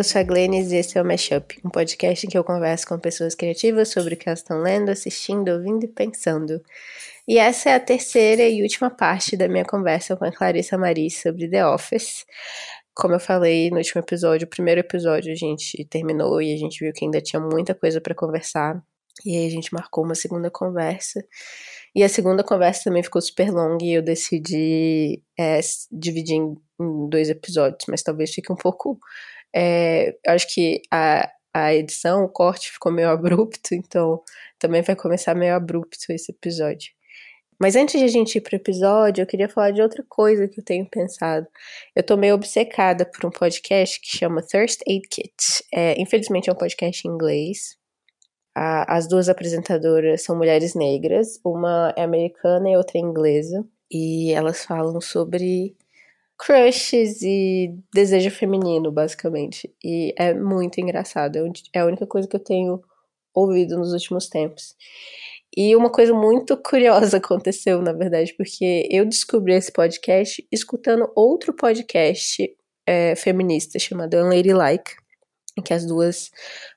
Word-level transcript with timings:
eu 0.00 0.04
sou 0.04 0.18
a 0.18 0.24
Glennis 0.24 0.72
e 0.72 0.76
esse 0.76 0.96
é 0.96 1.02
o 1.02 1.04
Mashup, 1.04 1.60
um 1.62 1.68
podcast 1.68 2.26
em 2.26 2.30
que 2.30 2.38
eu 2.38 2.42
converso 2.42 2.86
com 2.86 2.98
pessoas 2.98 3.34
criativas 3.34 3.90
sobre 3.90 4.14
o 4.14 4.16
que 4.16 4.30
elas 4.30 4.38
estão 4.38 4.62
lendo, 4.62 4.88
assistindo, 4.88 5.50
ouvindo 5.50 5.84
e 5.84 5.88
pensando. 5.88 6.62
E 7.28 7.36
essa 7.36 7.68
é 7.68 7.74
a 7.74 7.80
terceira 7.80 8.42
e 8.48 8.62
última 8.62 8.88
parte 8.88 9.36
da 9.36 9.46
minha 9.46 9.64
conversa 9.64 10.16
com 10.16 10.24
a 10.24 10.32
Clarissa 10.32 10.78
Maris 10.78 11.20
sobre 11.20 11.50
The 11.50 11.66
Office. 11.66 12.24
Como 12.94 13.14
eu 13.14 13.20
falei 13.20 13.68
no 13.70 13.76
último 13.76 14.00
episódio, 14.00 14.46
o 14.46 14.50
primeiro 14.50 14.80
episódio 14.80 15.30
a 15.30 15.36
gente 15.36 15.84
terminou 15.84 16.40
e 16.40 16.54
a 16.54 16.56
gente 16.56 16.82
viu 16.82 16.94
que 16.94 17.04
ainda 17.04 17.20
tinha 17.20 17.38
muita 17.38 17.74
coisa 17.74 18.00
para 18.00 18.14
conversar. 18.14 18.82
E 19.26 19.36
aí 19.36 19.46
a 19.46 19.50
gente 19.50 19.74
marcou 19.74 20.02
uma 20.02 20.14
segunda 20.14 20.50
conversa. 20.50 21.22
E 21.94 22.02
a 22.02 22.08
segunda 22.08 22.42
conversa 22.42 22.84
também 22.84 23.02
ficou 23.02 23.20
super 23.20 23.50
longa 23.50 23.84
e 23.84 23.92
eu 23.92 24.02
decidi 24.02 25.22
é, 25.38 25.60
dividir 25.90 26.36
em, 26.36 26.56
dois 27.08 27.28
episódios, 27.28 27.84
mas 27.88 28.02
talvez 28.02 28.32
fique 28.32 28.50
um 28.50 28.56
pouco. 28.56 28.98
É, 29.54 30.10
eu 30.26 30.32
acho 30.32 30.52
que 30.52 30.82
a, 30.90 31.28
a 31.54 31.74
edição, 31.74 32.24
o 32.24 32.28
corte 32.28 32.70
ficou 32.70 32.92
meio 32.92 33.08
abrupto, 33.10 33.74
então 33.74 34.22
também 34.58 34.82
vai 34.82 34.96
começar 34.96 35.34
meio 35.34 35.54
abrupto 35.54 35.98
esse 36.10 36.32
episódio. 36.32 36.92
Mas 37.60 37.76
antes 37.76 38.00
de 38.00 38.06
a 38.06 38.08
gente 38.08 38.36
ir 38.36 38.40
pro 38.40 38.56
episódio, 38.56 39.20
eu 39.20 39.26
queria 39.26 39.48
falar 39.48 39.70
de 39.70 39.82
outra 39.82 40.02
coisa 40.08 40.48
que 40.48 40.60
eu 40.60 40.64
tenho 40.64 40.88
pensado. 40.88 41.46
Eu 41.94 42.02
tô 42.02 42.16
meio 42.16 42.34
obcecada 42.34 43.04
por 43.04 43.26
um 43.26 43.30
podcast 43.30 44.00
que 44.00 44.16
chama 44.16 44.42
Thirst 44.42 44.80
Aid 44.88 45.06
Kit. 45.10 45.34
É, 45.74 46.00
infelizmente 46.00 46.48
é 46.48 46.52
um 46.52 46.56
podcast 46.56 47.06
em 47.06 47.10
inglês, 47.10 47.78
a, 48.54 48.96
as 48.96 49.06
duas 49.08 49.28
apresentadoras 49.28 50.22
são 50.22 50.36
mulheres 50.36 50.74
negras, 50.74 51.40
uma 51.44 51.94
é 51.96 52.02
americana 52.02 52.68
e 52.68 52.76
outra 52.76 52.98
é 52.98 53.00
inglesa, 53.00 53.64
e 53.90 54.32
elas 54.32 54.64
falam 54.64 55.00
sobre 55.00 55.76
crushes 56.40 57.20
e 57.20 57.74
desejo 57.92 58.30
feminino, 58.30 58.90
basicamente. 58.90 59.70
E 59.84 60.14
é 60.16 60.32
muito 60.32 60.80
engraçado, 60.80 61.36
é, 61.36 61.42
é 61.74 61.80
a 61.80 61.86
única 61.86 62.06
coisa 62.06 62.26
que 62.26 62.34
eu 62.34 62.40
tenho 62.42 62.82
ouvido 63.34 63.76
nos 63.76 63.92
últimos 63.92 64.26
tempos. 64.26 64.74
E 65.54 65.76
uma 65.76 65.90
coisa 65.90 66.14
muito 66.14 66.56
curiosa 66.64 67.18
aconteceu, 67.18 67.82
na 67.82 67.92
verdade, 67.92 68.32
porque 68.38 68.88
eu 68.90 69.04
descobri 69.04 69.52
esse 69.52 69.70
podcast 69.70 70.46
escutando 70.50 71.12
outro 71.14 71.52
podcast 71.52 72.50
é, 72.86 73.14
feminista 73.14 73.78
chamado 73.78 74.16
Unladylike, 74.16 74.92
em 75.58 75.62
que 75.62 75.74
as 75.74 75.84
duas 75.84 76.30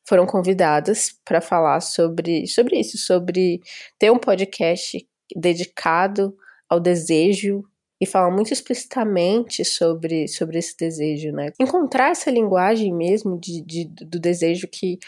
foram 0.06 0.26
convidadas 0.26 1.16
para 1.24 1.40
falar 1.40 1.80
sobre, 1.80 2.48
sobre 2.48 2.82
isso, 2.82 2.98
sobre 2.98 3.62
ter 3.98 4.12
um 4.12 4.20
podcast 4.20 5.08
dedicado 5.34 6.36
ao 6.68 6.82
desejo 6.82 7.64
e 8.04 8.06
falar 8.06 8.30
muito 8.30 8.52
explicitamente 8.52 9.64
sobre, 9.64 10.28
sobre 10.28 10.60
esse 10.60 10.76
desejo, 10.78 11.32
né? 11.32 11.52
Encontrar 11.58 12.12
essa 12.12 12.30
linguagem 12.30 12.94
mesmo 12.94 13.40
de, 13.40 13.62
de 13.62 13.86
do 13.86 14.20
desejo 14.20 14.68
que 14.68 15.00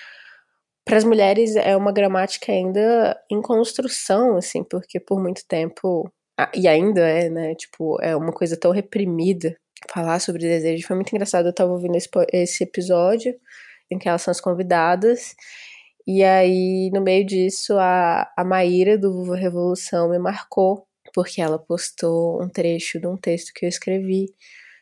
para 0.85 0.95
as 0.97 1.03
mulheres 1.03 1.57
é 1.57 1.75
uma 1.75 1.91
gramática 1.91 2.53
ainda 2.53 3.19
em 3.29 3.41
construção, 3.41 4.38
assim, 4.38 4.63
porque 4.63 4.97
por 4.97 5.21
muito 5.21 5.41
tempo 5.45 6.09
e 6.53 6.67
ainda 6.67 7.01
é, 7.01 7.29
né? 7.29 7.55
Tipo, 7.55 8.01
é 8.01 8.16
uma 8.16 8.31
coisa 8.31 8.57
tão 8.57 8.71
reprimida 8.71 9.57
falar 9.91 10.19
sobre 10.19 10.41
desejo. 10.41 10.88
Foi 10.88 10.95
muito 10.95 11.13
engraçado. 11.13 11.47
Eu 11.47 11.53
tava 11.53 11.71
ouvindo 11.71 11.95
esse, 11.95 12.09
esse 12.31 12.63
episódio 12.63 13.35
em 13.91 13.97
que 13.97 14.07
elas 14.07 14.21
são 14.21 14.31
as 14.31 14.39
convidadas. 14.39 15.35
E 16.07 16.23
aí, 16.23 16.89
no 16.93 17.01
meio 17.01 17.25
disso, 17.25 17.77
a, 17.77 18.31
a 18.38 18.43
Maíra 18.45 18.97
do 18.97 19.31
Revolução 19.33 20.09
me 20.09 20.19
marcou, 20.19 20.84
porque 21.16 21.41
ela 21.41 21.58
postou 21.58 22.44
um 22.44 22.49
trecho 22.49 22.99
de 22.99 23.08
um 23.08 23.16
texto 23.16 23.53
que 23.55 23.66
eu 23.66 23.69
escrevi 23.69 24.35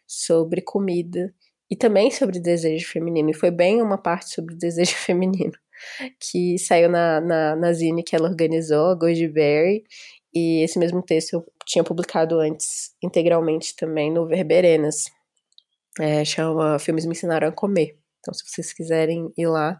sobre 0.07 0.63
comida 0.63 1.31
e 1.69 1.75
também 1.75 2.09
sobre 2.09 2.39
desejo 2.39 2.87
feminino. 2.87 3.29
E 3.29 3.35
foi 3.35 3.51
bem 3.51 3.83
uma 3.83 3.99
parte 3.99 4.33
sobre 4.33 4.55
desejo 4.57 4.95
feminino, 4.95 5.53
que 6.19 6.57
saiu 6.57 6.89
na, 6.89 7.21
na, 7.21 7.55
na 7.55 7.71
zine 7.71 8.03
que 8.03 8.15
ela 8.15 8.27
organizou, 8.27 8.87
a 8.87 8.95
Goji 8.95 9.27
Berry. 9.27 9.83
E 10.33 10.63
esse 10.63 10.79
mesmo 10.79 11.03
texto 11.03 11.33
eu 11.33 11.45
tinha 11.67 11.83
publicado 11.83 12.39
antes 12.39 12.95
integralmente 13.03 13.75
também 13.75 14.11
no 14.11 14.25
Verberenas. 14.25 15.05
É, 15.99 16.25
chama 16.25 16.79
Filmes 16.79 17.05
Me 17.05 17.11
Ensinaram 17.11 17.47
a 17.47 17.51
Comer. 17.51 17.95
Então, 18.19 18.33
se 18.33 18.43
vocês 18.47 18.73
quiserem 18.73 19.31
ir 19.37 19.45
lá. 19.45 19.79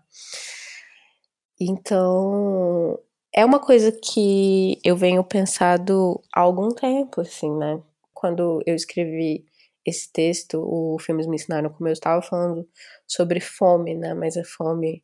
Então, 1.60 3.00
é 3.36 3.44
uma 3.44 3.60
coisa 3.60 3.92
que 3.92 4.80
eu 4.84 4.96
venho 4.96 5.24
pensado 5.24 6.22
há 6.34 6.42
algum 6.42 6.70
tempo, 6.70 7.22
assim, 7.22 7.52
né? 7.58 7.82
Quando 8.14 8.62
eu 8.66 8.76
escrevi 8.76 9.46
esse 9.86 10.12
texto, 10.12 10.60
o 10.64 10.98
Filmes 11.00 11.28
Me 11.28 11.36
Ensinaram 11.36 11.70
Como 11.70 11.90
eu 11.90 11.94
estava 11.94 12.22
falando 12.22 12.68
sobre 13.08 13.40
fome, 13.40 13.96
né? 13.96 14.14
Mas 14.14 14.38
a 14.38 14.44
fome 14.44 15.04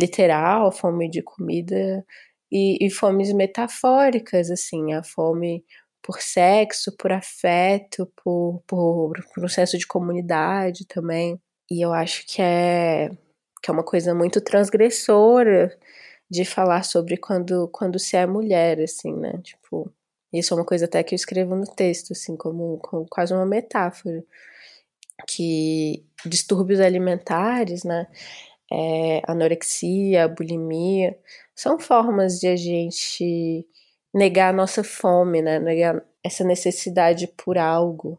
literal, 0.00 0.70
fome 0.72 1.08
de 1.10 1.22
comida 1.22 2.04
e, 2.50 2.84
e 2.86 2.90
fomes 2.90 3.32
metafóricas, 3.32 4.50
assim, 4.50 4.92
a 4.92 5.02
fome 5.02 5.64
por 6.02 6.20
sexo, 6.20 6.94
por 6.96 7.12
afeto, 7.12 8.10
por, 8.22 8.62
por, 8.66 9.12
de 9.78 9.86
comunidade 9.86 10.86
também. 10.86 11.40
E 11.70 11.84
eu 11.84 11.92
acho 11.92 12.26
que 12.26 12.42
é, 12.42 13.08
que 13.62 13.70
é 13.70 13.72
uma 13.72 13.84
coisa 13.84 14.14
muito 14.14 14.40
transgressora 14.40 15.76
de 16.32 16.46
falar 16.46 16.82
sobre 16.82 17.18
quando, 17.18 17.68
quando 17.68 17.98
se 17.98 18.16
é 18.16 18.26
mulher, 18.26 18.80
assim, 18.80 19.12
né? 19.14 19.38
Tipo, 19.42 19.92
isso 20.32 20.54
é 20.54 20.56
uma 20.56 20.64
coisa 20.64 20.86
até 20.86 21.02
que 21.02 21.14
eu 21.14 21.16
escrevo 21.16 21.54
no 21.54 21.66
texto, 21.66 22.12
assim, 22.14 22.36
como, 22.38 22.78
como 22.78 23.06
quase 23.06 23.34
uma 23.34 23.44
metáfora. 23.44 24.24
Que 25.28 26.06
distúrbios 26.24 26.80
alimentares, 26.80 27.84
né? 27.84 28.06
É, 28.72 29.20
anorexia, 29.28 30.26
bulimia, 30.26 31.18
são 31.54 31.78
formas 31.78 32.40
de 32.40 32.48
a 32.48 32.56
gente 32.56 33.66
negar 34.14 34.50
a 34.50 34.56
nossa 34.56 34.82
fome, 34.82 35.42
né? 35.42 35.58
Negar 35.58 36.02
essa 36.24 36.44
necessidade 36.44 37.26
por 37.28 37.58
algo. 37.58 38.18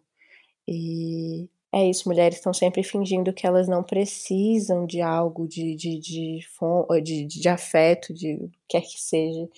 E 0.67 1.49
é 1.73 1.89
isso, 1.89 2.07
mulheres 2.07 2.37
estão 2.37 2.53
sempre 2.53 2.83
fingindo 2.83 3.33
que 3.33 3.47
elas 3.47 3.67
não 3.67 3.81
precisam 3.81 4.85
de 4.85 5.01
algo, 5.01 5.47
de, 5.47 5.75
de, 5.75 5.99
de, 5.99 6.39
de, 7.01 7.25
de 7.25 7.49
afeto, 7.49 8.13
de 8.13 8.37
quer 8.69 8.81
que 8.81 9.01
seja. 9.01 9.49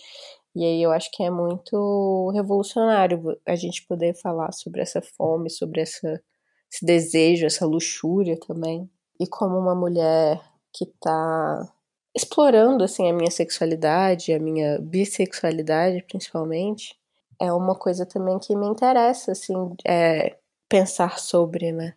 E 0.56 0.64
aí 0.64 0.82
eu 0.82 0.92
acho 0.94 1.12
que 1.12 1.22
é 1.24 1.30
muito 1.30 2.32
revolucionário 2.34 3.38
a 3.46 3.56
gente 3.56 3.86
poder 3.86 4.16
falar 4.16 4.54
sobre 4.54 4.82
essa 4.82 5.02
fome, 5.02 5.50
sobre 5.50 5.82
essa, 5.82 6.22
esse 6.72 6.86
desejo, 6.86 7.46
essa 7.46 7.66
luxúria 7.66 8.40
também. 8.40 8.90
E 9.20 9.28
como 9.28 9.58
uma 9.58 9.76
mulher 9.76 10.42
que 10.74 10.86
tá 11.02 11.70
explorando 12.16 12.86
assim 12.86 13.10
a 13.10 13.14
minha 13.14 13.30
sexualidade, 13.30 14.32
a 14.32 14.40
minha 14.40 14.80
bissexualidade 14.80 16.02
principalmente, 16.04 16.98
é 17.42 17.52
uma 17.52 17.76
coisa 17.76 18.06
também 18.06 18.40
que 18.40 18.56
me 18.56 18.68
interessa 18.68 19.34
assim, 19.34 19.76
é 19.86 20.38
pensar 20.70 21.20
sobre, 21.20 21.74
né? 21.74 21.94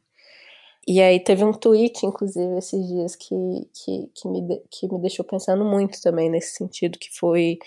E 0.89 1.03
aí 1.03 1.21
teve 1.21 1.45
um 1.45 1.53
tweet, 1.53 2.07
inclusive, 2.07 2.57
esses 2.57 2.89
dias 2.89 3.15
que, 3.15 3.35
que, 3.75 4.11
que, 4.15 4.27
me, 4.27 4.63
que 4.71 4.89
me 4.91 4.99
deixou 4.99 5.23
pensando 5.23 5.63
muito 5.63 6.01
também 6.01 6.31
nesse 6.31 6.55
sentido, 6.55 6.99
que 6.99 7.11
foi. 7.15 7.59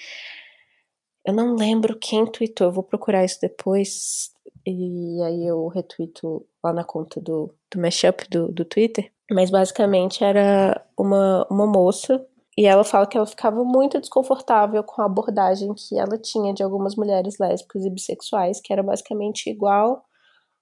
Eu 1.24 1.32
não 1.32 1.54
lembro 1.56 2.00
quem 2.00 2.26
tweetou, 2.26 2.66
eu 2.68 2.74
vou 2.74 2.84
procurar 2.84 3.24
isso 3.24 3.40
depois. 3.40 4.32
E 4.66 5.22
aí 5.22 5.46
eu 5.46 5.68
retuito 5.68 6.44
lá 6.64 6.74
na 6.74 6.84
conta 6.84 7.22
do, 7.22 7.54
do 7.72 7.80
Mashup 7.80 8.28
do, 8.28 8.52
do 8.52 8.66
Twitter. 8.66 9.12
Mas 9.30 9.52
basicamente 9.52 10.24
era 10.24 10.84
uma, 10.98 11.46
uma 11.48 11.68
moça 11.68 12.26
e 12.58 12.66
ela 12.66 12.84
fala 12.84 13.06
que 13.06 13.16
ela 13.16 13.28
ficava 13.28 13.64
muito 13.64 14.00
desconfortável 14.00 14.84
com 14.84 15.00
a 15.00 15.06
abordagem 15.06 15.76
que 15.76 15.98
ela 15.98 16.18
tinha 16.18 16.56
de 16.56 16.64
algumas 16.64 16.96
mulheres 16.96 17.38
lésbicas 17.40 17.86
e 17.86 17.90
bissexuais, 17.92 18.60
que 18.60 18.74
era 18.74 18.82
basicamente 18.82 19.48
igual 19.48 20.04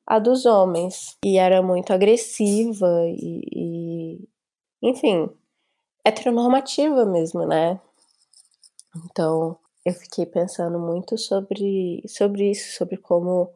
a 0.10 0.18
dos 0.18 0.48
homens. 0.48 1.16
E 1.24 1.38
era 1.38 1.62
muito 1.62 1.94
agressiva 1.94 3.06
e, 3.08 3.42
e 3.54 4.30
enfim, 4.82 5.30
heteronormativa 6.04 7.06
mesmo, 7.06 7.46
né? 7.46 7.80
Então, 9.06 9.56
eu 9.86 9.94
fiquei 9.94 10.26
pensando 10.26 10.80
muito 10.80 11.16
sobre, 11.16 12.04
sobre 12.08 12.50
isso, 12.50 12.76
sobre 12.76 12.98
como 12.98 13.52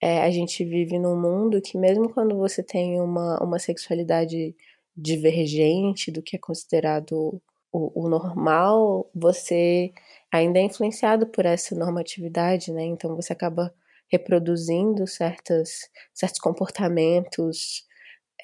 é, 0.00 0.22
a 0.22 0.30
gente 0.30 0.62
vive 0.62 0.98
num 0.98 1.18
mundo 1.18 1.60
que 1.62 1.78
mesmo 1.78 2.12
quando 2.12 2.36
você 2.36 2.62
tem 2.62 3.00
uma, 3.00 3.42
uma 3.42 3.58
sexualidade 3.58 4.54
divergente 4.94 6.10
do 6.10 6.22
que 6.22 6.36
é 6.36 6.38
considerado 6.38 7.40
o, 7.72 8.04
o 8.04 8.08
normal, 8.08 9.08
você 9.14 9.92
ainda 10.30 10.58
é 10.58 10.62
influenciado 10.62 11.26
por 11.26 11.46
essa 11.46 11.74
normatividade, 11.74 12.72
né? 12.72 12.84
Então 12.84 13.16
você 13.16 13.32
acaba 13.32 13.72
reproduzindo 14.10 15.06
certas, 15.06 15.88
certos 16.14 16.40
comportamentos 16.40 17.84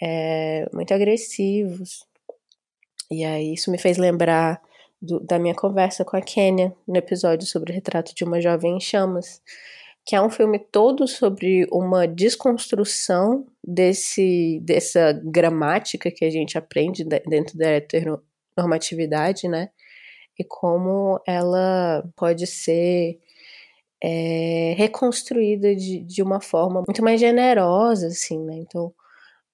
é, 0.02 0.66
muito 0.72 0.92
agressivos. 0.92 2.04
E 3.10 3.24
aí 3.24 3.54
isso 3.54 3.70
me 3.70 3.78
fez 3.78 3.96
lembrar 3.96 4.60
do, 5.00 5.20
da 5.20 5.38
minha 5.38 5.54
conversa 5.54 6.04
com 6.04 6.16
a 6.16 6.22
Kênia 6.22 6.74
no 6.86 6.96
episódio 6.96 7.46
sobre 7.46 7.72
o 7.72 7.74
retrato 7.74 8.14
de 8.14 8.24
uma 8.24 8.40
jovem 8.40 8.76
em 8.76 8.80
chamas, 8.80 9.40
que 10.06 10.16
é 10.16 10.20
um 10.20 10.30
filme 10.30 10.58
todo 10.58 11.06
sobre 11.06 11.66
uma 11.70 12.06
desconstrução 12.06 13.46
desse 13.62 14.60
dessa 14.62 15.12
gramática 15.24 16.10
que 16.10 16.24
a 16.24 16.30
gente 16.30 16.58
aprende 16.58 17.04
dentro 17.04 17.56
da 17.56 17.68
heteronormatividade, 17.68 19.48
né? 19.48 19.70
E 20.38 20.44
como 20.44 21.20
ela 21.26 22.04
pode 22.16 22.46
ser 22.46 23.18
é, 24.06 24.74
reconstruída 24.76 25.74
de, 25.74 26.00
de 26.00 26.22
uma 26.22 26.38
forma 26.38 26.82
muito 26.86 27.02
mais 27.02 27.18
generosa, 27.18 28.08
assim, 28.08 28.38
né? 28.44 28.56
Então, 28.56 28.92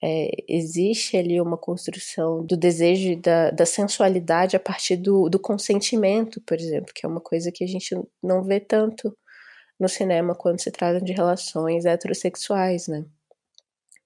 é, 0.02 0.28
existe 0.48 1.16
ali 1.16 1.40
uma 1.40 1.56
construção 1.56 2.44
do 2.44 2.56
desejo 2.56 3.10
e 3.12 3.16
da, 3.16 3.50
da 3.50 3.64
sensualidade 3.64 4.56
a 4.56 4.60
partir 4.60 4.96
do, 4.96 5.28
do 5.28 5.38
consentimento, 5.38 6.40
por 6.40 6.58
exemplo, 6.58 6.92
que 6.92 7.06
é 7.06 7.08
uma 7.08 7.20
coisa 7.20 7.52
que 7.52 7.62
a 7.62 7.66
gente 7.66 7.94
não 8.20 8.42
vê 8.42 8.58
tanto 8.58 9.16
no 9.78 9.88
cinema 9.88 10.34
quando 10.34 10.60
se 10.60 10.70
trata 10.72 11.00
de 11.00 11.12
relações 11.12 11.84
heterossexuais, 11.84 12.88
né? 12.88 13.04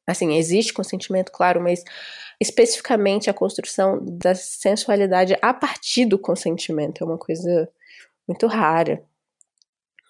Assim, 0.06 0.36
existe 0.36 0.74
consentimento, 0.74 1.32
claro, 1.32 1.62
mas 1.62 1.82
especificamente 2.38 3.30
a 3.30 3.34
construção 3.34 3.98
da 4.04 4.34
sensualidade 4.34 5.34
a 5.40 5.54
partir 5.54 6.04
do 6.04 6.18
consentimento 6.18 7.02
é 7.02 7.06
uma 7.06 7.16
coisa 7.16 7.66
muito 8.28 8.46
rara. 8.46 9.02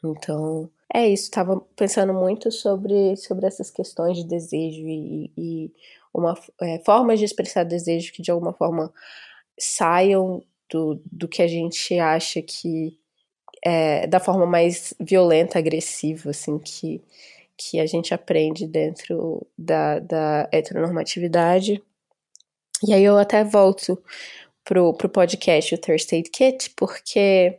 Então, 0.08 0.70
é 0.92 1.08
isso. 1.08 1.24
Estava 1.24 1.60
pensando 1.76 2.12
muito 2.12 2.50
sobre, 2.52 3.16
sobre 3.16 3.46
essas 3.46 3.70
questões 3.70 4.16
de 4.18 4.24
desejo 4.24 4.86
e, 4.86 5.30
e 5.36 5.72
uma 6.12 6.38
é, 6.60 6.78
formas 6.84 7.18
de 7.18 7.24
expressar 7.24 7.64
desejo 7.64 8.12
que 8.12 8.22
de 8.22 8.30
alguma 8.30 8.52
forma 8.52 8.92
saiam 9.58 10.42
do, 10.70 11.00
do 11.10 11.28
que 11.28 11.42
a 11.42 11.48
gente 11.48 11.98
acha 11.98 12.40
que 12.42 12.98
é, 13.64 14.06
da 14.06 14.20
forma 14.20 14.46
mais 14.46 14.92
violenta, 15.00 15.58
agressiva, 15.58 16.30
assim, 16.30 16.58
que, 16.58 17.02
que 17.56 17.80
a 17.80 17.86
gente 17.86 18.12
aprende 18.12 18.66
dentro 18.66 19.46
da, 19.56 19.98
da 20.00 20.48
heteronormatividade. 20.52 21.82
E 22.86 22.92
aí 22.92 23.02
eu 23.02 23.16
até 23.16 23.42
volto 23.42 24.02
pro, 24.64 24.92
pro 24.94 25.08
podcast, 25.08 25.74
o 25.74 25.78
Thursday 25.78 26.22
Kit, 26.22 26.70
porque, 26.76 27.58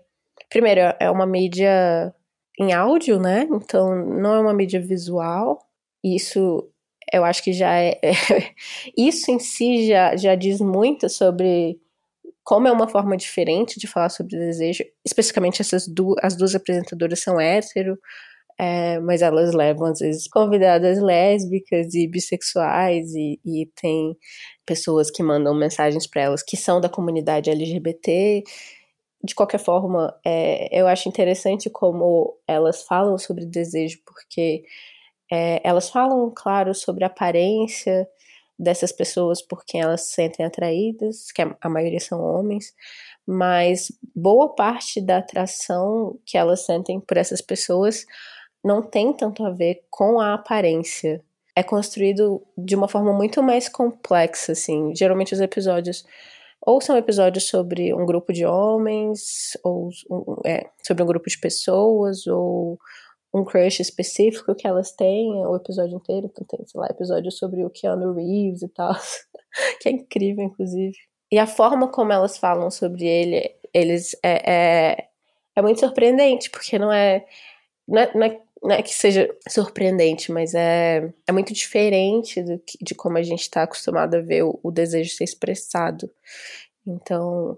primeiro, 0.49 0.81
é 0.99 1.09
uma 1.09 1.25
mídia 1.25 2.13
em 2.59 2.73
áudio, 2.73 3.19
né? 3.19 3.47
Então 3.51 3.95
não 3.95 4.33
é 4.35 4.39
uma 4.39 4.53
mídia 4.53 4.79
visual. 4.79 5.59
Isso 6.03 6.69
eu 7.13 7.23
acho 7.23 7.43
que 7.43 7.53
já 7.53 7.73
é. 7.79 7.99
isso 8.97 9.31
em 9.31 9.39
si 9.39 9.87
já, 9.87 10.15
já 10.15 10.35
diz 10.35 10.59
muito 10.59 11.09
sobre 11.09 11.79
como 12.43 12.67
é 12.67 12.71
uma 12.71 12.87
forma 12.87 13.17
diferente 13.17 13.79
de 13.79 13.87
falar 13.87 14.09
sobre 14.09 14.37
desejo, 14.37 14.83
especificamente 15.03 15.61
essas 15.61 15.87
duas, 15.87 16.17
as 16.23 16.37
duas 16.37 16.53
apresentadoras 16.53 17.19
são 17.19 17.39
hétero, 17.39 17.97
é, 18.59 18.99
mas 18.99 19.21
elas 19.21 19.53
levam 19.53 19.87
às 19.87 19.99
vezes 19.99 20.27
convidadas 20.27 21.01
lésbicas 21.01 21.93
e 21.95 22.07
bissexuais 22.07 23.13
e, 23.15 23.39
e 23.43 23.65
tem 23.75 24.15
pessoas 24.65 25.11
que 25.11 25.23
mandam 25.23 25.55
mensagens 25.55 26.07
para 26.07 26.21
elas 26.21 26.43
que 26.43 26.55
são 26.55 26.79
da 26.79 26.89
comunidade 26.89 27.49
LGBT. 27.49 28.43
De 29.25 29.33
qualquer 29.33 29.57
forma, 29.57 30.15
é, 30.23 30.69
eu 30.71 30.87
acho 30.87 31.09
interessante 31.09 31.67
como 31.67 32.37
elas 32.47 32.83
falam 32.83 33.17
sobre 33.17 33.43
desejo, 33.43 33.99
porque 34.05 34.63
é, 35.31 35.59
elas 35.67 35.89
falam, 35.89 36.31
claro, 36.35 36.75
sobre 36.75 37.03
a 37.03 37.07
aparência 37.07 38.07
dessas 38.57 38.91
pessoas 38.91 39.41
por 39.41 39.65
quem 39.65 39.81
elas 39.81 40.01
se 40.01 40.13
sentem 40.13 40.45
atraídas, 40.45 41.31
que 41.31 41.41
a 41.41 41.69
maioria 41.69 41.99
são 41.99 42.21
homens, 42.21 42.73
mas 43.25 43.91
boa 44.15 44.53
parte 44.53 45.01
da 45.01 45.17
atração 45.17 46.19
que 46.23 46.37
elas 46.37 46.63
sentem 46.63 46.99
por 46.99 47.17
essas 47.17 47.41
pessoas 47.41 48.05
não 48.63 48.83
tem 48.83 49.11
tanto 49.11 49.43
a 49.43 49.49
ver 49.49 49.83
com 49.89 50.19
a 50.19 50.35
aparência. 50.35 51.23
É 51.55 51.63
construído 51.63 52.45
de 52.55 52.75
uma 52.75 52.87
forma 52.87 53.11
muito 53.11 53.41
mais 53.41 53.67
complexa, 53.67 54.51
assim. 54.51 54.93
Geralmente 54.95 55.33
os 55.33 55.41
episódios 55.41 56.05
ou 56.65 56.81
são 56.81 56.97
episódios 56.97 57.47
sobre 57.47 57.93
um 57.93 58.05
grupo 58.05 58.33
de 58.33 58.45
homens, 58.45 59.57
ou 59.63 59.89
é, 60.45 60.67
sobre 60.83 61.03
um 61.03 61.05
grupo 61.05 61.29
de 61.29 61.37
pessoas, 61.37 62.25
ou 62.25 62.79
um 63.33 63.43
crush 63.43 63.81
específico 63.81 64.55
que 64.55 64.65
elas 64.65 64.91
têm 64.91 65.45
o 65.45 65.55
episódio 65.55 65.97
inteiro. 65.97 66.27
Então 66.31 66.45
tem, 66.47 66.65
sei 66.65 66.79
lá, 66.79 66.87
episódio 66.87 67.31
sobre 67.31 67.63
o 67.63 67.69
Keanu 67.69 68.13
Reeves 68.13 68.61
e 68.63 68.69
tal, 68.69 68.95
que 69.81 69.89
é 69.89 69.91
incrível, 69.91 70.45
inclusive. 70.45 70.95
E 71.31 71.37
a 71.37 71.45
forma 71.45 71.87
como 71.89 72.13
elas 72.13 72.37
falam 72.37 72.71
sobre 72.71 73.05
ele, 73.05 73.55
eles 73.73 74.15
é, 74.23 74.51
é, 74.51 75.07
é 75.55 75.61
muito 75.61 75.79
surpreendente, 75.79 76.49
porque 76.49 76.79
não 76.79 76.91
é, 76.91 77.25
não 77.87 78.01
é, 78.01 78.11
não 78.15 78.23
é, 78.25 78.41
não 78.65 78.75
é 78.75 78.81
que 78.81 78.93
seja 78.93 79.29
surpreendente, 79.47 80.31
mas 80.31 80.53
é, 80.55 81.13
é 81.27 81.31
muito 81.31 81.53
diferente 81.53 82.41
do 82.41 82.59
que, 82.59 82.77
de 82.81 82.95
como 82.95 83.17
a 83.17 83.23
gente 83.23 83.41
está 83.41 83.63
acostumado 83.63 84.15
a 84.15 84.21
ver 84.21 84.43
o, 84.43 84.59
o 84.63 84.71
desejo 84.71 85.13
ser 85.13 85.23
expressado. 85.23 86.09
Então, 86.85 87.57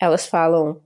elas 0.00 0.26
falam 0.26 0.80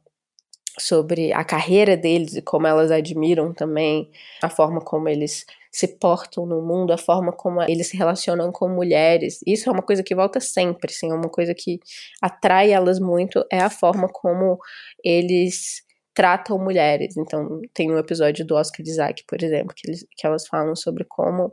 sobre 0.78 1.32
a 1.32 1.44
carreira 1.44 1.96
deles 1.96 2.36
e 2.36 2.42
como 2.42 2.66
elas 2.66 2.90
admiram 2.90 3.52
também 3.52 4.10
a 4.42 4.48
forma 4.48 4.80
como 4.80 5.08
eles 5.08 5.44
se 5.70 5.88
portam 5.88 6.44
no 6.44 6.60
mundo, 6.60 6.92
a 6.92 6.98
forma 6.98 7.32
como 7.32 7.62
eles 7.62 7.88
se 7.88 7.96
relacionam 7.96 8.52
com 8.52 8.69
mulheres. 8.69 9.40
Isso 9.46 9.69
é 9.69 9.72
uma 9.72 9.82
coisa 9.82 10.02
que 10.02 10.14
volta 10.14 10.38
sempre, 10.38 10.92
sim, 10.92 11.10
é 11.10 11.14
uma 11.14 11.30
coisa 11.30 11.54
que 11.54 11.80
atrai 12.20 12.70
elas 12.70 12.98
muito, 13.00 13.44
é 13.50 13.58
a 13.58 13.70
forma 13.70 14.08
como 14.08 14.58
eles 15.02 15.82
tratam 16.14 16.58
mulheres. 16.58 17.16
Então, 17.16 17.60
tem 17.72 17.90
um 17.90 17.98
episódio 17.98 18.44
do 18.44 18.54
Oscar 18.54 18.84
Isaac, 18.86 19.24
por 19.26 19.42
exemplo, 19.42 19.74
que, 19.74 19.88
eles, 19.88 20.06
que 20.16 20.26
elas 20.26 20.46
falam 20.46 20.76
sobre 20.76 21.04
como 21.04 21.52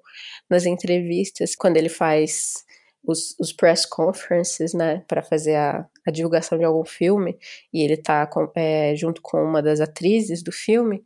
nas 0.49 0.65
entrevistas, 0.65 1.55
quando 1.55 1.77
ele 1.77 1.89
faz 1.89 2.65
os, 3.03 3.35
os 3.39 3.53
press 3.53 3.85
conferences, 3.85 4.73
né, 4.73 5.03
para 5.07 5.23
fazer 5.23 5.55
a, 5.55 5.87
a, 6.05 6.11
divulgação 6.11 6.57
de 6.57 6.65
algum 6.65 6.85
filme, 6.85 7.37
e 7.73 7.83
ele 7.83 7.97
tá 7.97 8.27
com, 8.27 8.51
é, 8.55 8.95
junto 8.95 9.21
com 9.21 9.41
uma 9.41 9.61
das 9.61 9.79
atrizes 9.79 10.43
do 10.43 10.51
filme, 10.51 11.03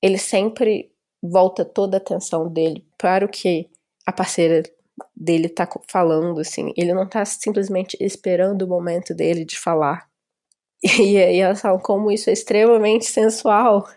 ele 0.00 0.18
sempre 0.18 0.90
volta 1.22 1.64
toda 1.64 1.96
a 1.96 1.98
atenção 1.98 2.50
dele 2.52 2.86
para 2.96 3.24
o 3.24 3.28
que 3.28 3.68
a 4.06 4.12
parceira 4.12 4.62
dele 5.14 5.48
tá 5.48 5.68
falando, 5.88 6.40
assim. 6.40 6.72
Ele 6.76 6.94
não 6.94 7.08
tá 7.08 7.24
simplesmente 7.24 7.96
esperando 8.00 8.62
o 8.62 8.68
momento 8.68 9.14
dele 9.14 9.44
de 9.44 9.58
falar. 9.58 10.08
E 11.00 11.16
elas 11.16 11.60
falam 11.60 11.78
como 11.80 12.10
isso 12.10 12.30
é 12.30 12.32
extremamente 12.32 13.06
sensual. 13.06 13.88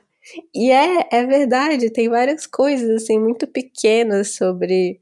E 0.54 0.72
é, 0.72 1.08
é 1.12 1.26
verdade, 1.26 1.90
tem 1.92 2.10
várias 2.10 2.46
coisas, 2.46 3.04
assim, 3.04 3.20
muito 3.20 3.48
pequenas 3.48 4.36
sobre 4.36 5.00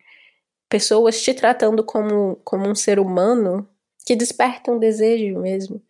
pessoas 0.70 1.22
te 1.22 1.34
tratando 1.34 1.84
como, 1.84 2.38
como 2.44 2.68
um 2.68 2.76
ser 2.76 3.00
humano 3.00 3.68
que 4.06 4.16
desperta 4.16 4.72
um 4.72 4.80
desejo 4.80 5.40
mesmo. 5.40 5.82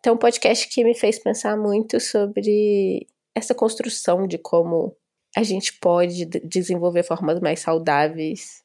Então, 0.00 0.14
um 0.14 0.18
podcast 0.18 0.68
que 0.68 0.84
me 0.84 0.94
fez 0.94 1.18
pensar 1.18 1.56
muito 1.56 2.00
sobre 2.00 3.06
essa 3.34 3.54
construção 3.54 4.26
de 4.26 4.38
como 4.38 4.96
a 5.36 5.42
gente 5.42 5.72
pode 5.74 6.24
desenvolver 6.24 7.02
formas 7.02 7.40
mais 7.40 7.60
saudáveis 7.60 8.62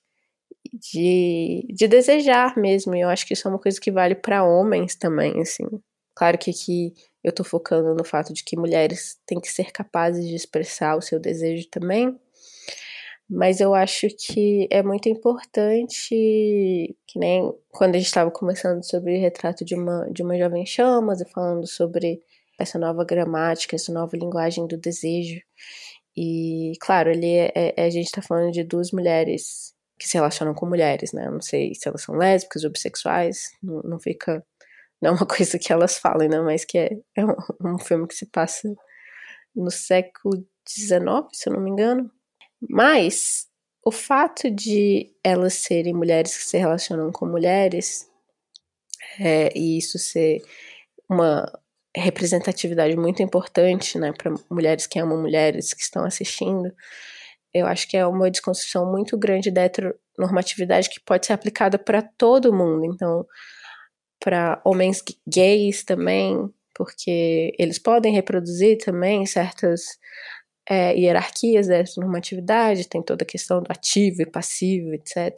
de, 0.74 1.66
de 1.70 1.88
desejar 1.88 2.58
mesmo. 2.58 2.96
E 2.96 3.02
eu 3.02 3.10
acho 3.10 3.26
que 3.26 3.34
isso 3.34 3.48
é 3.48 3.52
uma 3.52 3.60
coisa 3.60 3.80
que 3.80 3.92
vale 3.92 4.16
para 4.16 4.44
homens 4.44 4.96
também, 4.96 5.42
assim. 5.42 5.66
Claro 6.16 6.38
que 6.38 6.52
aqui 6.52 6.94
eu 7.24 7.32
tô 7.32 7.44
focando 7.44 7.96
no 7.96 8.04
fato 8.04 8.34
de 8.34 8.44
que 8.44 8.58
mulheres 8.58 9.20
têm 9.26 9.40
que 9.40 9.52
ser 9.52 9.72
capazes 9.72 10.28
de 10.28 10.36
expressar 10.36 10.96
o 10.96 11.02
seu 11.02 11.20
desejo 11.20 11.68
também, 11.70 12.18
mas 13.30 13.60
eu 13.60 13.74
acho 13.74 14.08
que 14.10 14.68
é 14.70 14.84
muito 14.84 15.10
importante, 15.10 16.10
que 17.08 17.20
nem 17.20 17.52
quando 17.70 17.96
a 17.96 17.98
gente 17.98 18.08
estava 18.08 18.30
conversando 18.30 18.84
sobre 18.84 19.18
o 19.18 19.22
retrato 19.22 19.66
de 19.66 19.76
uma, 19.76 20.08
de 20.12 20.22
uma 20.22 20.38
jovem 20.38 20.66
chamas 20.66 21.22
e 21.22 21.26
falando 21.26 21.66
sobre 21.68 22.22
essa 22.60 22.78
nova 22.78 23.04
gramática, 23.04 23.76
essa 23.76 23.92
nova 23.92 24.16
linguagem 24.18 24.68
do 24.68 24.78
desejo. 24.78 25.42
E, 26.16 26.74
claro, 26.80 27.10
ali 27.10 27.34
é, 27.36 27.52
é, 27.56 27.86
a 27.86 27.90
gente 27.90 28.06
está 28.06 28.22
falando 28.22 28.52
de 28.52 28.64
duas 28.64 28.92
mulheres 28.92 29.74
que 29.98 30.08
se 30.08 30.16
relacionam 30.16 30.54
com 30.54 30.68
mulheres, 30.68 31.12
né? 31.14 31.30
Não 31.30 31.42
sei 31.42 31.74
se 31.74 31.88
elas 31.88 32.02
são 32.02 32.16
lésbicas 32.16 32.64
ou 32.64 32.72
bissexuais, 32.72 33.52
não, 33.62 33.82
não 33.84 34.00
fica. 34.00 34.46
Não 35.04 35.10
é 35.10 35.14
uma 35.14 35.26
coisa 35.28 35.60
que 35.60 35.74
elas 35.74 35.98
falem, 35.98 36.30
né? 36.30 36.40
Mas 36.40 36.64
que 36.64 36.78
é, 36.78 36.98
é 37.16 37.26
um, 37.26 37.36
um 37.76 37.78
filme 37.78 38.08
que 38.08 38.16
se 38.16 38.26
passa 38.26 38.74
no 39.54 39.70
século 39.70 40.48
XIX, 40.68 41.28
se 41.34 41.50
eu 41.50 41.54
não 41.54 41.62
me 41.62 41.70
engano. 41.70 42.10
Mas 42.70 43.48
o 43.86 43.92
fato 43.92 44.50
de 44.50 45.14
elas 45.22 45.56
serem 45.56 45.94
mulheres 45.94 46.38
que 46.38 46.46
se 46.46 46.58
relacionam 46.58 47.12
com 47.12 47.26
mulheres, 47.26 48.10
é, 49.20 49.52
e 49.54 49.78
isso 49.78 50.00
ser 50.00 50.42
uma 51.10 51.52
representatividade 51.96 52.96
muito 52.96 53.22
importante 53.22 54.00
né, 54.00 54.14
para 54.14 54.34
mulheres 54.50 54.88
que 54.88 54.98
amam 54.98 55.22
mulheres 55.22 55.74
que 55.74 55.82
estão 55.82 56.06
assistindo, 56.06 56.74
eu 57.54 57.68
acho 57.68 57.90
que 57.90 57.98
é 57.98 58.08
uma 58.08 58.32
desconstrução 58.32 58.90
muito 58.90 59.18
grande 59.18 59.52
da 59.52 59.64
heteronormatividade 59.64 60.90
que 60.90 61.02
pode 61.02 61.26
ser 61.26 61.34
aplicada 61.34 61.78
para 61.78 62.02
todo 62.02 62.54
mundo. 62.54 62.86
Então, 62.86 63.28
para 64.24 64.62
homens 64.64 65.04
gays 65.28 65.84
também, 65.84 66.50
porque 66.74 67.54
eles 67.60 67.78
podem 67.78 68.14
reproduzir 68.14 68.78
também 68.78 69.26
certas 69.26 69.82
é, 70.68 70.96
hierarquias 70.96 71.68
da 71.68 71.84
normatividade, 71.98 72.88
tem 72.88 73.04
toda 73.04 73.24
a 73.24 73.28
questão 73.28 73.62
do 73.62 73.70
ativo 73.70 74.22
e 74.22 74.26
passivo, 74.26 74.94
etc. 74.94 75.38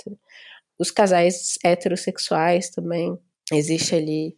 Os 0.77 0.91
casais 0.91 1.57
heterossexuais 1.63 2.69
também, 2.69 3.17
existe 3.51 3.95
ali 3.95 4.37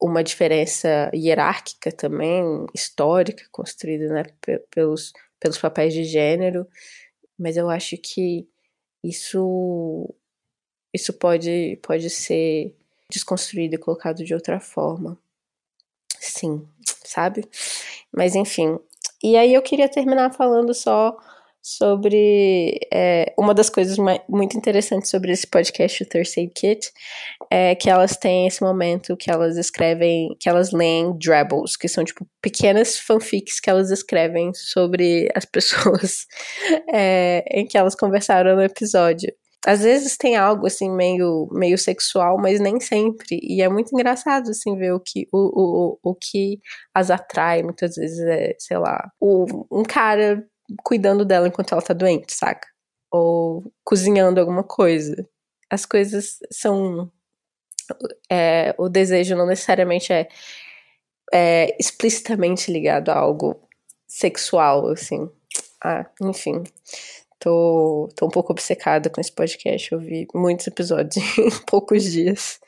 uma 0.00 0.24
diferença 0.24 1.10
hierárquica 1.14 1.92
também, 1.92 2.42
histórica, 2.74 3.44
construída 3.52 4.08
né, 4.08 4.22
pelos, 4.70 5.12
pelos 5.38 5.58
papéis 5.58 5.92
de 5.92 6.04
gênero, 6.04 6.66
mas 7.38 7.58
eu 7.58 7.68
acho 7.68 7.98
que 7.98 8.48
isso, 9.04 10.14
isso 10.94 11.12
pode, 11.12 11.78
pode 11.82 12.08
ser 12.08 12.74
desconstruído 13.10 13.74
e 13.74 13.78
colocado 13.78 14.24
de 14.24 14.34
outra 14.34 14.60
forma. 14.60 15.18
Sim, 16.20 16.66
sabe? 17.04 17.48
Mas 18.12 18.34
enfim. 18.34 18.78
E 19.22 19.36
aí 19.36 19.54
eu 19.54 19.62
queria 19.62 19.88
terminar 19.88 20.32
falando 20.32 20.72
só 20.74 21.16
sobre 21.60 22.78
é, 22.92 23.34
uma 23.36 23.52
das 23.52 23.68
coisas 23.68 23.96
muito 24.28 24.56
interessantes 24.56 25.10
sobre 25.10 25.32
esse 25.32 25.46
podcast, 25.46 26.02
o 26.02 26.06
Thursday 26.06 26.48
Kit, 26.48 26.90
é 27.50 27.74
que 27.74 27.90
elas 27.90 28.16
têm 28.16 28.46
esse 28.46 28.62
momento 28.62 29.16
que 29.16 29.30
elas 29.30 29.56
escrevem, 29.56 30.34
que 30.40 30.48
elas 30.48 30.72
leem 30.72 31.16
drabbles, 31.18 31.76
que 31.76 31.88
são 31.88 32.04
tipo 32.04 32.26
pequenas 32.40 32.98
fanfics 32.98 33.60
que 33.60 33.68
elas 33.68 33.90
escrevem 33.90 34.54
sobre 34.54 35.28
as 35.34 35.44
pessoas 35.44 36.26
é, 36.92 37.44
em 37.50 37.66
que 37.66 37.76
elas 37.76 37.94
conversaram 37.94 38.56
no 38.56 38.62
episódio. 38.62 39.32
Às 39.68 39.82
vezes 39.82 40.16
tem 40.16 40.34
algo 40.34 40.66
assim 40.66 40.90
meio, 40.90 41.46
meio 41.52 41.76
sexual, 41.76 42.38
mas 42.38 42.58
nem 42.58 42.80
sempre. 42.80 43.38
E 43.42 43.60
é 43.60 43.68
muito 43.68 43.92
engraçado 43.92 44.48
assim 44.48 44.74
ver 44.78 44.94
o 44.94 45.00
que 45.00 45.28
o, 45.30 45.98
o, 46.00 46.10
o 46.10 46.14
que 46.14 46.58
as 46.94 47.10
atrai. 47.10 47.62
Muitas 47.62 47.96
vezes 47.96 48.18
é, 48.20 48.56
sei 48.58 48.78
lá, 48.78 49.12
o, 49.20 49.66
um 49.70 49.82
cara 49.82 50.42
cuidando 50.82 51.22
dela 51.22 51.46
enquanto 51.46 51.72
ela 51.72 51.82
tá 51.82 51.92
doente, 51.92 52.32
saca? 52.32 52.66
Ou 53.12 53.70
cozinhando 53.84 54.40
alguma 54.40 54.64
coisa. 54.64 55.28
As 55.70 55.84
coisas 55.84 56.38
são. 56.50 57.12
É, 58.32 58.74
o 58.78 58.88
desejo 58.88 59.36
não 59.36 59.46
necessariamente 59.46 60.14
é, 60.14 60.28
é 61.30 61.76
explicitamente 61.78 62.72
ligado 62.72 63.10
a 63.10 63.18
algo 63.18 63.68
sexual, 64.06 64.88
assim. 64.88 65.30
Ah, 65.84 66.06
enfim. 66.22 66.64
Tô, 67.38 68.08
tô 68.16 68.26
um 68.26 68.30
pouco 68.30 68.52
obcecada 68.52 69.08
com 69.08 69.20
esse 69.20 69.32
podcast. 69.32 69.92
Eu 69.92 70.00
vi 70.00 70.26
muitos 70.34 70.66
episódios 70.66 71.16
em 71.38 71.50
poucos 71.66 72.04
dias. 72.04 72.60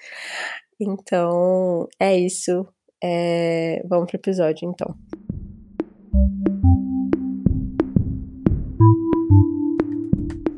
Então, 0.81 1.89
é 1.99 2.17
isso. 2.17 2.67
É... 3.03 3.83
Vamos 3.89 4.07
pro 4.07 4.17
episódio, 4.17 4.69
então. 4.69 4.97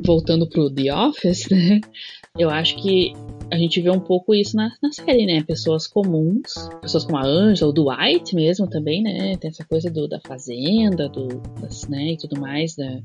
voltando 0.04 0.48
pro 0.48 0.70
The 0.70 0.94
Office, 0.94 1.48
né? 1.48 1.80
Eu 2.38 2.50
acho 2.50 2.76
que 2.76 3.12
a 3.50 3.56
gente 3.56 3.80
vê 3.80 3.90
um 3.90 4.00
pouco 4.00 4.34
isso 4.34 4.56
na, 4.56 4.72
na 4.82 4.90
série, 4.92 5.26
né? 5.26 5.42
Pessoas 5.42 5.86
comuns, 5.86 6.68
pessoas 6.80 7.04
como 7.04 7.18
a 7.18 7.24
Angela, 7.24 7.70
o 7.70 7.74
Dwight 7.74 8.34
mesmo 8.34 8.66
também, 8.66 9.02
né? 9.02 9.36
Tem 9.36 9.50
essa 9.50 9.64
coisa 9.64 9.90
do, 9.90 10.08
da 10.08 10.20
fazenda, 10.20 11.08
do, 11.08 11.28
das, 11.60 11.86
né, 11.88 12.12
e 12.12 12.16
tudo 12.16 12.40
mais, 12.40 12.74
da... 12.74 13.00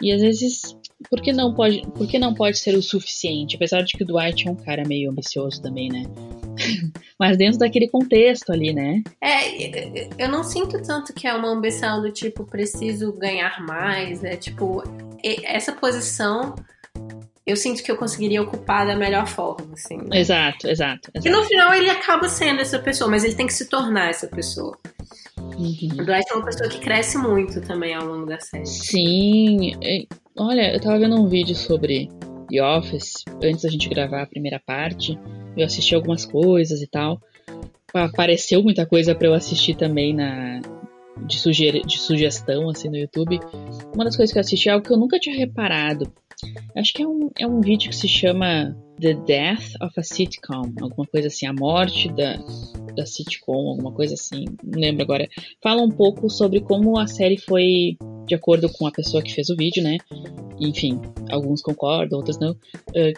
E 0.00 0.12
às 0.12 0.20
vezes, 0.20 0.76
por 1.08 1.20
que 1.20 1.32
não 1.32 1.54
pode, 1.54 1.82
por 1.94 2.06
que 2.06 2.18
não 2.18 2.34
pode 2.34 2.58
ser 2.58 2.74
o 2.74 2.82
suficiente? 2.82 3.56
Apesar 3.56 3.82
de 3.82 3.96
que 3.96 4.02
o 4.02 4.06
Dwight 4.06 4.48
é 4.48 4.50
um 4.50 4.56
cara 4.56 4.82
meio 4.86 5.10
ambicioso 5.10 5.60
também, 5.62 5.88
né? 5.88 6.04
Mas 7.18 7.36
dentro 7.36 7.58
daquele 7.58 7.88
contexto 7.88 8.50
ali, 8.52 8.72
né? 8.72 9.02
É, 9.22 10.08
eu 10.18 10.28
não 10.28 10.42
sinto 10.42 10.80
tanto 10.82 11.12
que 11.12 11.26
é 11.26 11.34
uma 11.34 11.48
ambição 11.48 12.00
do 12.00 12.10
tipo, 12.10 12.44
preciso 12.44 13.12
ganhar 13.12 13.64
mais, 13.64 14.24
é 14.24 14.36
tipo, 14.36 14.82
essa 15.22 15.72
posição 15.72 16.54
eu 17.46 17.56
sinto 17.56 17.82
que 17.82 17.90
eu 17.90 17.96
conseguiria 17.96 18.42
ocupar 18.42 18.86
da 18.86 18.94
melhor 18.94 19.26
forma, 19.26 19.72
assim. 19.72 19.96
Né? 19.96 20.20
Exato, 20.20 20.68
exato, 20.68 21.10
exato. 21.14 21.26
E 21.26 21.30
no 21.30 21.44
final 21.44 21.74
ele 21.74 21.90
acaba 21.90 22.28
sendo 22.28 22.60
essa 22.60 22.78
pessoa, 22.78 23.10
mas 23.10 23.24
ele 23.24 23.34
tem 23.34 23.46
que 23.46 23.52
se 23.52 23.68
tornar 23.68 24.10
essa 24.10 24.28
pessoa. 24.28 24.78
Uhum. 25.60 26.00
O 26.00 26.06
Dwight 26.06 26.32
é 26.32 26.34
uma 26.34 26.44
pessoa 26.46 26.70
que 26.70 26.80
cresce 26.80 27.18
muito 27.18 27.60
também 27.60 27.94
ao 27.94 28.06
longo 28.06 28.24
da 28.24 28.40
série. 28.40 28.64
Sim. 28.64 29.72
Olha, 30.38 30.72
eu 30.72 30.80
tava 30.80 30.98
vendo 30.98 31.20
um 31.20 31.28
vídeo 31.28 31.54
sobre 31.54 32.08
The 32.50 32.62
Office 32.62 33.24
antes 33.42 33.62
da 33.62 33.68
gente 33.68 33.88
gravar 33.88 34.22
a 34.22 34.26
primeira 34.26 34.58
parte. 34.58 35.18
Eu 35.54 35.66
assisti 35.66 35.94
algumas 35.94 36.24
coisas 36.24 36.80
e 36.80 36.86
tal. 36.86 37.20
Apareceu 37.92 38.62
muita 38.62 38.86
coisa 38.86 39.14
para 39.14 39.26
eu 39.26 39.34
assistir 39.34 39.74
também 39.74 40.14
na, 40.14 40.60
de, 41.26 41.38
suger, 41.38 41.84
de 41.84 41.98
sugestão 41.98 42.70
assim 42.70 42.88
no 42.88 42.96
YouTube. 42.96 43.38
Uma 43.94 44.04
das 44.04 44.16
coisas 44.16 44.32
que 44.32 44.38
eu 44.38 44.40
assisti 44.40 44.68
é 44.70 44.72
algo 44.72 44.86
que 44.86 44.92
eu 44.92 44.98
nunca 44.98 45.18
tinha 45.18 45.36
reparado. 45.36 46.10
Acho 46.76 46.92
que 46.92 47.02
é 47.02 47.06
um, 47.06 47.30
é 47.38 47.46
um 47.46 47.60
vídeo 47.60 47.90
que 47.90 47.96
se 47.96 48.08
chama 48.08 48.76
The 49.00 49.14
Death 49.14 49.74
of 49.82 49.92
a 49.98 50.02
Sitcom, 50.02 50.72
alguma 50.80 51.06
coisa 51.06 51.28
assim, 51.28 51.46
a 51.46 51.52
morte 51.52 52.08
da, 52.12 52.36
da 52.94 53.06
sitcom, 53.06 53.70
alguma 53.70 53.92
coisa 53.92 54.14
assim, 54.14 54.44
não 54.62 54.80
lembro 54.80 55.02
agora. 55.02 55.28
Fala 55.62 55.82
um 55.82 55.90
pouco 55.90 56.28
sobre 56.28 56.60
como 56.60 56.98
a 56.98 57.06
série 57.06 57.38
foi 57.38 57.96
de 58.26 58.34
acordo 58.34 58.68
com 58.68 58.86
a 58.86 58.92
pessoa 58.92 59.22
que 59.22 59.34
fez 59.34 59.50
o 59.50 59.56
vídeo, 59.56 59.82
né? 59.82 59.98
Enfim, 60.60 61.00
alguns 61.30 61.62
concordam, 61.62 62.18
outros 62.18 62.38
não, 62.38 62.54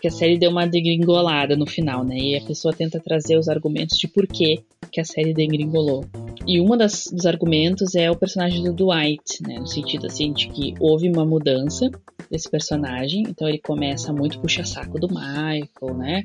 que 0.01 0.09
a 0.09 0.11
série 0.11 0.39
deu 0.39 0.51
uma 0.51 0.67
degringolada 0.67 1.57
no 1.57 1.67
final, 1.67 2.05
né? 2.05 2.17
E 2.17 2.37
a 2.37 2.41
pessoa 2.41 2.73
tenta 2.73 3.01
trazer 3.01 3.37
os 3.37 3.49
argumentos 3.49 3.99
de 3.99 4.09
por 4.09 4.27
que, 4.27 4.63
que 4.91 5.01
a 5.01 5.05
série 5.05 5.35
degringolou. 5.35 6.05
E 6.47 6.61
um 6.61 6.77
dos 6.77 7.27
argumentos 7.27 7.95
é 7.95 8.11
o 8.11 8.17
personagem 8.17 8.65
do 8.65 8.73
Dwight, 8.73 9.43
né? 9.47 9.59
No 9.59 9.67
sentido 9.67 10.07
assim 10.07 10.33
de 10.33 10.49
que 10.49 10.75
houve 10.81 11.09
uma 11.09 11.25
mudança 11.25 11.89
desse 12.31 12.51
personagem, 12.51 13.23
então 13.29 13.49
ele 13.49 13.59
começa 13.59 14.13
muito 14.13 14.41
puxa-saco 14.41 14.99
do 14.99 15.09
Michael, 15.09 15.97
né? 15.97 16.25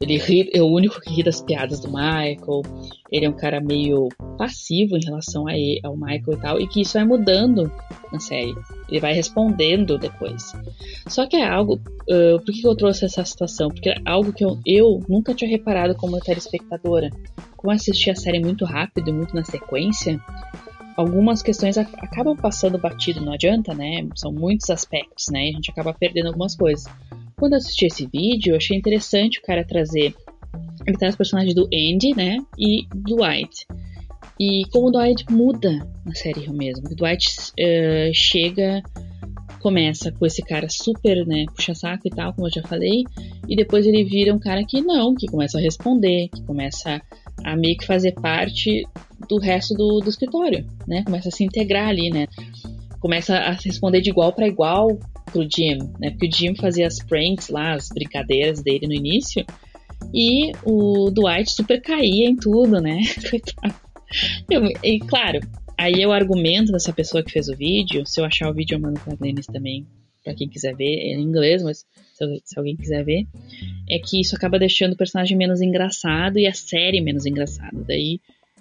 Ele 0.00 0.18
ri, 0.18 0.50
é 0.54 0.62
o 0.62 0.66
único 0.66 1.00
que 1.00 1.10
ri 1.10 1.22
das 1.22 1.40
piadas 1.42 1.80
do 1.80 1.88
Michael. 1.88 2.62
Ele 3.10 3.26
é 3.26 3.28
um 3.28 3.36
cara 3.36 3.60
meio 3.60 4.08
passivo 4.38 4.96
em 4.96 5.04
relação 5.04 5.46
a 5.46 5.56
ele, 5.56 5.80
ao 5.82 5.96
Michael 5.96 6.32
e 6.32 6.40
tal, 6.40 6.60
e 6.60 6.66
que 6.66 6.80
isso 6.82 6.94
vai 6.94 7.04
mudando 7.04 7.70
na 8.12 8.20
série. 8.20 8.54
Ele 8.88 9.00
vai 9.00 9.12
respondendo 9.12 9.98
depois. 9.98 10.52
Só 11.06 11.26
que 11.26 11.36
é 11.36 11.46
algo. 11.46 11.80
Uh, 12.08 12.38
por 12.44 12.52
que 12.52 12.66
eu 12.66 12.76
trouxe 12.76 13.04
essa 13.04 13.24
situação? 13.24 13.68
Porque 13.68 13.90
é 13.90 13.96
algo 14.04 14.32
que 14.32 14.44
eu, 14.44 14.58
eu 14.64 15.00
nunca 15.08 15.34
tinha 15.34 15.50
reparado 15.50 15.94
como 15.94 16.18
telespectadora. 16.20 17.10
Como 17.56 17.72
assisti 17.72 18.10
a 18.10 18.14
série 18.14 18.40
muito 18.40 18.64
rápido 18.64 19.10
e 19.10 19.12
muito 19.12 19.34
na 19.34 19.44
sequência, 19.44 20.18
algumas 20.96 21.42
questões 21.42 21.76
acabam 21.78 22.36
passando 22.36 22.78
batido, 22.78 23.24
não 23.24 23.32
adianta, 23.32 23.74
né? 23.74 24.06
São 24.14 24.32
muitos 24.32 24.70
aspectos, 24.70 25.26
né? 25.30 25.48
A 25.48 25.52
gente 25.52 25.70
acaba 25.70 25.92
perdendo 25.92 26.28
algumas 26.28 26.56
coisas. 26.56 26.86
Quando 27.36 27.52
eu 27.52 27.58
assisti 27.58 27.86
esse 27.86 28.06
vídeo, 28.06 28.52
eu 28.52 28.56
achei 28.56 28.76
interessante 28.76 29.38
o 29.38 29.42
cara 29.42 29.64
trazer. 29.64 30.14
Ele 30.86 30.96
traz 30.96 31.14
os 31.14 31.18
personagens 31.18 31.54
do 31.54 31.64
Andy, 31.66 32.14
né? 32.16 32.38
E 32.58 32.86
Dwight. 32.94 33.66
E 34.38 34.62
como 34.72 34.88
o 34.88 34.90
Dwight 34.90 35.26
muda 35.30 35.86
na 36.04 36.14
série 36.14 36.48
mesmo. 36.50 36.86
O 36.90 36.96
Dwight 36.96 37.28
uh, 37.28 38.14
chega, 38.14 38.82
começa 39.60 40.10
com 40.10 40.24
esse 40.24 40.42
cara 40.42 40.68
super, 40.68 41.26
né, 41.26 41.44
puxa-saco 41.54 42.08
e 42.08 42.10
tal, 42.10 42.32
como 42.32 42.46
eu 42.46 42.52
já 42.52 42.62
falei, 42.62 43.04
e 43.46 43.54
depois 43.54 43.86
ele 43.86 44.02
vira 44.02 44.34
um 44.34 44.38
cara 44.38 44.64
que 44.64 44.80
não, 44.80 45.14
que 45.14 45.26
começa 45.26 45.58
a 45.58 45.60
responder, 45.60 46.28
que 46.28 46.42
começa 46.44 47.02
a 47.44 47.56
meio 47.56 47.76
que 47.76 47.86
fazer 47.86 48.12
parte 48.12 48.86
do 49.28 49.38
resto 49.38 49.74
do, 49.74 50.00
do 50.00 50.08
escritório, 50.08 50.66
né? 50.86 51.02
Começa 51.04 51.28
a 51.28 51.32
se 51.32 51.44
integrar 51.44 51.88
ali, 51.88 52.10
né? 52.10 52.26
Começa 52.98 53.36
a 53.36 53.52
responder 53.52 54.00
de 54.00 54.10
igual 54.10 54.32
para 54.32 54.48
igual 54.48 54.98
pro 55.30 55.42
Jim, 55.42 55.78
né? 55.98 56.10
Porque 56.10 56.28
o 56.28 56.32
Jim 56.32 56.54
fazia 56.54 56.86
as 56.86 56.98
pranks 56.98 57.48
lá, 57.48 57.74
as 57.74 57.88
brincadeiras 57.88 58.62
dele 58.62 58.86
no 58.86 58.94
início, 58.94 59.44
e 60.12 60.52
o 60.64 61.10
Dwight 61.10 61.50
super 61.50 61.80
caía 61.80 62.28
em 62.28 62.36
tudo, 62.36 62.80
né? 62.80 63.00
Coitado. 63.30 63.74
Eu, 64.50 64.64
e 64.82 64.98
claro, 65.00 65.40
aí 65.78 66.02
é 66.02 66.06
o 66.06 66.12
argumento 66.12 66.72
dessa 66.72 66.92
pessoa 66.92 67.22
que 67.22 67.30
fez 67.30 67.48
o 67.48 67.56
vídeo. 67.56 68.04
Se 68.06 68.20
eu 68.20 68.24
achar 68.24 68.50
o 68.50 68.54
vídeo, 68.54 68.74
eu 68.74 68.80
mando 68.80 69.00
pra 69.00 69.14
Glennis 69.14 69.46
também, 69.46 69.86
para 70.24 70.34
quem 70.34 70.48
quiser 70.48 70.74
ver. 70.74 70.96
É 70.96 71.14
em 71.14 71.22
inglês, 71.22 71.62
mas 71.62 71.86
se, 72.14 72.42
se, 72.44 72.58
alguém 72.58 72.76
quiser 72.76 73.04
ver. 73.04 73.26
É 73.88 73.98
que 73.98 74.20
isso 74.20 74.34
acaba 74.34 74.58
deixando 74.58 74.94
o 74.94 74.96
personagem 74.96 75.36
menos 75.36 75.60
engraçado 75.60 76.38
e 76.38 76.46
a 76.46 76.52
série 76.52 77.00
menos 77.00 77.24
engraçada. 77.24 77.84
Daí 77.86 78.20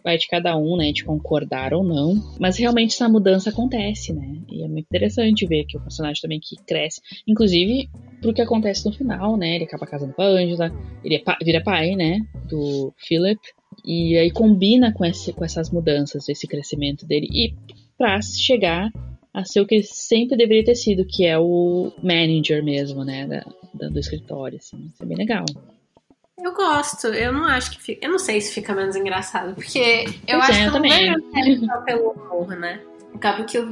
vai 0.10 0.18
de 0.18 0.28
cada 0.28 0.58
um, 0.58 0.75
né, 0.75 0.92
de 0.92 1.04
concordar 1.04 1.74
ou 1.74 1.84
não. 1.84 2.16
Mas 2.39 2.58
realmente 2.58 2.96
essa 2.96 3.08
mudança 3.08 3.51
acontece, 3.51 4.12
né? 4.12 4.42
E 4.50 4.63
é 4.63 4.68
muito 4.68 4.86
interessante 4.86 5.46
ver 5.46 5.66
que 5.66 5.78
o 5.78 5.82
personagem 5.82 6.22
também 6.22 6.39
que 6.39 6.56
cresce. 6.66 7.01
Inclusive, 7.28 7.89
pro 8.20 8.34
que 8.34 8.42
acontece 8.42 8.86
no 8.86 8.92
final, 8.92 9.38
né? 9.38 9.56
Ele 9.56 9.66
acaba 9.66 9.86
casando 9.86 10.13
com 10.13 10.22
a 10.22 10.25
Angela, 10.25 10.72
ele 11.04 11.16
é 11.16 11.24
vira 11.44 11.62
pai, 11.62 11.96
né? 11.96 12.20
Do 12.50 12.94
Philip. 12.98 13.39
E 13.86 14.18
aí 14.18 14.32
combina 14.32 14.92
com, 14.92 15.06
esse, 15.06 15.32
com 15.32 15.46
essas 15.46 15.70
mudanças, 15.70 16.28
esse 16.28 16.48
crescimento 16.48 17.06
dele. 17.06 17.28
E 17.32 17.54
para 17.98 18.20
chegar 18.22 18.92
a 19.32 19.46
ser 19.46 19.62
o 19.62 19.68
que 19.68 19.75
ele 19.75 19.84
sempre 19.84 20.36
deveria 20.36 20.63
ter 20.63 20.75
sido, 20.75 21.06
que 21.06 21.25
é 21.25 21.38
o 21.38 21.92
manager 22.01 22.63
mesmo, 22.63 23.06
né? 23.06 23.28
Da, 23.28 23.88
do 23.88 24.00
escritório, 24.00 24.58
assim. 24.58 24.89
Isso 24.92 25.04
é 25.04 25.06
bem 25.06 25.18
legal. 25.18 25.46
Eu 26.43 26.53
gosto, 26.53 27.08
eu 27.08 27.34
não 27.34 27.46
acho 27.46 27.72
que 27.72 27.81
fica. 27.81 28.05
Eu 28.05 28.12
não 28.12 28.19
sei 28.19 28.39
se 28.41 28.53
fica 28.53 28.74
menos 28.74 28.96
engraçado, 28.96 29.55
porque 29.55 30.05
eu 30.27 30.39
pois 30.39 30.50
acho 30.50 30.60
é, 30.60 30.62
que 30.62 30.67
eu 30.67 30.74
não 30.74 30.81
vejo 30.81 31.84
pelo 31.86 32.10
humor, 32.12 32.55
né? 32.55 32.81
acaba 33.13 33.43
que 33.43 33.58
eu 33.58 33.67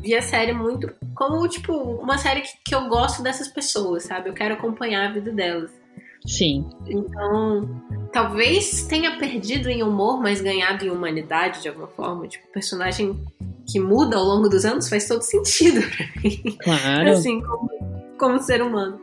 vi 0.00 0.14
a 0.14 0.22
série 0.22 0.52
muito 0.52 0.90
como, 1.14 1.46
tipo, 1.48 1.72
uma 1.74 2.18
série 2.18 2.42
que, 2.42 2.52
que 2.64 2.74
eu 2.74 2.88
gosto 2.88 3.22
dessas 3.22 3.48
pessoas, 3.48 4.04
sabe? 4.04 4.28
Eu 4.28 4.34
quero 4.34 4.54
acompanhar 4.54 5.08
a 5.08 5.12
vida 5.12 5.30
delas. 5.30 5.70
Sim. 6.26 6.68
Então, 6.86 7.68
talvez 8.12 8.86
tenha 8.86 9.18
perdido 9.18 9.68
em 9.68 9.82
humor, 9.82 10.20
mas 10.20 10.40
ganhado 10.40 10.84
em 10.84 10.90
humanidade 10.90 11.62
de 11.62 11.68
alguma 11.68 11.88
forma. 11.88 12.28
Tipo, 12.28 12.46
personagem 12.52 13.24
que 13.70 13.80
muda 13.80 14.16
ao 14.16 14.24
longo 14.24 14.48
dos 14.48 14.64
anos 14.64 14.88
faz 14.88 15.06
todo 15.06 15.22
sentido 15.22 15.80
pra 15.80 16.06
mim. 16.22 16.56
Claro. 16.60 17.10
assim, 17.12 17.40
como, 17.40 18.14
como 18.18 18.38
ser 18.38 18.62
humano. 18.62 19.00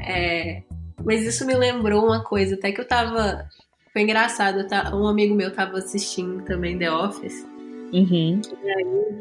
É, 0.00 0.62
mas 1.04 1.24
isso 1.24 1.46
me 1.46 1.54
lembrou 1.54 2.04
uma 2.04 2.22
coisa, 2.22 2.54
até 2.54 2.72
que 2.72 2.80
eu 2.80 2.88
tava. 2.88 3.48
Foi 3.92 4.02
engraçado, 4.02 4.66
tá, 4.66 4.94
um 4.94 5.06
amigo 5.06 5.34
meu 5.34 5.52
tava 5.52 5.78
assistindo 5.78 6.44
também 6.44 6.78
The 6.78 6.90
Office. 6.90 7.46
Uhum. 7.92 8.40
E 8.62 8.70
aí 8.70 9.20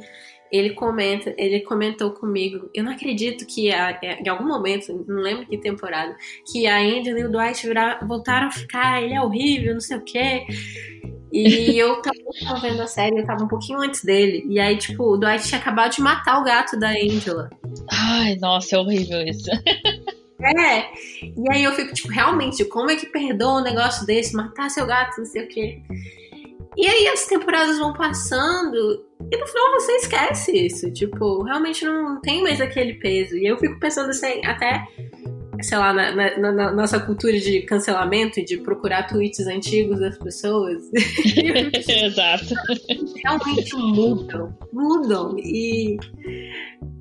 ele 0.54 0.70
comenta, 0.70 1.34
ele 1.36 1.62
comentou 1.62 2.12
comigo, 2.12 2.70
eu 2.76 2.84
não 2.84 2.92
acredito 2.92 3.44
que 3.44 3.72
a, 3.72 4.00
em 4.04 4.30
algum 4.30 4.48
momento, 4.48 5.04
não 5.08 5.20
lembro 5.20 5.48
que 5.48 5.58
temporada, 5.58 6.16
que 6.52 6.68
a 6.68 6.78
Angela 6.78 7.20
e 7.20 7.26
o 7.26 7.32
Dwight 7.32 7.66
virar, 7.66 8.06
voltaram 8.08 8.48
a 8.48 8.52
ficar, 8.52 9.02
ele 9.02 9.16
é 9.16 9.22
horrível, 9.22 9.74
não 9.74 9.82
sei 9.82 9.98
o 9.98 10.02
quê. 10.02 10.46
E 11.32 11.76
eu 11.76 12.00
tava 12.04 12.60
vendo 12.62 12.84
a 12.84 12.86
série, 12.86 13.18
eu 13.18 13.26
tava 13.26 13.44
um 13.44 13.48
pouquinho 13.48 13.80
antes 13.80 14.04
dele. 14.04 14.46
E 14.48 14.60
aí, 14.60 14.78
tipo, 14.78 15.04
o 15.04 15.18
Dwight 15.18 15.48
tinha 15.48 15.60
acabado 15.60 15.96
de 15.96 16.02
matar 16.02 16.40
o 16.40 16.44
gato 16.44 16.78
da 16.78 16.92
Angela. 16.92 17.50
Ai, 17.92 18.36
nossa, 18.36 18.76
é 18.76 18.80
horrível 18.80 19.24
isso. 19.24 19.50
É, 20.44 20.92
e 21.22 21.52
aí 21.52 21.64
eu 21.64 21.72
fico, 21.74 21.94
tipo, 21.94 22.10
realmente, 22.10 22.66
como 22.66 22.92
é 22.92 22.96
que 22.96 23.06
perdoa 23.06 23.62
um 23.62 23.64
negócio 23.64 24.06
desse, 24.06 24.36
matar 24.36 24.70
seu 24.70 24.86
gato, 24.86 25.18
não 25.18 25.26
sei 25.26 25.44
o 25.44 25.48
quê. 25.48 25.82
E 26.76 26.88
aí 26.88 27.08
as 27.08 27.26
temporadas 27.28 27.78
vão 27.78 27.94
passando 27.94 29.06
e 29.32 29.38
no 29.38 29.48
final 29.48 29.72
você 29.74 29.92
esquece 29.94 30.66
isso. 30.66 30.92
Tipo, 30.92 31.44
realmente 31.44 31.86
não 31.86 32.20
tem 32.20 32.42
mais 32.44 32.60
aquele 32.60 32.96
peso. 32.96 33.38
E 33.38 33.46
eu 33.46 33.58
fico 33.58 33.80
pensando 33.80 34.10
assim, 34.10 34.44
até, 34.46 34.86
sei 35.62 35.78
lá, 35.78 35.94
na, 35.94 36.12
na, 36.38 36.52
na 36.52 36.72
nossa 36.72 37.00
cultura 37.00 37.38
de 37.40 37.62
cancelamento 37.62 38.40
e 38.40 38.46
de 38.46 38.58
procurar 38.58 39.08
tweets 39.08 39.46
antigos 39.48 40.00
das 40.00 40.18
pessoas. 40.18 40.84
Exato. 40.94 42.56
Realmente 43.24 43.76
mudam. 43.76 44.58
Mudam. 44.72 45.36
E 45.38 45.98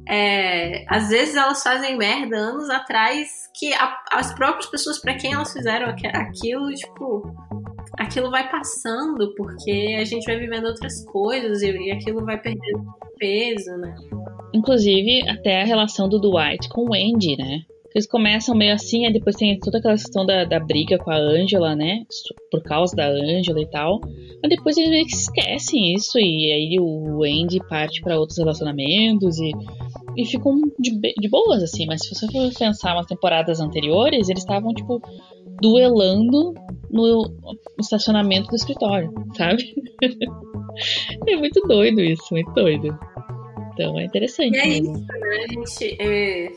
é, 0.08 0.84
às 0.88 1.08
vezes 1.08 1.36
elas 1.36 1.62
fazem 1.62 1.96
merda 1.96 2.36
anos 2.36 2.68
atrás 2.68 3.28
que 3.54 3.72
a, 3.72 3.98
as 4.10 4.34
próprias 4.34 4.66
pessoas 4.66 4.98
para 4.98 5.14
quem 5.14 5.32
elas 5.32 5.52
fizeram 5.52 5.88
aquilo, 5.88 6.72
tipo, 6.74 7.34
aquilo 7.98 8.30
vai 8.30 8.50
passando 8.50 9.34
porque 9.36 9.96
a 9.98 10.04
gente 10.04 10.24
vai 10.24 10.38
vivendo 10.38 10.66
outras 10.66 11.04
coisas 11.06 11.62
e, 11.62 11.70
e 11.70 11.90
aquilo 11.92 12.24
vai 12.24 12.38
perdendo 12.38 12.84
peso, 13.18 13.76
né? 13.78 13.94
Inclusive, 14.54 15.28
até 15.28 15.62
a 15.62 15.64
relação 15.64 16.08
do 16.08 16.18
Dwight 16.18 16.68
com 16.68 16.90
o 16.90 16.94
Andy, 16.94 17.36
né? 17.38 17.62
Eles 17.94 18.06
começam 18.06 18.54
meio 18.54 18.74
assim, 18.74 19.04
aí 19.06 19.12
depois 19.12 19.36
tem 19.36 19.58
toda 19.58 19.78
aquela 19.78 19.94
questão 19.94 20.24
da, 20.24 20.44
da 20.44 20.58
briga 20.58 20.98
com 20.98 21.10
a 21.10 21.16
Angela, 21.16 21.76
né? 21.76 22.04
Por 22.50 22.62
causa 22.62 22.96
da 22.96 23.08
Angela 23.08 23.60
e 23.60 23.68
tal. 23.68 24.00
Mas 24.42 24.48
depois 24.48 24.76
eles 24.76 24.90
meio 24.90 25.06
que 25.06 25.14
esquecem 25.14 25.94
isso 25.94 26.18
e 26.18 26.52
aí 26.52 26.76
o 26.80 27.22
Andy 27.22 27.58
parte 27.68 28.00
para 28.00 28.18
outros 28.18 28.38
relacionamentos 28.38 29.38
e, 29.38 29.52
e 30.16 30.26
ficam 30.26 30.60
de, 30.78 30.98
de 31.00 31.28
boas, 31.28 31.62
assim. 31.62 31.86
Mas 31.86 32.02
se 32.02 32.14
você 32.14 32.26
for 32.26 32.50
pensar 32.58 32.94
nas 32.94 33.06
temporadas 33.06 33.60
anteriores, 33.60 34.28
eles 34.28 34.42
estavam, 34.42 34.72
tipo, 34.72 35.00
duelando 35.60 36.54
no, 36.90 37.24
no 37.24 37.80
estacionamento 37.80 38.48
do 38.48 38.56
escritório, 38.56 39.12
sabe? 39.36 39.62
é 41.28 41.36
muito 41.36 41.60
doido 41.66 42.00
isso, 42.00 42.24
muito 42.30 42.52
doido. 42.52 42.98
Então 43.72 43.98
é 43.98 44.04
interessante. 44.04 44.54
E 44.54 44.58
é 44.58 44.66
mesmo. 44.66 44.96
isso, 44.96 45.06
né? 45.06 45.44
A 45.44 45.48
gente. 45.48 45.96
É... 46.00 46.52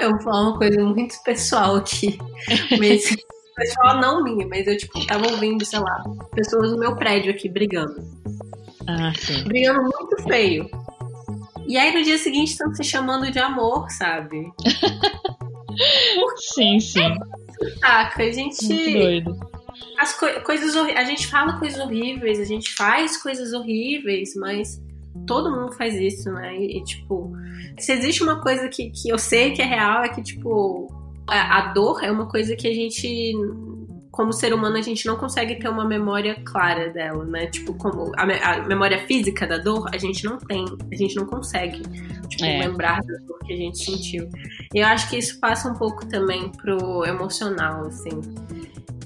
eu 0.04 0.10
vou 0.10 0.20
falar 0.22 0.48
uma 0.48 0.58
coisa 0.58 0.84
muito 0.84 1.14
pessoal 1.24 1.76
aqui. 1.76 2.18
Mas 2.78 3.16
pessoal 3.56 4.00
não 4.00 4.24
minha, 4.24 4.46
mas 4.46 4.66
eu 4.66 4.76
tipo, 4.76 5.04
tava 5.06 5.30
ouvindo, 5.30 5.64
sei 5.64 5.78
lá, 5.78 6.02
pessoas 6.34 6.72
no 6.72 6.78
meu 6.78 6.96
prédio 6.96 7.30
aqui 7.30 7.48
brigando. 7.48 8.02
Ah, 8.86 9.12
sim. 9.16 9.44
Brigando 9.44 9.82
muito 9.82 10.22
feio. 10.24 10.68
E 11.66 11.76
aí 11.78 11.94
no 11.94 12.02
dia 12.02 12.18
seguinte 12.18 12.52
estão 12.52 12.74
se 12.74 12.82
chamando 12.82 13.30
de 13.30 13.38
amor, 13.38 13.88
sabe? 13.90 14.52
sim, 16.36 16.80
sim. 16.80 17.16
Saca, 17.80 18.22
a 18.22 18.30
gente. 18.30 18.64
Muito 18.64 18.98
doido 18.98 19.61
as 19.98 20.18
co 20.18 20.26
coisas 20.42 20.74
a 20.76 21.04
gente 21.04 21.26
fala 21.26 21.58
coisas 21.58 21.80
horríveis, 21.80 22.40
a 22.40 22.44
gente 22.44 22.74
faz 22.74 23.16
coisas 23.22 23.52
horríveis, 23.52 24.34
mas 24.36 24.80
todo 25.26 25.50
mundo 25.50 25.72
faz 25.72 25.94
isso, 25.94 26.30
né? 26.32 26.56
E, 26.56 26.78
e, 26.78 26.84
tipo, 26.84 27.32
se 27.78 27.92
existe 27.92 28.22
uma 28.22 28.40
coisa 28.40 28.68
que, 28.68 28.90
que 28.90 29.08
eu 29.08 29.18
sei 29.18 29.52
que 29.52 29.62
é 29.62 29.66
real, 29.66 30.02
é 30.02 30.08
que, 30.08 30.22
tipo, 30.22 30.88
a, 31.26 31.58
a 31.58 31.72
dor 31.72 32.02
é 32.02 32.10
uma 32.10 32.26
coisa 32.26 32.56
que 32.56 32.66
a 32.66 32.74
gente 32.74 33.34
como 34.12 34.32
ser 34.32 34.54
humano, 34.54 34.76
a 34.76 34.82
gente 34.82 35.06
não 35.06 35.16
consegue 35.16 35.56
ter 35.56 35.68
uma 35.68 35.84
memória 35.84 36.36
clara 36.44 36.90
dela, 36.90 37.24
né? 37.24 37.46
Tipo, 37.46 37.74
como 37.74 38.12
a, 38.16 38.22
a 38.22 38.62
memória 38.62 39.04
física 39.06 39.46
da 39.46 39.58
dor, 39.58 39.88
a 39.92 39.98
gente 39.98 40.24
não 40.24 40.38
tem, 40.38 40.64
a 40.92 40.94
gente 40.94 41.16
não 41.16 41.26
consegue 41.26 41.82
tipo, 42.28 42.44
é. 42.44 42.60
lembrar 42.60 43.00
da 43.02 43.16
dor 43.26 43.38
que 43.40 43.52
a 43.52 43.56
gente 43.56 43.84
sentiu. 43.84 44.28
E 44.72 44.78
eu 44.78 44.86
acho 44.86 45.10
que 45.10 45.16
isso 45.16 45.40
passa 45.40 45.68
um 45.68 45.74
pouco 45.74 46.06
também 46.06 46.52
pro 46.52 47.04
emocional, 47.04 47.86
assim 47.86 48.20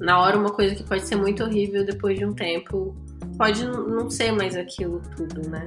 na 0.00 0.20
hora 0.20 0.38
uma 0.38 0.50
coisa 0.50 0.74
que 0.74 0.82
pode 0.82 1.06
ser 1.06 1.16
muito 1.16 1.42
horrível 1.42 1.84
depois 1.84 2.18
de 2.18 2.24
um 2.24 2.32
tempo 2.32 2.94
pode 3.36 3.64
não 3.64 4.08
ser 4.10 4.32
mais 4.32 4.56
aquilo 4.56 5.00
tudo, 5.16 5.48
né? 5.48 5.66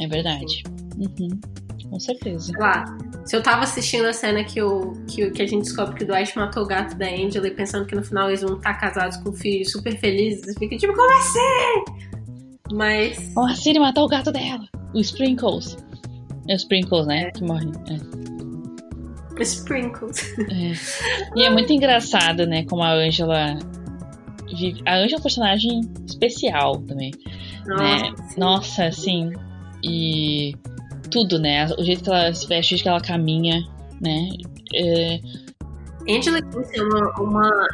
É 0.00 0.06
verdade. 0.06 0.62
Uhum. 0.96 1.40
Com 1.92 2.00
certeza. 2.00 2.50
Lá, 2.58 2.86
se 3.26 3.36
eu 3.36 3.42
tava 3.42 3.64
assistindo 3.64 4.06
a 4.06 4.14
cena 4.14 4.42
que, 4.42 4.62
o, 4.62 4.92
que, 5.06 5.30
que 5.30 5.42
a 5.42 5.46
gente 5.46 5.64
descobre 5.64 5.94
que 5.94 6.04
o 6.04 6.06
Dwight 6.06 6.34
matou 6.38 6.62
o 6.62 6.66
gato 6.66 6.96
da 6.96 7.04
Angela 7.04 7.46
e 7.46 7.50
pensando 7.50 7.84
que 7.84 7.94
no 7.94 8.02
final 8.02 8.28
eles 8.28 8.40
vão 8.40 8.56
estar 8.56 8.72
casados 8.80 9.18
com 9.18 9.30
filhos 9.30 9.70
super 9.70 9.94
felizes, 9.98 10.56
fica 10.58 10.74
tipo, 10.78 10.94
como 10.94 11.12
assim? 11.18 11.84
Mas. 12.72 13.34
Como 13.34 13.46
assim 13.46 13.70
ele 13.70 13.80
matou 13.80 14.04
o 14.04 14.08
gato 14.08 14.32
dela? 14.32 14.66
O 14.94 15.00
Sprinkles. 15.00 15.76
É 16.48 16.54
o 16.54 16.56
Sprinkles, 16.56 17.06
né? 17.06 17.24
É. 17.24 17.30
Que 17.30 17.44
morre. 17.44 17.70
É. 17.90 19.42
Sprinkles. 19.42 20.34
É. 20.38 21.38
E 21.38 21.44
é 21.44 21.50
muito 21.50 21.74
engraçado, 21.74 22.46
né? 22.46 22.64
Como 22.64 22.82
a 22.82 22.90
Angela 22.94 23.58
vive. 24.48 24.80
A 24.86 24.94
Angela 24.94 25.16
é 25.16 25.18
um 25.18 25.22
personagem 25.22 25.80
especial 26.06 26.78
também. 26.86 27.10
Nossa, 27.66 27.82
né? 27.82 28.14
Nossa, 28.38 28.84
assim. 28.86 29.30
E 29.84 30.54
tudo, 31.12 31.38
né? 31.38 31.66
O 31.78 31.84
jeito 31.84 32.02
que 32.02 32.10
ela 32.10 32.32
se 32.32 32.46
veste, 32.48 32.74
o 32.74 32.76
jeito 32.76 32.82
que 32.82 32.88
ela 32.88 33.00
caminha, 33.00 33.62
né? 34.00 34.28
É... 34.74 35.20
Angela 36.08 36.38
é 36.38 36.82
uma, 36.82 37.20
uma 37.20 37.68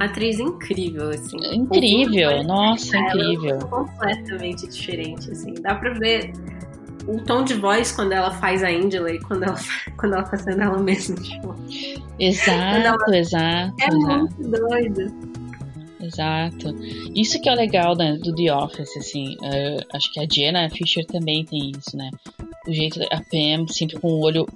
atriz 0.00 0.38
incrível, 0.38 1.10
assim. 1.10 1.36
Incrível, 1.52 2.42
nossa, 2.44 2.96
incrível. 2.96 3.58
É 3.58 3.64
completamente 3.64 4.68
diferente, 4.68 5.30
assim. 5.30 5.54
Dá 5.60 5.74
pra 5.74 5.92
ver 5.94 6.32
o 7.06 7.18
tom 7.18 7.44
de 7.44 7.54
voz 7.54 7.92
quando 7.92 8.12
ela 8.12 8.30
faz 8.30 8.62
a 8.62 8.68
Angela 8.68 9.10
e 9.10 9.20
quando 9.20 9.44
ela, 9.44 9.58
quando 9.98 10.14
ela 10.14 10.24
tá 10.24 10.36
sendo 10.36 10.62
ela 10.62 10.78
mesma. 10.78 11.16
Tipo, 11.16 11.54
exato, 12.18 12.86
ela... 12.86 13.18
exato. 13.18 13.74
É 13.80 13.86
exato. 13.86 14.18
muito 14.18 14.50
doido. 14.50 15.36
Exato. 16.00 16.76
Isso 17.14 17.40
que 17.40 17.48
é 17.48 17.52
o 17.52 17.56
legal 17.56 17.96
né, 17.96 18.16
do 18.22 18.34
The 18.34 18.54
Office, 18.54 18.96
assim. 18.96 19.34
Uh, 19.36 19.84
acho 19.92 20.12
que 20.12 20.20
a 20.20 20.26
Jenna 20.30 20.70
Fisher 20.70 21.04
também 21.06 21.44
tem 21.44 21.72
isso, 21.76 21.96
né? 21.96 22.10
O 22.66 22.72
jeito 22.72 23.00
a 23.10 23.20
Pam 23.20 23.66
sempre 23.68 23.98
com 24.00 24.08
o 24.08 24.20
olho 24.20 24.46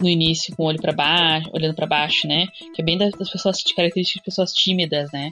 no 0.00 0.08
início 0.08 0.54
com 0.54 0.64
o 0.64 0.66
olho 0.66 0.80
para 0.80 0.92
baixo, 0.92 1.50
olhando 1.52 1.74
para 1.74 1.86
baixo, 1.86 2.26
né? 2.28 2.46
Que 2.74 2.82
é 2.82 2.84
bem 2.84 2.98
das 2.98 3.12
pessoas 3.14 3.62
características 3.62 4.20
de 4.20 4.24
pessoas 4.24 4.52
tímidas, 4.52 5.10
né? 5.12 5.30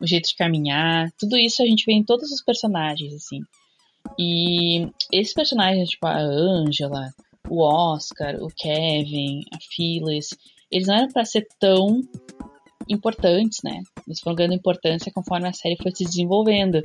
O 0.00 0.06
jeito 0.06 0.28
de 0.28 0.36
caminhar, 0.36 1.10
tudo 1.18 1.36
isso 1.36 1.62
a 1.62 1.66
gente 1.66 1.84
vê 1.86 1.92
em 1.92 2.04
todos 2.04 2.30
os 2.30 2.42
personagens, 2.42 3.14
assim. 3.14 3.40
E 4.18 4.88
esses 5.12 5.34
personagens, 5.34 5.90
tipo 5.90 6.06
a 6.06 6.18
Angela, 6.18 7.12
o 7.48 7.62
Oscar, 7.62 8.36
o 8.42 8.48
Kevin, 8.48 9.42
a 9.52 9.58
Phyllis, 9.58 10.30
eles 10.70 10.86
não 10.86 10.94
eram 10.94 11.08
para 11.08 11.24
ser 11.24 11.46
tão 11.58 12.00
importantes, 12.90 13.60
né? 13.62 13.82
Eles 14.06 14.20
foram 14.20 14.36
ganhando 14.36 14.54
importância 14.54 15.12
conforme 15.14 15.48
a 15.48 15.52
série 15.52 15.76
foi 15.80 15.92
se 15.92 16.04
desenvolvendo. 16.04 16.82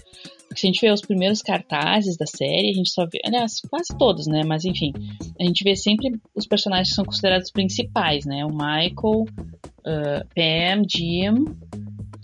Porque 0.47 0.61
se 0.61 0.67
a 0.67 0.69
gente 0.69 0.81
vê 0.81 0.91
os 0.91 1.01
primeiros 1.01 1.41
cartazes 1.41 2.15
da 2.15 2.25
série, 2.25 2.69
a 2.69 2.73
gente 2.73 2.91
só 2.91 3.05
vê, 3.05 3.19
aliás, 3.25 3.59
quase 3.69 3.97
todos, 3.97 4.27
né? 4.27 4.43
Mas 4.45 4.63
enfim, 4.65 4.93
a 5.39 5.43
gente 5.43 5.63
vê 5.63 5.75
sempre 5.75 6.11
os 6.35 6.45
personagens 6.45 6.89
que 6.89 6.95
são 6.95 7.05
considerados 7.05 7.51
principais, 7.51 8.25
né? 8.25 8.45
O 8.45 8.49
Michael, 8.49 9.25
uh, 9.85 10.25
Pam, 10.35 10.83
Jim 10.87 11.45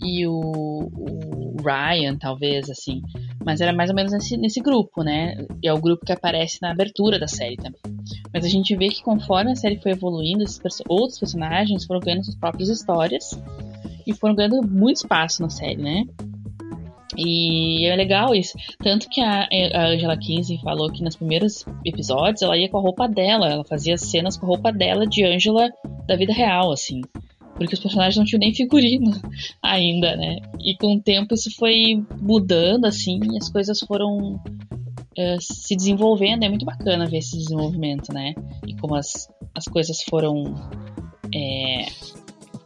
e 0.00 0.26
o, 0.26 0.32
o, 0.32 1.56
Ryan, 1.62 2.16
talvez, 2.16 2.70
assim. 2.70 3.02
Mas 3.44 3.60
era 3.60 3.72
mais 3.72 3.90
ou 3.90 3.96
menos 3.96 4.12
nesse, 4.12 4.36
nesse 4.36 4.60
grupo, 4.60 5.02
né? 5.02 5.46
E 5.62 5.68
é 5.68 5.72
o 5.72 5.80
grupo 5.80 6.04
que 6.04 6.12
aparece 6.12 6.58
na 6.62 6.70
abertura 6.70 7.18
da 7.18 7.28
série 7.28 7.56
também. 7.56 7.80
Mas 8.32 8.44
a 8.44 8.48
gente 8.48 8.74
vê 8.76 8.88
que 8.88 9.02
conforme 9.02 9.52
a 9.52 9.56
série 9.56 9.80
foi 9.80 9.92
evoluindo, 9.92 10.42
esses 10.42 10.58
perso 10.58 10.82
outros 10.88 11.18
personagens 11.18 11.84
foram 11.84 12.00
ganhando 12.00 12.24
suas 12.24 12.36
próprias 12.36 12.68
histórias 12.68 13.30
e 14.06 14.12
foram 14.12 14.34
ganhando 14.34 14.62
muito 14.66 14.98
espaço 14.98 15.42
na 15.42 15.50
série, 15.50 15.82
né? 15.82 16.04
E 17.16 17.86
é 17.86 17.94
legal 17.94 18.34
isso. 18.34 18.56
Tanto 18.78 19.08
que 19.08 19.20
a, 19.20 19.46
a 19.74 19.86
Angela 19.88 20.16
Kinsey 20.16 20.58
falou 20.58 20.90
que 20.90 21.02
nos 21.02 21.16
primeiros 21.16 21.64
episódios 21.84 22.42
ela 22.42 22.56
ia 22.56 22.68
com 22.68 22.78
a 22.78 22.80
roupa 22.80 23.06
dela, 23.06 23.48
ela 23.48 23.64
fazia 23.64 23.98
cenas 23.98 24.36
com 24.36 24.46
a 24.46 24.48
roupa 24.48 24.72
dela 24.72 25.06
de 25.06 25.24
Angela 25.24 25.70
da 26.06 26.16
vida 26.16 26.32
real, 26.32 26.72
assim. 26.72 27.02
Porque 27.54 27.74
os 27.74 27.80
personagens 27.80 28.16
não 28.16 28.24
tinham 28.24 28.40
nem 28.40 28.54
figurino 28.54 29.12
ainda, 29.62 30.16
né? 30.16 30.38
E 30.60 30.74
com 30.76 30.94
o 30.94 31.00
tempo 31.00 31.34
isso 31.34 31.54
foi 31.56 32.02
mudando, 32.20 32.86
assim, 32.86 33.20
e 33.30 33.36
as 33.36 33.50
coisas 33.50 33.78
foram 33.80 34.36
uh, 34.36 35.38
se 35.40 35.76
desenvolvendo. 35.76 36.44
É 36.44 36.48
muito 36.48 36.64
bacana 36.64 37.06
ver 37.06 37.18
esse 37.18 37.36
desenvolvimento, 37.36 38.12
né? 38.12 38.34
E 38.66 38.74
como 38.76 38.94
as, 38.94 39.28
as 39.54 39.66
coisas 39.66 40.02
foram 40.08 40.54
é, 41.34 41.86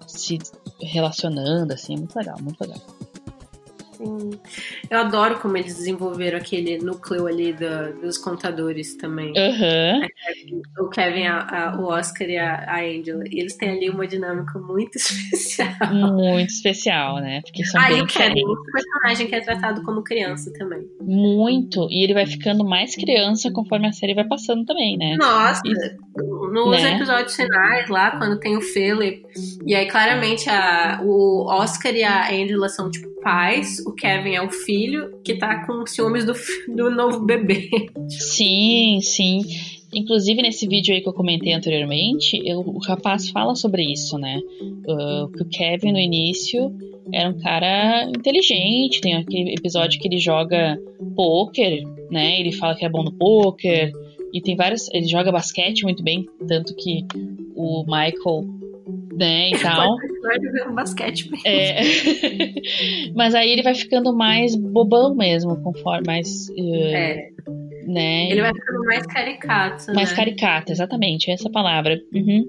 se 0.06 0.38
relacionando, 0.80 1.72
assim, 1.72 1.94
é 1.94 1.98
muito 1.98 2.16
legal, 2.16 2.36
muito 2.40 2.60
legal. 2.60 2.80
Sim. 3.96 4.30
Eu 4.90 5.00
adoro 5.00 5.38
como 5.38 5.56
eles 5.56 5.74
desenvolveram 5.74 6.38
aquele 6.38 6.78
núcleo 6.78 7.26
ali 7.26 7.52
do, 7.52 8.00
dos 8.00 8.18
contadores 8.18 8.96
também. 8.96 9.32
Uhum. 9.32 10.84
O 10.86 10.88
Kevin, 10.88 11.26
a, 11.26 11.70
a, 11.70 11.80
o 11.80 11.86
Oscar 11.86 12.28
e 12.28 12.36
a, 12.36 12.64
a 12.68 12.80
Angela. 12.80 13.24
Eles 13.26 13.56
têm 13.56 13.70
ali 13.70 13.90
uma 13.90 14.06
dinâmica 14.06 14.58
muito 14.58 14.96
especial. 14.96 15.94
Muito 15.94 16.50
especial, 16.50 17.16
né? 17.16 17.40
Porque 17.42 17.64
são 17.64 17.80
ah, 17.80 17.92
e 17.92 18.02
o 18.02 18.06
Kevin, 18.06 18.44
um 18.44 18.72
personagem 18.72 19.26
que 19.26 19.34
é 19.34 19.40
tratado 19.40 19.82
como 19.82 20.02
criança 20.02 20.52
também. 20.52 20.86
Muito. 21.00 21.88
E 21.90 22.04
ele 22.04 22.14
vai 22.14 22.26
ficando 22.26 22.64
mais 22.64 22.94
criança 22.94 23.50
conforme 23.50 23.88
a 23.88 23.92
série 23.92 24.14
vai 24.14 24.26
passando 24.26 24.64
também, 24.64 24.96
né? 24.96 25.16
Nossa, 25.16 25.62
e, 25.64 25.72
nos 26.52 26.82
né? 26.82 26.96
episódios 26.96 27.34
finais 27.34 27.88
lá, 27.88 28.12
quando 28.12 28.38
tem 28.38 28.56
o 28.56 28.60
Philip, 28.60 29.24
e 29.64 29.74
aí 29.74 29.86
claramente 29.86 30.48
a, 30.48 31.00
o 31.02 31.46
Oscar 31.46 31.94
e 31.94 32.02
a 32.02 32.30
Angela 32.30 32.68
são 32.68 32.90
tipo 32.90 33.15
pais, 33.22 33.78
o 33.86 33.92
Kevin 33.92 34.34
é 34.34 34.42
o 34.42 34.50
filho 34.50 35.20
que 35.24 35.34
tá 35.34 35.66
com 35.66 35.86
ciúmes 35.86 36.24
do, 36.24 36.32
do 36.68 36.90
novo 36.90 37.20
bebê. 37.20 37.68
Sim, 38.08 39.00
sim. 39.02 39.42
Inclusive, 39.94 40.42
nesse 40.42 40.66
vídeo 40.66 40.94
aí 40.94 41.00
que 41.00 41.08
eu 41.08 41.12
comentei 41.12 41.52
anteriormente, 41.52 42.40
eu, 42.44 42.60
o 42.60 42.78
rapaz 42.78 43.30
fala 43.30 43.54
sobre 43.54 43.82
isso, 43.82 44.18
né? 44.18 44.40
Uh, 44.60 45.28
que 45.28 45.42
o 45.42 45.48
Kevin, 45.48 45.92
no 45.92 45.98
início, 45.98 46.74
era 47.12 47.28
um 47.30 47.38
cara 47.38 48.04
inteligente. 48.04 49.00
Tem 49.00 49.14
aquele 49.14 49.54
episódio 49.54 49.98
que 50.00 50.08
ele 50.08 50.18
joga 50.18 50.78
poker, 51.14 51.84
né? 52.10 52.40
Ele 52.40 52.52
fala 52.52 52.74
que 52.74 52.84
é 52.84 52.88
bom 52.88 53.02
no 53.02 53.12
poker. 53.12 53.92
E 54.32 54.40
tem 54.40 54.56
vários. 54.56 54.92
Ele 54.92 55.06
joga 55.06 55.32
basquete 55.32 55.84
muito 55.84 56.02
bem, 56.02 56.26
tanto 56.46 56.74
que 56.74 57.06
o 57.54 57.84
Michael 57.84 58.44
né, 59.16 59.50
e 59.50 59.58
tal. 59.58 59.96
Vai 60.22 60.40
jogar 60.40 60.72
basquete 60.72 61.30
mesmo. 61.30 61.46
É. 61.46 61.80
Mas 63.14 63.34
aí 63.34 63.50
ele 63.50 63.62
vai 63.62 63.74
ficando 63.74 64.14
mais 64.14 64.54
bobão 64.54 65.14
mesmo, 65.14 65.56
conforme 65.62 66.06
mais. 66.06 66.48
Uh, 66.50 66.74
é. 66.74 67.28
Né? 67.86 68.30
Ele 68.30 68.40
vai 68.40 68.52
ficando 68.52 68.84
mais 68.84 69.06
caricato. 69.06 69.94
Mais 69.94 70.10
né? 70.10 70.16
caricato, 70.16 70.72
exatamente, 70.72 71.30
essa 71.30 71.48
palavra. 71.48 72.00
Uhum. 72.12 72.48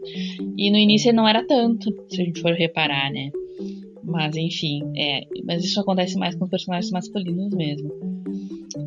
E 0.57 0.71
no 0.71 0.77
início 0.77 1.09
ele 1.09 1.17
não 1.17 1.27
era 1.27 1.45
tanto, 1.45 1.93
se 2.09 2.21
a 2.21 2.25
gente 2.25 2.41
for 2.41 2.53
reparar, 2.53 3.11
né? 3.11 3.29
Mas 4.03 4.35
enfim, 4.35 4.81
é. 4.97 5.21
Mas 5.45 5.63
isso 5.63 5.79
acontece 5.79 6.17
mais 6.17 6.33
com 6.33 6.47
personagens 6.47 6.91
masculinos 6.91 7.53
mesmo. 7.53 7.91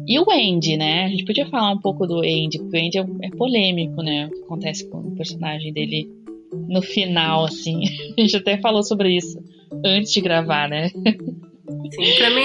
E 0.09 0.19
o 0.19 0.25
Andy, 0.29 0.77
né? 0.77 1.05
A 1.05 1.09
gente 1.09 1.25
podia 1.25 1.47
falar 1.47 1.73
um 1.73 1.79
pouco 1.79 2.07
do 2.07 2.19
Andy, 2.19 2.59
porque 2.59 2.77
o 2.77 2.81
Andy 2.85 2.99
é, 2.99 3.27
é 3.27 3.31
polêmico, 3.31 4.03
né? 4.03 4.27
O 4.27 4.31
que 4.31 4.43
acontece 4.43 4.89
com 4.91 4.99
o 4.99 5.15
personagem 5.15 5.73
dele 5.73 6.09
no 6.53 6.83
final, 6.83 7.45
assim. 7.45 7.83
A 8.19 8.21
gente 8.21 8.37
até 8.37 8.59
falou 8.61 8.83
sobre 8.83 9.17
isso 9.17 9.39
antes 9.85 10.13
de 10.13 10.21
gravar, 10.21 10.69
né? 10.69 10.89
Sim, 10.89 12.17
pra 12.19 12.31
mim, 12.31 12.43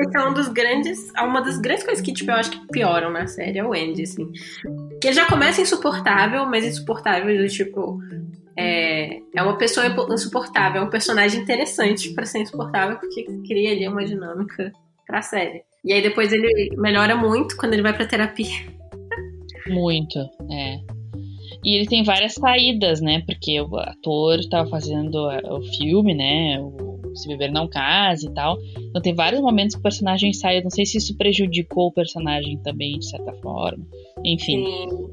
esse 0.00 0.16
é 0.16 0.28
um 0.28 0.34
dos 0.34 0.48
grandes. 0.48 1.12
É 1.14 1.22
uma 1.22 1.40
das 1.40 1.58
grandes 1.58 1.84
coisas 1.84 2.04
que, 2.04 2.12
tipo, 2.12 2.30
eu 2.30 2.36
acho 2.36 2.50
que 2.50 2.66
pioram 2.68 3.10
na 3.10 3.26
série 3.26 3.58
é 3.58 3.64
o 3.64 3.72
Andy, 3.72 4.02
assim. 4.02 4.30
Que 5.00 5.08
ele 5.08 5.14
já 5.14 5.26
começa 5.26 5.60
insuportável, 5.60 6.46
mas 6.46 6.64
insuportável 6.64 7.36
do 7.36 7.48
tipo. 7.48 7.98
É, 8.56 9.20
é 9.36 9.42
uma 9.42 9.56
pessoa 9.56 9.86
insuportável, 10.10 10.82
é 10.82 10.84
um 10.84 10.90
personagem 10.90 11.40
interessante 11.40 12.12
para 12.12 12.26
ser 12.26 12.40
insuportável, 12.40 12.98
porque 12.98 13.24
cria 13.46 13.70
ali 13.70 13.86
uma 13.86 14.04
dinâmica 14.04 14.72
pra 15.06 15.22
série. 15.22 15.62
E 15.84 15.92
aí 15.92 16.02
depois 16.02 16.32
ele 16.32 16.74
melhora 16.76 17.14
muito 17.16 17.56
quando 17.56 17.74
ele 17.74 17.82
vai 17.82 17.94
pra 17.94 18.06
terapia. 18.06 18.66
Muito, 19.68 20.18
é. 20.50 20.97
E 21.64 21.74
ele 21.74 21.86
tem 21.86 22.04
várias 22.04 22.34
saídas, 22.34 23.00
né? 23.00 23.22
Porque 23.26 23.60
o 23.60 23.76
ator 23.76 24.38
estava 24.38 24.68
fazendo 24.68 25.30
é, 25.30 25.40
o 25.52 25.60
filme, 25.76 26.14
né? 26.14 26.60
O 26.60 27.12
Se 27.14 27.28
Beber 27.28 27.50
Não 27.50 27.68
Case 27.68 28.26
e 28.26 28.32
tal. 28.32 28.56
Então 28.78 29.02
tem 29.02 29.14
vários 29.14 29.40
momentos 29.40 29.74
que 29.74 29.80
o 29.80 29.82
personagem 29.82 30.32
sai. 30.32 30.58
Eu 30.58 30.62
não 30.62 30.70
sei 30.70 30.86
se 30.86 30.98
isso 30.98 31.16
prejudicou 31.16 31.88
o 31.88 31.92
personagem 31.92 32.58
também, 32.62 32.98
de 32.98 33.08
certa 33.08 33.32
forma. 33.34 33.84
Enfim. 34.24 34.64
Sim. 34.64 35.08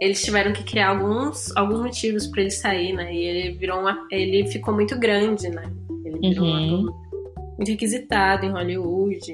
Eles 0.00 0.22
tiveram 0.22 0.52
que 0.52 0.62
criar 0.62 0.90
alguns, 0.90 1.54
alguns 1.56 1.80
motivos 1.80 2.26
para 2.28 2.42
ele 2.42 2.50
sair, 2.50 2.92
né? 2.92 3.12
E 3.12 3.18
ele 3.18 3.58
virou 3.58 3.80
uma, 3.80 4.06
ele 4.10 4.46
ficou 4.46 4.72
muito 4.72 4.98
grande, 4.98 5.48
né? 5.48 5.64
Ele 6.04 6.18
virou 6.30 6.46
uhum. 6.46 6.52
um 6.52 6.64
ator 6.64 7.08
muito 7.56 7.68
requisitado 7.68 8.46
em 8.46 8.50
Hollywood. 8.50 9.32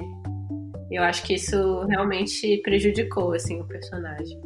Eu 0.91 1.03
acho 1.03 1.23
que 1.23 1.35
isso 1.35 1.85
realmente 1.85 2.57
prejudicou 2.63 3.33
assim 3.33 3.61
o 3.61 3.67
personagem. 3.67 4.37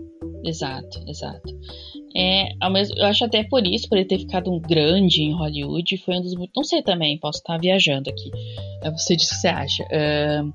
Exato, 0.44 1.04
exato. 1.08 1.54
É, 2.16 2.50
ao 2.60 2.72
mesmo, 2.72 2.98
eu 2.98 3.06
acho 3.06 3.24
até 3.24 3.44
por 3.44 3.66
isso, 3.66 3.88
por 3.88 3.98
ele 3.98 4.08
ter 4.08 4.20
ficado 4.20 4.52
um 4.52 4.60
grande 4.60 5.22
em 5.22 5.34
Hollywood, 5.34 5.98
foi 5.98 6.18
um 6.18 6.22
dos. 6.22 6.34
Não 6.56 6.64
sei 6.64 6.82
também, 6.82 7.20
posso 7.20 7.40
estar 7.40 7.58
viajando 7.58 8.10
aqui. 8.10 8.32
É, 8.84 8.90
você 8.92 9.16
diz 9.16 9.28
o 9.28 9.30
que 9.30 9.36
você 9.36 9.48
acha. 9.48 9.84
Uh, 9.84 10.52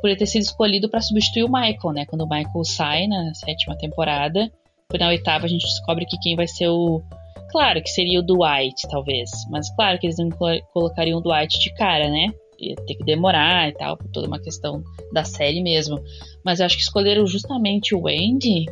por 0.00 0.08
ele 0.08 0.18
ter 0.18 0.26
sido 0.26 0.42
escolhido 0.42 0.88
para 0.88 1.00
substituir 1.00 1.44
o 1.44 1.52
Michael, 1.52 1.94
né? 1.94 2.06
Quando 2.06 2.22
o 2.22 2.28
Michael 2.28 2.64
sai 2.64 3.06
na 3.06 3.34
sétima 3.34 3.76
temporada, 3.76 4.50
por 4.88 4.98
na 4.98 5.08
oitava 5.08 5.46
a 5.46 5.48
gente 5.48 5.66
descobre 5.66 6.06
que 6.06 6.18
quem 6.18 6.36
vai 6.36 6.46
ser 6.46 6.68
o. 6.68 7.02
Claro 7.50 7.82
que 7.82 7.90
seria 7.90 8.20
o 8.20 8.22
Dwight, 8.22 8.88
talvez. 8.90 9.30
Mas 9.50 9.74
claro 9.76 9.98
que 9.98 10.06
eles 10.06 10.18
não 10.18 10.28
colocariam 10.72 11.18
o 11.18 11.22
Dwight 11.22 11.58
de 11.58 11.72
cara, 11.74 12.08
né? 12.08 12.32
Ia 12.58 12.74
ter 12.76 12.94
que 12.94 13.04
demorar 13.04 13.68
e 13.68 13.72
tal, 13.72 13.96
por 13.96 14.08
toda 14.08 14.26
uma 14.26 14.40
questão 14.40 14.82
da 15.12 15.22
série 15.22 15.62
mesmo. 15.62 16.00
Mas 16.44 16.60
eu 16.60 16.66
acho 16.66 16.76
que 16.76 16.82
escolheram 16.82 17.26
justamente 17.26 17.94
o 17.94 18.08
Andy 18.08 18.66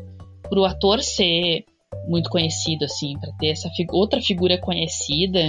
pro 0.48 0.64
ator 0.64 1.02
ser 1.02 1.64
muito 2.06 2.30
conhecido, 2.30 2.84
assim, 2.84 3.18
para 3.18 3.32
ter 3.38 3.48
essa 3.48 3.68
fig 3.70 3.88
outra 3.92 4.20
figura 4.20 4.58
conhecida 4.58 5.40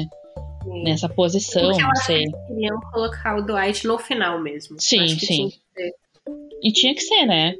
sim. 0.63 0.83
nessa 0.83 1.09
posição, 1.09 1.69
Porque 1.69 1.83
não 1.83 1.95
sei. 1.95 2.25
Que 2.25 2.47
queriam 2.47 2.79
colocar 2.91 3.37
o 3.37 3.41
Dwight 3.41 3.87
no 3.87 3.97
final 3.97 4.41
mesmo. 4.41 4.75
Sim, 4.79 5.07
sim. 5.07 5.49
Tinha 5.49 5.63
e 6.63 6.71
tinha 6.71 6.95
que 6.95 7.01
ser, 7.01 7.25
né? 7.25 7.55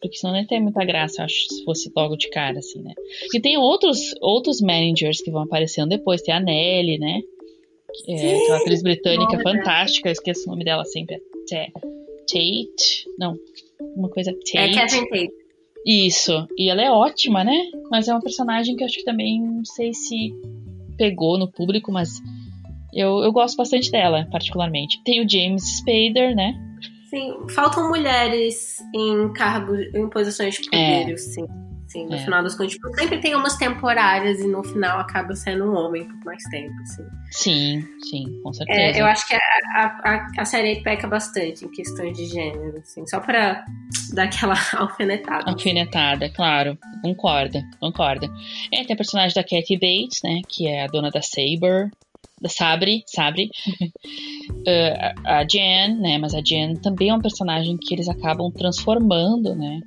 Porque 0.00 0.16
senão 0.16 0.34
nem 0.34 0.44
tem 0.44 0.60
muita 0.60 0.84
graça, 0.84 1.22
acho, 1.22 1.46
se 1.48 1.64
fosse 1.64 1.90
logo 1.96 2.16
de 2.16 2.28
cara, 2.28 2.58
assim, 2.58 2.82
né? 2.82 2.92
E 3.32 3.40
tem 3.40 3.56
outros, 3.56 4.12
outros 4.20 4.60
managers 4.60 5.22
que 5.22 5.30
vão 5.30 5.42
aparecendo 5.42 5.90
depois. 5.90 6.22
Tem 6.22 6.34
a 6.34 6.40
Nelly, 6.40 6.98
né? 6.98 7.20
É, 8.08 8.16
sim, 8.16 8.42
aquela 8.42 8.56
atriz 8.58 8.82
britânica 8.82 9.40
fantástica, 9.40 10.08
eu 10.08 10.12
esqueço 10.12 10.48
o 10.48 10.50
nome 10.50 10.64
dela 10.64 10.84
sempre. 10.84 11.22
É 11.52 11.66
Tate? 12.26 13.06
Não, 13.16 13.36
uma 13.94 14.08
coisa 14.08 14.32
Tate. 14.32 14.58
É 14.58 14.72
Kevin 14.72 15.08
Tate. 15.08 15.41
Isso. 15.86 16.46
E 16.56 16.70
ela 16.70 16.82
é 16.82 16.90
ótima, 16.90 17.42
né? 17.42 17.56
Mas 17.90 18.08
é 18.08 18.12
uma 18.12 18.20
personagem 18.20 18.76
que 18.76 18.82
eu 18.82 18.86
acho 18.86 18.98
que 18.98 19.04
também 19.04 19.40
não 19.40 19.64
sei 19.64 19.92
se 19.92 20.32
pegou 20.96 21.38
no 21.38 21.50
público, 21.50 21.90
mas 21.90 22.10
eu, 22.92 23.22
eu 23.24 23.32
gosto 23.32 23.56
bastante 23.56 23.90
dela, 23.90 24.28
particularmente. 24.30 25.02
Tem 25.04 25.24
o 25.24 25.28
James 25.28 25.78
Spader, 25.78 26.34
né? 26.34 26.54
Sim, 27.10 27.34
faltam 27.50 27.88
mulheres 27.88 28.78
em 28.94 29.32
cargos, 29.32 29.78
em 29.94 30.08
posições 30.08 30.54
de 30.54 30.70
poder, 30.70 31.12
é. 31.12 31.16
sim 31.16 31.46
assim, 31.92 32.06
no 32.06 32.14
é. 32.14 32.18
final 32.18 32.42
das 32.42 32.54
contas. 32.54 32.72
Tipo, 32.72 32.88
sempre 32.94 33.20
tem 33.20 33.34
umas 33.34 33.56
temporárias 33.56 34.40
e 34.40 34.48
no 34.48 34.64
final 34.64 34.98
acaba 34.98 35.34
sendo 35.34 35.70
um 35.70 35.76
homem 35.76 36.08
por 36.08 36.24
mais 36.24 36.42
tempo, 36.44 36.74
assim. 36.80 37.04
Sim, 37.30 37.84
sim, 38.08 38.40
com 38.42 38.52
certeza. 38.52 38.80
É, 38.80 39.00
eu 39.00 39.06
acho 39.06 39.28
que 39.28 39.34
a, 39.34 39.38
a, 39.76 40.26
a, 40.38 40.44
série 40.44 40.82
peca 40.82 41.06
bastante 41.06 41.64
em 41.64 41.70
questões 41.70 42.16
de 42.16 42.26
gênero, 42.26 42.78
assim, 42.78 43.06
só 43.06 43.20
pra 43.20 43.64
dar 44.14 44.24
aquela 44.24 44.54
alfinetada. 44.76 45.50
Alfinetada, 45.50 46.30
claro. 46.30 46.78
Concorda, 47.02 47.62
concorda. 47.78 48.28
É, 48.72 48.84
tem 48.84 48.94
a 48.94 48.96
personagem 48.96 49.34
da 49.34 49.42
Kathy 49.42 49.74
Bates, 49.74 50.20
né, 50.24 50.40
que 50.48 50.66
é 50.66 50.84
a 50.84 50.86
dona 50.86 51.10
da 51.10 51.20
Saber, 51.20 51.90
da 52.40 52.48
Sabre, 52.48 53.04
Sabre, 53.06 53.50
uh, 54.50 55.20
a 55.24 55.44
Jen, 55.48 55.96
né, 56.00 56.18
mas 56.18 56.34
a 56.34 56.40
Jen 56.44 56.74
também 56.74 57.10
é 57.10 57.14
um 57.14 57.20
personagem 57.20 57.76
que 57.76 57.94
eles 57.94 58.08
acabam 58.08 58.50
transformando, 58.50 59.54
né, 59.54 59.80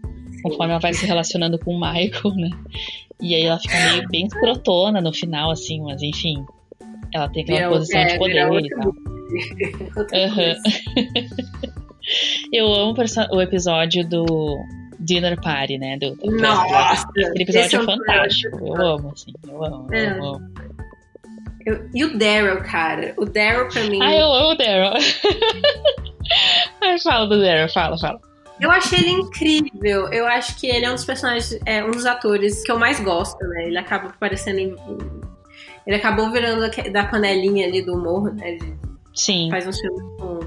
conforme 0.46 0.74
ela 0.74 0.80
vai 0.80 0.94
se 0.94 1.08
relacionando 1.08 1.58
com 1.58 1.74
o 1.74 1.80
Michael, 1.80 2.36
né? 2.36 2.52
E 3.20 3.34
aí 3.34 3.46
ela 3.46 3.58
fica 3.60 3.74
meio 3.92 4.08
bem 4.10 4.28
escrotona 4.28 5.02
no 5.02 5.12
final, 5.12 5.50
assim, 5.50 5.82
mas 5.82 6.04
enfim. 6.04 6.46
Ela 7.12 7.28
tem 7.30 7.42
aquela 7.42 7.70
posição 7.70 8.00
é, 8.00 8.06
de 8.06 8.18
poder 8.20 8.66
e 8.66 8.70
tal. 8.70 8.90
uhum. 10.14 10.56
Eu 12.54 12.72
amo 12.72 12.94
o 13.32 13.42
episódio 13.42 14.08
do 14.08 14.60
Dinner 15.00 15.42
Party, 15.42 15.80
né? 15.80 15.98
Do, 15.98 16.16
do 16.16 16.40
Nossa! 16.40 17.08
Aquele 17.10 17.42
episódio 17.42 17.82
é, 17.82 17.84
fantástico. 17.84 18.60
Eu 18.60 18.76
amo, 18.76 19.12
assim. 19.12 19.34
Eu 19.48 19.64
amo, 19.64 19.88
é. 19.92 20.12
eu 20.12 20.24
amo. 20.24 20.54
Eu, 21.66 21.90
e 21.92 22.06
o 22.06 22.16
Daryl, 22.16 22.62
cara? 22.62 23.16
O 23.18 23.26
Daryl 23.26 23.68
pra 23.70 23.84
mim. 23.86 24.00
Ah, 24.00 24.14
eu 24.14 24.32
amo 24.32 24.52
o 24.52 24.56
Daryl. 24.56 24.94
Ai, 26.84 27.00
fala 27.00 27.26
do 27.26 27.42
Daryl, 27.42 27.70
fala, 27.70 27.98
fala. 27.98 28.35
Eu 28.60 28.72
achei 28.72 29.00
ele 29.00 29.12
incrível. 29.12 30.08
Eu 30.12 30.26
acho 30.28 30.58
que 30.58 30.68
ele 30.68 30.86
é 30.86 30.90
um 30.90 30.96
dos 30.96 31.06
personagens, 31.06 31.60
é 31.66 31.84
um 31.84 31.92
dos 31.92 32.06
atores 32.06 32.64
que 32.64 32.72
eu 32.72 32.80
mais 32.80 33.00
gosto, 33.00 33.44
né? 33.46 33.68
Ele 33.68 33.78
acaba 33.78 34.14
parecendo. 34.20 34.60
Em... 34.60 34.76
Ele 35.86 35.96
acabou 35.96 36.32
virando 36.32 36.70
da 36.92 37.06
panelinha 37.06 37.68
ali 37.68 37.82
do 37.82 37.94
humor, 37.94 38.34
né? 38.34 38.52
Ele 38.52 38.76
Sim. 39.16 39.50
Faz 39.50 39.66
uns 39.66 39.80
filmes 39.80 40.02
com. 40.20 40.40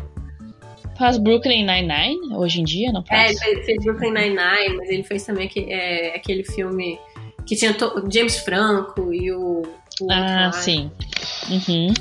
Faz 0.97 1.17
Brooklyn 1.17 1.65
Nine-Nine 1.65 2.37
hoje 2.37 2.61
em 2.61 2.65
dia, 2.65 2.93
não 2.93 3.05
faz? 3.05 3.41
É, 3.41 3.51
ele 3.51 3.63
fez 3.63 3.85
Brooklyn 3.85 4.13
Nine-Nine, 4.13 4.77
mas 4.77 4.89
ele 4.89 5.05
fez 5.05 5.25
também 5.25 5.47
aquele, 5.47 5.73
é, 5.73 6.17
aquele 6.17 6.45
filme 6.45 6.99
que 7.47 7.57
tinha 7.57 7.75
James 8.13 8.39
Franco 8.39 9.13
e 9.15 9.33
o. 9.33 9.63
o 10.01 10.11
ah, 10.11 10.51
sim. 10.53 10.91
Uhum. 11.49 11.95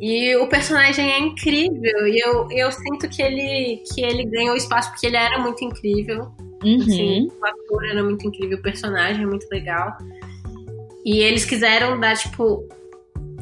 E 0.00 0.34
o 0.36 0.46
personagem 0.48 1.10
é 1.12 1.18
incrível. 1.18 2.06
E 2.06 2.18
eu, 2.24 2.48
eu 2.50 2.72
sinto 2.72 3.08
que 3.08 3.20
ele, 3.20 3.82
que 3.92 4.00
ele 4.00 4.24
ganhou 4.24 4.56
espaço 4.56 4.90
porque 4.90 5.06
ele 5.06 5.16
era 5.16 5.38
muito 5.38 5.62
incrível. 5.62 6.30
Uhum. 6.64 6.76
Assim, 6.76 7.28
o 7.28 7.46
ator 7.46 7.84
era 7.84 8.02
muito 8.02 8.26
incrível, 8.26 8.58
o 8.58 8.62
personagem 8.62 9.22
é 9.22 9.26
muito 9.26 9.46
legal. 9.50 9.96
E 11.04 11.18
eles 11.18 11.44
quiseram 11.44 11.98
dar, 12.00 12.16
tipo. 12.16 12.66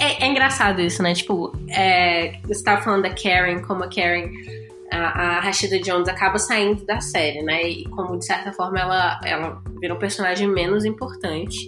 É, 0.00 0.24
é 0.24 0.28
engraçado 0.28 0.80
isso, 0.80 1.02
né? 1.02 1.12
Tipo, 1.12 1.52
é, 1.70 2.38
você 2.44 2.62
tava 2.62 2.82
falando 2.82 3.02
da 3.02 3.10
Karen, 3.10 3.60
como 3.62 3.82
a 3.82 3.88
Karen, 3.88 4.30
a, 4.92 4.98
a 4.98 5.40
Rashida 5.40 5.78
Jones 5.80 6.08
acaba 6.08 6.38
saindo 6.38 6.84
da 6.84 7.00
série, 7.00 7.42
né? 7.42 7.68
E 7.68 7.84
como, 7.88 8.16
de 8.16 8.24
certa 8.24 8.52
forma, 8.52 8.78
ela, 8.78 9.20
ela 9.24 9.62
vira 9.80 9.94
um 9.94 9.98
personagem 9.98 10.46
menos 10.46 10.84
importante. 10.84 11.66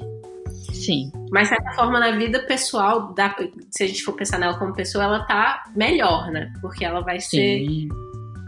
Sim. 0.81 1.13
Mas, 1.31 1.49
de 1.49 1.57
certa 1.57 1.73
forma, 1.73 2.01
na 2.01 2.13
vida 2.13 2.41
pessoal, 2.41 3.13
da, 3.13 3.35
se 3.71 3.85
a 3.85 3.87
gente 3.87 4.03
for 4.03 4.13
pensar 4.13 4.39
nela 4.39 4.59
como 4.59 4.75
pessoa, 4.75 5.05
ela 5.05 5.25
tá 5.25 5.65
melhor, 5.77 6.31
né? 6.31 6.53
Porque 6.61 6.85
ela 6.85 7.01
vai 7.01 7.21
ser 7.21 7.89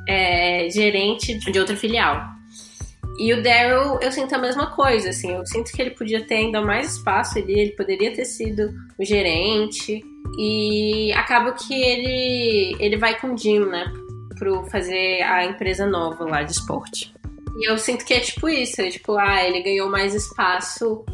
é, 0.09 0.69
gerente 0.71 1.39
de 1.39 1.59
outra 1.59 1.77
filial. 1.77 2.33
E 3.19 3.33
o 3.35 3.43
Daryl, 3.43 3.99
eu 4.01 4.11
sinto 4.11 4.35
a 4.35 4.39
mesma 4.39 4.71
coisa, 4.71 5.11
assim, 5.11 5.33
eu 5.33 5.45
sinto 5.47 5.71
que 5.71 5.83
ele 5.83 5.91
podia 5.91 6.25
ter 6.25 6.37
ainda 6.37 6.63
mais 6.63 6.97
espaço 6.97 7.39
ali, 7.39 7.61
ele 7.61 7.73
poderia 7.73 8.15
ter 8.15 8.25
sido 8.25 8.73
o 8.99 9.05
gerente, 9.05 10.03
e 10.39 11.13
acaba 11.13 11.53
que 11.53 11.75
ele, 11.75 12.77
ele 12.81 12.97
vai 12.97 13.19
com 13.21 13.35
o 13.35 13.37
Jim, 13.37 13.67
né, 13.67 13.85
pro 14.39 14.65
fazer 14.65 15.23
a 15.23 15.45
empresa 15.45 15.87
nova 15.87 16.25
lá 16.25 16.43
de 16.43 16.53
esporte. 16.53 17.13
E 17.59 17.71
eu 17.71 17.77
sinto 17.77 18.05
que 18.05 18.15
é 18.15 18.21
tipo 18.21 18.49
isso, 18.49 18.81
é 18.81 18.89
tipo, 18.89 19.17
ah, 19.19 19.45
ele 19.45 19.63
ganhou 19.63 19.91
mais 19.91 20.15
espaço 20.15 21.05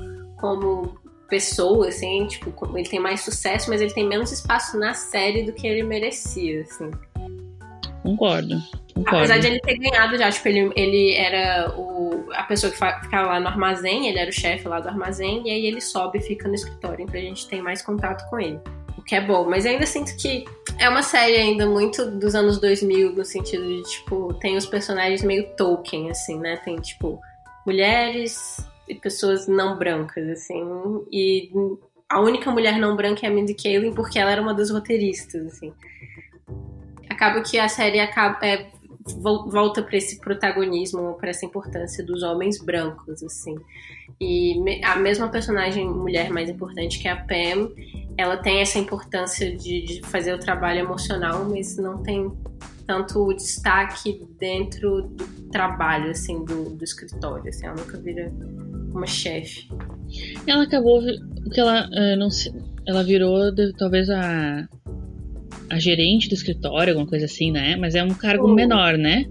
como 0.41 0.97
pessoa, 1.29 1.89
assim, 1.89 2.27
tipo, 2.27 2.77
ele 2.77 2.89
tem 2.89 2.99
mais 2.99 3.21
sucesso, 3.21 3.69
mas 3.71 3.81
ele 3.81 3.93
tem 3.93 4.07
menos 4.07 4.33
espaço 4.33 4.79
na 4.79 4.95
série 4.95 5.45
do 5.45 5.53
que 5.53 5.67
ele 5.67 5.83
merecia, 5.83 6.63
assim. 6.63 6.91
Concordo. 8.03 8.57
Concordo. 8.95 9.19
Apesar 9.19 9.39
de 9.39 9.47
ele 9.47 9.61
ter 9.61 9.79
ganhado 9.79 10.17
já, 10.17 10.31
tipo, 10.31 10.49
ele, 10.49 10.73
ele 10.75 11.15
era 11.15 11.75
o, 11.77 12.27
a 12.33 12.43
pessoa 12.45 12.73
que 12.73 12.77
ficava 12.77 13.29
lá 13.29 13.41
no 13.41 13.49
armazém, 13.49 14.09
ele 14.09 14.19
era 14.19 14.31
o 14.31 14.33
chefe 14.33 14.67
lá 14.67 14.81
do 14.81 14.89
armazém, 14.89 15.47
e 15.47 15.51
aí 15.51 15.67
ele 15.67 15.81
sobe 15.81 16.19
e 16.19 16.23
fica 16.23 16.49
no 16.49 16.55
escritório, 16.55 17.05
então 17.05 17.21
a 17.21 17.25
gente 17.25 17.47
tem 17.47 17.61
mais 17.61 17.83
contato 17.83 18.29
com 18.31 18.41
ele. 18.41 18.59
O 18.97 19.03
que 19.03 19.15
é 19.15 19.21
bom, 19.21 19.49
mas 19.49 19.67
ainda 19.67 19.87
sinto 19.87 20.17
que 20.17 20.45
é 20.79 20.89
uma 20.89 21.03
série 21.03 21.37
ainda 21.37 21.67
muito 21.67 22.11
dos 22.11 22.35
anos 22.35 22.59
2000, 22.59 23.13
no 23.13 23.25
sentido 23.25 23.67
de, 23.67 23.83
tipo, 23.83 24.33
tem 24.35 24.57
os 24.57 24.67
personagens 24.67 25.23
meio 25.23 25.47
Tolkien, 25.57 26.11
assim, 26.11 26.39
né? 26.39 26.57
Tem, 26.65 26.77
tipo, 26.77 27.21
mulheres 27.67 28.68
pessoas 28.97 29.47
não 29.47 29.77
brancas, 29.77 30.29
assim, 30.29 30.65
e 31.11 31.51
a 32.09 32.21
única 32.21 32.51
mulher 32.51 32.79
não 32.79 32.97
branca 32.97 33.27
é 33.27 33.29
a 33.29 33.33
Mindy 33.33 33.55
Kaling 33.55 33.93
porque 33.93 34.19
ela 34.19 34.31
era 34.31 34.41
uma 34.41 34.55
das 34.55 34.71
roteiristas, 34.71 35.47
assim. 35.47 35.73
Acaba 37.09 37.43
que 37.43 37.59
a 37.59 37.69
série 37.69 38.01
acaba, 38.01 38.39
é, 38.47 38.71
volta 39.47 39.83
para 39.83 39.97
esse 39.97 40.19
protagonismo, 40.19 41.15
para 41.15 41.31
essa 41.31 41.45
importância 41.45 42.05
dos 42.05 42.23
homens 42.23 42.63
brancos, 42.63 43.23
assim. 43.23 43.57
E 44.21 44.83
a 44.83 44.97
mesma 44.97 45.29
personagem 45.29 45.87
mulher 45.87 46.31
mais 46.31 46.49
importante 46.49 46.99
que 46.99 47.09
é 47.09 47.13
a 47.13 47.17
Pam, 47.17 47.71
ela 48.17 48.37
tem 48.37 48.61
essa 48.61 48.79
importância 48.79 49.55
de, 49.55 49.83
de 49.83 50.01
fazer 50.07 50.33
o 50.33 50.39
trabalho 50.39 50.81
emocional, 50.81 51.45
mas 51.45 51.77
não 51.77 52.03
tem 52.03 52.33
tanto 52.87 53.35
destaque 53.35 54.27
dentro 54.39 55.03
do 55.03 55.27
trabalho, 55.51 56.11
assim, 56.11 56.43
do, 56.43 56.71
do 56.71 56.83
escritório, 56.83 57.49
assim, 57.49 57.67
ela 57.67 57.77
nunca 57.77 57.99
vira 57.99 58.33
uma 58.99 59.07
chefe. 59.07 59.69
Ela 60.47 60.65
acabou 60.65 61.01
que 61.53 61.61
ela 61.61 61.89
uh, 61.89 62.19
não 62.19 62.31
se, 62.31 62.53
ela 62.87 63.03
virou 63.03 63.53
de, 63.53 63.73
talvez 63.75 64.11
a 64.11 64.69
a 65.71 65.79
gerente 65.79 66.29
do 66.29 66.35
escritório, 66.35 66.93
alguma 66.93 67.09
coisa 67.09 67.27
assim, 67.27 67.51
né? 67.51 67.77
Mas 67.77 67.95
é 67.95 68.03
um 68.03 68.15
cargo 68.15 68.49
menor, 68.49 68.97
né? 68.97 69.27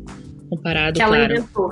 Comparado, 0.49 0.99
que 0.99 1.05
claro. 1.05 1.23
Ela 1.23 1.33
inventou. 1.33 1.69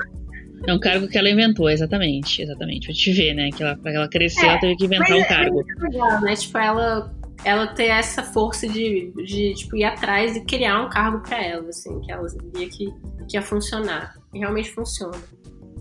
É 0.68 0.74
um 0.74 0.80
cargo 0.80 1.08
que 1.08 1.18
ela 1.18 1.30
inventou, 1.30 1.70
exatamente, 1.70 2.42
exatamente. 2.42 2.88
Pra 2.88 2.96
te 2.96 3.12
ver, 3.14 3.34
né? 3.36 3.52
Que 3.52 3.62
ela, 3.62 3.78
pra 3.78 3.94
ela 3.94 4.08
crescer, 4.08 4.46
é, 4.46 4.50
ela 4.50 4.60
teve 4.60 4.76
que 4.76 4.86
inventar 4.86 5.16
um 5.16 5.22
é, 5.22 5.26
cargo. 5.26 5.62
É 5.62 5.84
legal, 5.84 6.22
né? 6.22 6.36
Tipo, 6.36 6.58
ela, 6.58 7.16
ela 7.44 7.68
ter 7.68 7.90
essa 7.90 8.24
força 8.24 8.68
de, 8.68 9.14
de 9.24 9.54
tipo, 9.54 9.76
ir 9.76 9.84
atrás 9.84 10.36
e 10.36 10.44
criar 10.44 10.84
um 10.84 10.90
cargo 10.90 11.22
para 11.22 11.44
ela, 11.44 11.70
assim, 11.70 12.00
que 12.02 12.12
ela 12.12 12.28
sabia 12.28 12.68
que, 12.68 12.88
que 13.30 13.38
ia 13.38 13.42
funcionar. 13.44 14.16
E 14.34 14.40
realmente 14.40 14.72
funciona. 14.72 15.18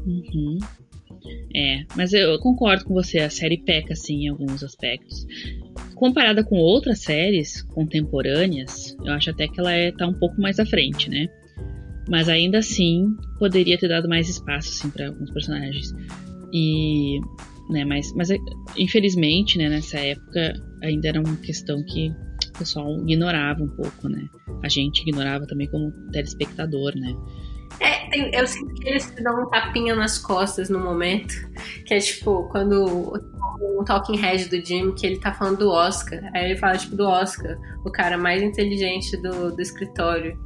Uhum. 0.07 0.59
É, 1.55 1.85
mas 1.97 2.13
eu 2.13 2.39
concordo 2.39 2.85
com 2.85 2.95
você, 2.95 3.19
a 3.19 3.31
série 3.31 3.59
peca, 3.59 3.93
assim, 3.93 4.25
em 4.25 4.29
alguns 4.29 4.63
aspectos 4.63 5.27
comparada 5.95 6.45
com 6.45 6.57
outras 6.57 7.01
séries 7.01 7.63
contemporâneas, 7.63 8.97
eu 9.05 9.13
acho 9.13 9.31
até 9.31 9.49
que 9.49 9.59
ela 9.59 9.73
é, 9.73 9.93
tá 9.93 10.07
um 10.07 10.13
pouco 10.13 10.41
mais 10.41 10.59
à 10.59 10.67
frente, 10.67 11.09
né? 11.09 11.29
Mas 12.09 12.29
ainda 12.29 12.59
assim, 12.59 13.07
poderia 13.39 13.79
ter 13.79 13.89
dado 13.89 14.09
mais 14.09 14.29
espaço, 14.29 14.69
assim, 14.69 14.91
para 14.91 15.09
alguns 15.09 15.31
personagens. 15.31 15.95
E, 16.53 17.19
né, 17.71 17.85
mas, 17.85 18.13
mas 18.15 18.29
infelizmente, 18.77 19.57
né, 19.57 19.69
nessa 19.69 19.99
época 19.99 20.53
ainda 20.83 21.09
era 21.09 21.21
uma 21.21 21.37
questão 21.37 21.83
que 21.83 22.11
o 22.55 22.59
pessoal 22.59 23.01
ignorava 23.01 23.63
um 23.63 23.69
pouco, 23.69 24.09
né? 24.09 24.29
A 24.63 24.69
gente 24.69 25.01
ignorava 25.01 25.47
também 25.47 25.67
como 25.69 25.91
telespectador, 26.11 26.95
né? 26.95 27.15
É, 27.81 28.41
eu 28.41 28.47
sinto 28.47 28.75
que 28.75 28.89
eles 28.89 29.11
dão 29.21 29.43
um 29.43 29.51
tapinha 29.51 29.95
nas 29.95 30.19
costas 30.19 30.69
no 30.69 30.79
momento. 30.79 31.35
Que 31.85 31.95
é 31.95 31.99
tipo, 31.99 32.49
quando 32.51 33.13
o 33.61 33.85
Talking 33.85 34.17
Head 34.17 34.49
do 34.49 34.65
Jim, 34.65 34.93
que 34.93 35.07
ele 35.07 35.19
tá 35.19 35.33
falando 35.33 35.59
do 35.59 35.71
Oscar. 35.71 36.21
Aí 36.35 36.51
ele 36.51 36.57
fala, 36.57 36.77
tipo, 36.77 36.97
do 36.97 37.07
Oscar, 37.07 37.57
o 37.85 37.91
cara 37.91 38.17
mais 38.17 38.43
inteligente 38.43 39.17
do, 39.19 39.55
do 39.55 39.61
escritório. 39.61 40.39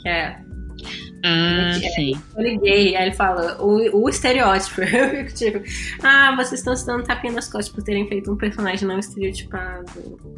Que 0.00 0.08
é. 0.08 0.40
Ah, 1.24 1.70
é, 1.76 1.90
sim. 1.90 2.12
Eu 2.36 2.42
liguei, 2.42 2.94
aí 2.94 3.08
ele 3.08 3.14
fala, 3.14 3.60
o, 3.60 4.04
o 4.04 4.08
estereótipo. 4.08 4.82
Eu 4.86 5.10
fico 5.10 5.34
tipo, 5.34 5.62
ah, 6.02 6.34
vocês 6.36 6.60
estão 6.60 6.76
se 6.76 6.86
dando 6.86 7.04
tapinha 7.04 7.32
nas 7.32 7.50
costas 7.50 7.74
por 7.74 7.82
terem 7.82 8.06
feito 8.08 8.32
um 8.32 8.36
personagem 8.36 8.86
não 8.86 8.98
estereotipado. 8.98 9.90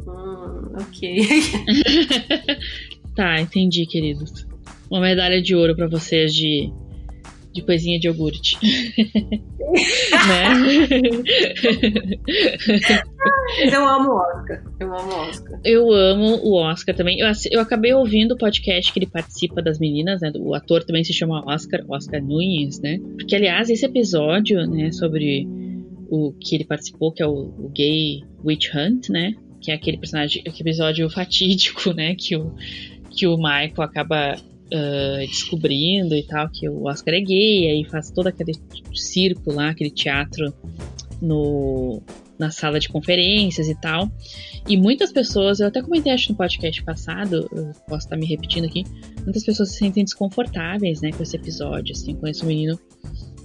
Hum, 0.07 0.73
ok. 0.81 1.27
tá, 3.15 3.39
entendi, 3.39 3.85
queridos 3.85 4.50
uma 4.91 4.99
medalha 4.99 5.41
de 5.41 5.55
ouro 5.55 5.73
para 5.73 5.87
vocês 5.87 6.33
de, 6.35 6.69
de 7.53 7.61
coisinha 7.61 7.97
de 7.97 8.07
iogurte. 8.07 8.57
né? 10.27 10.43
eu 13.71 13.87
amo 13.87 14.09
o 14.09 14.17
Oscar. 14.17 14.61
Eu 14.77 14.93
amo 14.93 15.11
o 15.11 15.15
Oscar. 15.15 15.59
Eu 15.63 15.93
amo 15.93 16.39
o 16.43 16.55
Oscar 16.55 16.93
também. 16.93 17.21
Eu, 17.21 17.31
eu 17.51 17.61
acabei 17.61 17.93
ouvindo 17.93 18.33
o 18.33 18.37
podcast 18.37 18.91
que 18.91 18.99
ele 18.99 19.07
participa 19.07 19.61
das 19.61 19.79
meninas, 19.79 20.19
né? 20.19 20.29
O 20.35 20.53
ator 20.53 20.83
também 20.83 21.05
se 21.05 21.13
chama 21.13 21.41
Oscar, 21.47 21.85
Oscar 21.87 22.21
Nunes, 22.21 22.81
né? 22.81 22.99
Porque, 23.17 23.33
aliás, 23.33 23.69
esse 23.69 23.85
episódio, 23.85 24.67
né, 24.67 24.91
sobre 24.91 25.47
o 26.09 26.33
que 26.33 26.53
ele 26.53 26.65
participou, 26.65 27.13
que 27.13 27.23
é 27.23 27.27
o, 27.27 27.31
o 27.31 27.71
gay 27.73 28.25
Witch 28.43 28.75
Hunt, 28.75 29.07
né? 29.07 29.35
Que 29.61 29.71
é 29.71 29.73
aquele 29.73 29.97
personagem, 29.97 30.41
aquele 30.45 30.69
episódio 30.69 31.09
fatídico, 31.09 31.93
né? 31.93 32.13
Que 32.13 32.35
o, 32.35 32.53
que 33.09 33.25
o 33.25 33.37
Michael 33.37 33.81
acaba 33.81 34.35
uh, 34.73 35.27
descobrindo 35.27 36.15
e 36.15 36.23
tal 36.23 36.49
que 36.49 36.67
o 36.69 36.85
Oscar 36.85 37.13
é 37.13 37.19
gay, 37.19 37.69
aí 37.69 37.83
faz 37.85 38.11
todo 38.11 38.27
aquele 38.27 38.53
circo 38.93 39.51
lá, 39.51 39.69
aquele 39.69 39.91
teatro 39.91 40.53
no, 41.21 42.01
na 42.39 42.49
sala 42.49 42.79
de 42.79 42.89
conferências 42.89 43.67
e 43.67 43.75
tal. 43.75 44.09
E 44.67 44.77
muitas 44.77 45.11
pessoas, 45.11 45.59
eu 45.59 45.67
até 45.67 45.81
comentei 45.81 46.11
acho 46.11 46.31
no 46.31 46.37
podcast 46.37 46.83
passado, 46.83 47.49
eu 47.51 47.71
posso 47.87 48.05
estar 48.05 48.15
me 48.15 48.25
repetindo 48.25 48.65
aqui, 48.65 48.83
muitas 49.23 49.43
pessoas 49.43 49.69
se 49.69 49.77
sentem 49.77 50.03
desconfortáveis, 50.03 51.01
né, 51.01 51.11
com 51.11 51.23
esse 51.23 51.35
episódio, 51.35 51.93
assim, 51.93 52.15
conheço 52.15 52.45
um 52.45 52.47
menino 52.47 52.79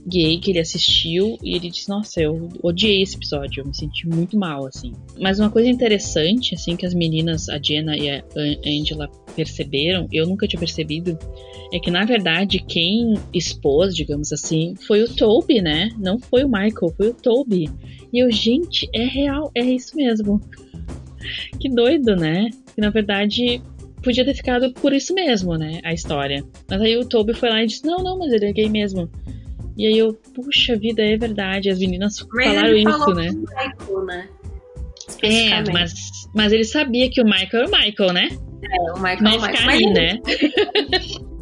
gay 0.06 0.38
que 0.38 0.52
ele 0.52 0.60
assistiu 0.60 1.36
e 1.42 1.56
ele 1.56 1.68
disse: 1.68 1.88
Nossa, 1.88 2.20
eu 2.20 2.48
odiei 2.62 3.02
esse 3.02 3.16
episódio, 3.16 3.60
eu 3.60 3.66
me 3.66 3.74
senti 3.74 4.08
muito 4.08 4.38
mal, 4.38 4.66
assim. 4.66 4.92
Mas 5.18 5.40
uma 5.40 5.50
coisa 5.50 5.68
interessante, 5.68 6.54
assim, 6.54 6.76
que 6.76 6.86
as 6.86 6.94
meninas, 6.94 7.48
a 7.48 7.58
Jenna 7.60 7.96
e 7.96 8.10
a 8.10 8.22
Angela 8.66 9.10
perceberam, 9.34 10.06
eu 10.12 10.26
nunca 10.26 10.46
tinha 10.46 10.60
percebido, 10.60 11.18
é 11.72 11.78
que 11.78 11.90
na 11.90 12.04
verdade 12.04 12.58
quem 12.60 13.14
expôs, 13.34 13.94
digamos 13.94 14.32
assim, 14.32 14.74
foi 14.86 15.02
o 15.02 15.14
Toby, 15.14 15.60
né? 15.60 15.90
Não 15.98 16.18
foi 16.18 16.44
o 16.44 16.48
Michael, 16.48 16.94
foi 16.96 17.08
o 17.10 17.14
Toby. 17.14 17.68
E 18.12 18.18
eu, 18.18 18.30
gente, 18.30 18.88
é 18.94 19.04
real, 19.04 19.50
é 19.54 19.64
isso 19.64 19.96
mesmo. 19.96 20.40
que 21.60 21.68
doido, 21.68 22.14
né? 22.14 22.48
Que 22.74 22.80
na 22.80 22.90
verdade 22.90 23.60
podia 24.02 24.24
ter 24.24 24.34
ficado 24.34 24.72
por 24.74 24.92
isso 24.92 25.12
mesmo, 25.12 25.56
né? 25.56 25.80
A 25.82 25.92
história. 25.92 26.44
Mas 26.70 26.80
aí 26.80 26.96
o 26.96 27.04
Toby 27.04 27.34
foi 27.34 27.48
lá 27.50 27.62
e 27.62 27.66
disse: 27.66 27.84
Não, 27.84 27.98
não, 27.98 28.18
mas 28.18 28.32
ele 28.32 28.46
é 28.46 28.52
gay 28.52 28.68
mesmo. 28.68 29.10
E 29.76 29.86
aí 29.86 29.98
eu, 29.98 30.14
puxa 30.34 30.76
vida, 30.76 31.02
é 31.02 31.16
verdade. 31.16 31.70
As 31.70 31.78
meninas 31.78 32.18
mas 32.32 32.46
falaram 32.46 32.76
isso, 32.76 33.14
né? 33.14 33.30
Michael, 33.30 34.04
né? 34.04 34.28
É, 35.22 35.72
mas, 35.72 35.94
mas 36.34 36.52
ele 36.52 36.64
sabia 36.64 37.10
que 37.10 37.20
o 37.20 37.24
Michael 37.24 37.48
era 37.52 37.66
o 37.66 37.70
Michael, 37.70 38.12
né? 38.12 38.28
É, 38.62 38.92
o 38.92 38.96
Michael 38.96 39.26
é 39.26 39.36
o 39.36 39.40
Michael. 39.40 39.68
Aí, 39.68 39.92
né? 39.92 40.20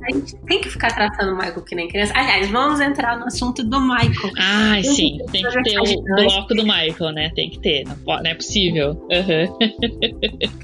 a 0.05 0.13
gente 0.13 0.37
tem 0.47 0.61
que 0.61 0.69
ficar 0.69 0.95
tratando 0.95 1.33
o 1.33 1.37
Michael 1.37 1.63
que 1.63 1.75
nem 1.75 1.89
criança. 1.89 2.13
Aliás, 2.15 2.51
vamos 2.51 2.81
entrar 2.81 3.19
no 3.19 3.27
assunto 3.27 3.65
do 3.65 3.81
Michael. 3.81 4.33
Ah, 4.39 4.83
sim. 4.83 5.19
Tem 5.33 5.43
que 5.43 5.63
ter 5.63 5.79
o 5.79 6.03
bloco 6.03 6.55
do 6.55 6.63
Michael, 6.63 7.13
né? 7.13 7.31
Tem 7.35 7.49
que 7.51 7.59
ter. 7.59 7.85
Não, 7.85 7.97
não 8.05 8.31
é 8.31 8.35
possível. 8.35 8.91
Uhum. 8.91 9.59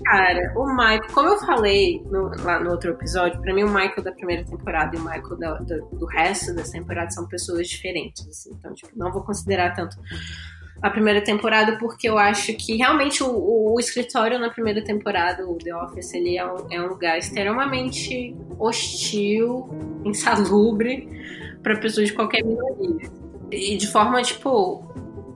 Cara, 0.04 0.52
o 0.56 0.66
Michael, 0.74 1.06
como 1.12 1.28
eu 1.28 1.38
falei 1.38 2.02
no, 2.10 2.30
lá 2.42 2.60
no 2.60 2.70
outro 2.70 2.90
episódio, 2.90 3.40
pra 3.40 3.54
mim 3.54 3.62
o 3.62 3.68
Michael 3.68 4.02
da 4.02 4.12
primeira 4.12 4.44
temporada 4.44 4.94
e 4.94 4.98
o 4.98 5.02
Michael 5.02 5.38
da, 5.38 5.54
do, 5.54 5.98
do 5.98 6.06
resto 6.06 6.54
dessa 6.54 6.72
temporada 6.72 7.10
são 7.10 7.26
pessoas 7.26 7.68
diferentes. 7.68 8.26
Assim, 8.26 8.50
então, 8.52 8.74
tipo, 8.74 8.90
não 8.94 9.10
vou 9.10 9.22
considerar 9.22 9.74
tanto 9.74 9.96
a 10.82 10.88
primeira 10.88 11.20
temporada, 11.20 11.76
porque 11.78 12.08
eu 12.08 12.16
acho 12.16 12.54
que 12.54 12.76
realmente 12.76 13.22
o, 13.22 13.28
o, 13.28 13.74
o, 13.74 13.80
escritório 13.80 14.38
na 14.38 14.48
primeira 14.48 14.82
temporada, 14.82 15.46
o 15.46 15.56
The 15.56 15.74
Office, 15.76 16.14
ele 16.14 16.38
é 16.38 16.46
um, 16.46 16.66
é 16.70 16.80
um 16.80 16.86
lugar 16.86 17.18
extremamente 17.18 18.34
hostil, 18.58 19.68
insalubre 20.04 21.08
para 21.62 21.76
pessoas 21.78 22.08
de 22.08 22.14
qualquer 22.14 22.42
minoria. 22.42 23.10
E 23.52 23.76
de 23.76 23.86
forma, 23.88 24.22
tipo, 24.22 24.82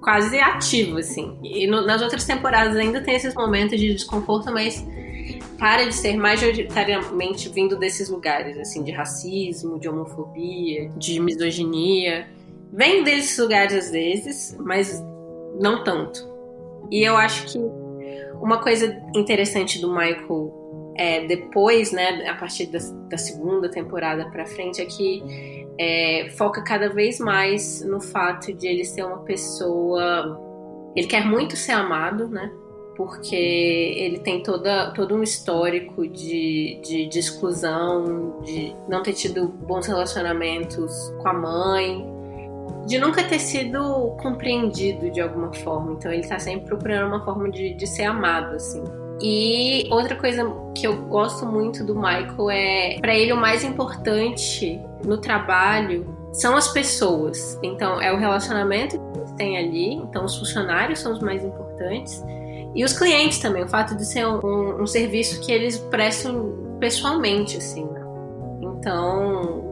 quase 0.01 0.39
ativa, 0.39 1.01
assim. 1.01 1.39
E 1.43 1.67
no, 1.67 1.85
nas 1.85 2.01
outras 2.01 2.25
temporadas 2.25 2.77
ainda 2.77 3.03
tem 3.03 3.15
esses 3.15 3.35
momentos 3.35 3.79
de 3.79 3.93
desconforto, 3.93 4.51
mas 4.53 4.85
para 5.59 5.85
de 5.85 5.95
ser 5.95 6.17
majoritariamente 6.17 7.49
vindo 7.49 7.77
desses 7.77 8.09
lugares, 8.09 8.57
assim, 8.59 8.83
de 8.83 8.93
racismo, 8.93 9.79
de 9.79 9.89
homofobia, 9.89 10.91
de 10.97 11.21
misoginia. 11.21 12.29
Vem 12.73 13.05
desses 13.05 13.39
lugares 13.39 13.75
às 13.75 13.91
vezes, 13.91 14.57
mas 14.59 15.03
não 15.61 15.83
tanto. 15.85 16.33
E 16.91 17.03
eu 17.03 17.17
acho 17.17 17.47
que 17.47 17.59
uma 18.41 18.63
coisa 18.63 19.01
interessante 19.15 19.81
do 19.81 19.89
Michael 19.89 20.65
é, 20.97 21.27
depois, 21.27 21.93
né, 21.93 22.29
a 22.29 22.35
partir 22.35 22.67
da, 22.67 22.79
da 23.09 23.19
segunda 23.19 23.69
temporada 23.69 24.31
para 24.31 24.47
frente, 24.47 24.81
é 24.81 24.85
que 24.85 25.67
é, 25.79 26.29
foca 26.37 26.63
cada 26.63 26.89
vez 26.89 27.19
mais 27.19 27.85
no 27.85 28.01
fato 28.01 28.53
de 28.53 28.67
ele 28.67 28.85
ser 28.85 29.05
uma 29.05 29.19
pessoa. 29.19 30.41
Ele 30.95 31.07
quer 31.07 31.25
muito 31.25 31.57
ser 31.57 31.73
amado, 31.73 32.29
né? 32.29 32.53
Porque 32.97 33.35
ele 33.35 34.21
tem 34.21 34.41
toda, 34.41 34.93
todo 34.93 35.17
um 35.17 35.23
histórico 35.23 36.07
de, 36.07 36.81
de, 36.81 37.07
de 37.09 37.19
exclusão, 37.19 38.41
de 38.43 38.73
não 38.89 39.03
ter 39.03 39.15
tido 39.15 39.49
bons 39.49 39.89
relacionamentos 39.89 41.13
com 41.21 41.29
a 41.29 41.33
mãe, 41.33 42.14
de 42.87 42.99
nunca 42.99 43.23
ter 43.25 43.39
sido 43.39 44.17
compreendido 44.21 45.11
de 45.11 45.21
alguma 45.21 45.53
forma. 45.53 45.93
Então 45.93 46.13
ele 46.13 46.27
tá 46.27 46.39
sempre 46.39 46.67
procurando 46.67 47.09
uma 47.09 47.25
forma 47.25 47.51
de, 47.51 47.75
de 47.75 47.87
ser 47.87 48.05
amado, 48.05 48.55
assim. 48.57 48.83
E 49.21 49.89
outra 49.91 50.17
coisa 50.17 50.45
que 50.75 50.87
eu 50.87 50.97
gosto 51.07 51.47
muito 51.47 51.85
do 51.85 51.95
Michael 51.95 52.51
é, 52.51 52.99
para 53.01 53.15
ele 53.15 53.33
o 53.33 53.37
mais 53.37 53.65
importante 53.65 54.81
no 55.05 55.19
trabalho 55.19 56.07
são 56.33 56.57
as 56.57 56.69
pessoas. 56.69 57.59
Então 57.63 58.01
é 58.01 58.13
o 58.13 58.17
relacionamento 58.17 58.99
que 58.99 59.19
eles 59.19 59.33
têm 59.33 59.57
ali. 59.57 59.95
Então 59.95 60.25
os 60.25 60.37
funcionários 60.37 60.99
são 60.99 61.13
os 61.13 61.21
mais 61.21 61.45
importantes 61.45 62.23
e 62.75 62.85
os 62.85 62.93
clientes 62.93 63.39
também. 63.39 63.63
O 63.63 63.69
fato 63.69 63.97
de 63.97 64.05
ser 64.05 64.27
um, 64.27 64.83
um 64.83 64.87
serviço 64.87 65.41
que 65.41 65.53
eles 65.53 65.79
prestam 65.79 66.77
pessoalmente, 66.81 67.57
assim. 67.57 67.85
Né? 67.85 68.01
Então 68.61 69.64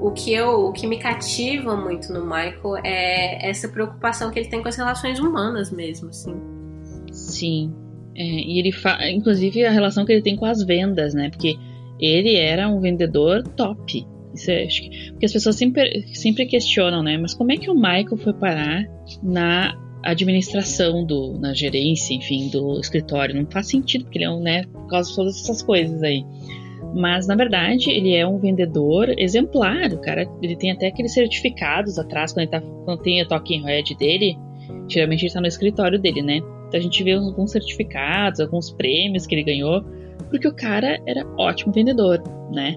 o 0.00 0.10
que 0.10 0.32
eu, 0.32 0.66
o 0.66 0.72
que 0.72 0.86
me 0.86 0.98
cativa 0.98 1.76
muito 1.76 2.12
no 2.12 2.22
Michael 2.24 2.76
é 2.84 3.48
essa 3.48 3.68
preocupação 3.68 4.30
que 4.30 4.38
ele 4.38 4.48
tem 4.48 4.62
com 4.62 4.68
as 4.68 4.76
relações 4.76 5.18
humanas 5.18 5.70
mesmo, 5.70 6.10
assim. 6.10 6.34
Sim. 7.10 7.74
É, 8.14 8.22
e 8.22 8.58
ele 8.58 8.72
fa... 8.72 8.98
inclusive 9.10 9.64
a 9.64 9.70
relação 9.70 10.04
que 10.04 10.12
ele 10.12 10.22
tem 10.22 10.36
com 10.36 10.46
as 10.46 10.62
vendas, 10.62 11.14
né? 11.14 11.30
Porque 11.30 11.56
ele 11.98 12.34
era 12.34 12.68
um 12.68 12.80
vendedor 12.80 13.42
top. 13.42 14.06
Isso 14.34 14.50
é, 14.50 14.64
acho 14.64 14.82
que, 14.82 15.10
porque 15.12 15.26
as 15.26 15.32
pessoas 15.32 15.56
sempre, 15.56 16.06
sempre 16.14 16.46
questionam, 16.46 17.02
né? 17.02 17.16
Mas 17.16 17.34
como 17.34 17.52
é 17.52 17.56
que 17.56 17.70
o 17.70 17.74
Michael 17.74 18.16
foi 18.18 18.32
parar 18.34 18.84
na 19.22 19.74
administração 20.02 21.04
do, 21.04 21.38
na 21.38 21.54
gerência, 21.54 22.14
enfim, 22.14 22.48
do 22.48 22.78
escritório? 22.80 23.34
Não 23.34 23.46
faz 23.50 23.68
sentido, 23.68 24.04
porque 24.04 24.18
ele 24.18 24.26
é 24.26 24.30
um, 24.30 24.40
né? 24.40 24.64
Por 24.64 24.86
causa 24.88 25.10
de 25.10 25.16
todas 25.16 25.36
essas 25.42 25.62
coisas 25.62 26.02
aí. 26.02 26.22
Mas 26.94 27.26
na 27.26 27.34
verdade 27.34 27.90
ele 27.90 28.14
é 28.14 28.26
um 28.26 28.38
vendedor 28.38 29.08
exemplar. 29.18 29.92
O 29.92 30.00
cara 30.00 30.26
ele 30.42 30.56
tem 30.56 30.70
até 30.70 30.88
aqueles 30.88 31.12
certificados 31.12 31.98
atrás 31.98 32.32
quando, 32.32 32.42
ele 32.42 32.50
tá, 32.50 32.60
quando 32.84 33.02
tem 33.02 33.20
a 33.20 33.26
Talking 33.26 33.64
Head 33.64 33.96
dele. 33.96 34.38
Geralmente 34.88 35.22
ele 35.22 35.28
está 35.28 35.40
no 35.40 35.46
escritório 35.46 35.98
dele, 35.98 36.22
né? 36.22 36.36
Então 36.36 36.78
a 36.78 36.80
gente 36.80 37.02
vê 37.02 37.12
alguns 37.12 37.52
certificados, 37.52 38.40
alguns 38.40 38.70
prêmios 38.70 39.26
que 39.26 39.34
ele 39.34 39.44
ganhou, 39.44 39.84
porque 40.30 40.48
o 40.48 40.54
cara 40.54 40.98
era 41.06 41.26
ótimo 41.38 41.72
vendedor, 41.72 42.22
né? 42.52 42.74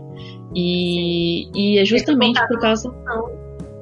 E, 0.56 1.50
e 1.56 1.78
é 1.80 1.86
justamente 1.86 2.40
por 2.48 2.60
causa 2.60 2.94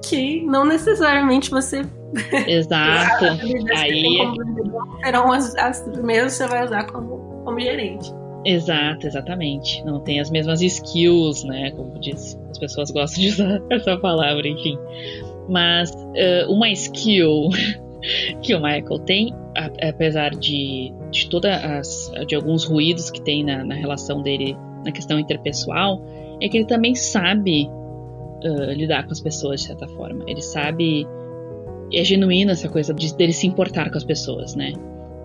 que 0.04 0.42
não 0.46 0.66
necessariamente 0.66 1.50
você 1.50 1.82
Exato. 2.48 3.26
Aí 3.76 4.18
serão 5.04 5.32
as, 5.32 5.56
as 5.56 5.82
primeiras 5.82 6.34
que 6.34 6.38
você 6.44 6.48
vai 6.48 6.66
usar 6.66 6.86
como, 6.86 7.42
como 7.44 7.60
gerente. 7.60 8.12
Exato, 8.46 9.08
exatamente. 9.08 9.84
Não 9.84 10.00
tem 10.00 10.20
as 10.20 10.30
mesmas 10.30 10.62
skills, 10.62 11.44
né? 11.44 11.72
Como 11.72 12.00
diz, 12.00 12.40
as 12.50 12.58
pessoas 12.58 12.92
gostam 12.92 13.22
de 13.22 13.30
usar 13.30 13.62
essa 13.70 13.98
palavra, 13.98 14.48
enfim. 14.48 14.78
Mas 15.50 15.92
uh, 15.92 16.52
uma 16.52 16.70
skill 16.70 17.50
que 18.42 18.54
o 18.54 18.62
Michael 18.62 19.00
tem, 19.06 19.34
apesar 19.82 20.32
de, 20.32 20.94
de 21.12 21.30
todas 21.30 21.64
as, 21.64 22.12
de 22.28 22.36
alguns 22.36 22.64
ruídos 22.66 23.10
que 23.10 23.22
tem 23.22 23.44
na, 23.44 23.64
na, 23.64 23.76
relação 23.76 24.22
dele 24.22 24.56
na 24.86 24.92
questão 24.92 25.20
interpessoal, 25.20 26.02
é 26.42 26.48
que 26.48 26.58
ele 26.58 26.66
também 26.66 26.96
sabe 26.96 27.70
uh, 28.44 28.72
lidar 28.74 29.06
com 29.06 29.12
as 29.12 29.22
pessoas 29.22 29.62
de 29.62 29.68
certa 29.68 29.88
forma. 29.88 30.24
Ele 30.28 30.42
sabe 30.42 31.08
é 31.94 32.04
genuína 32.04 32.52
essa 32.52 32.68
coisa 32.68 32.94
de 32.94 33.16
dele 33.16 33.32
se 33.32 33.48
importar 33.48 33.90
com 33.90 33.98
as 33.98 34.04
pessoas, 34.04 34.56
né? 34.56 34.74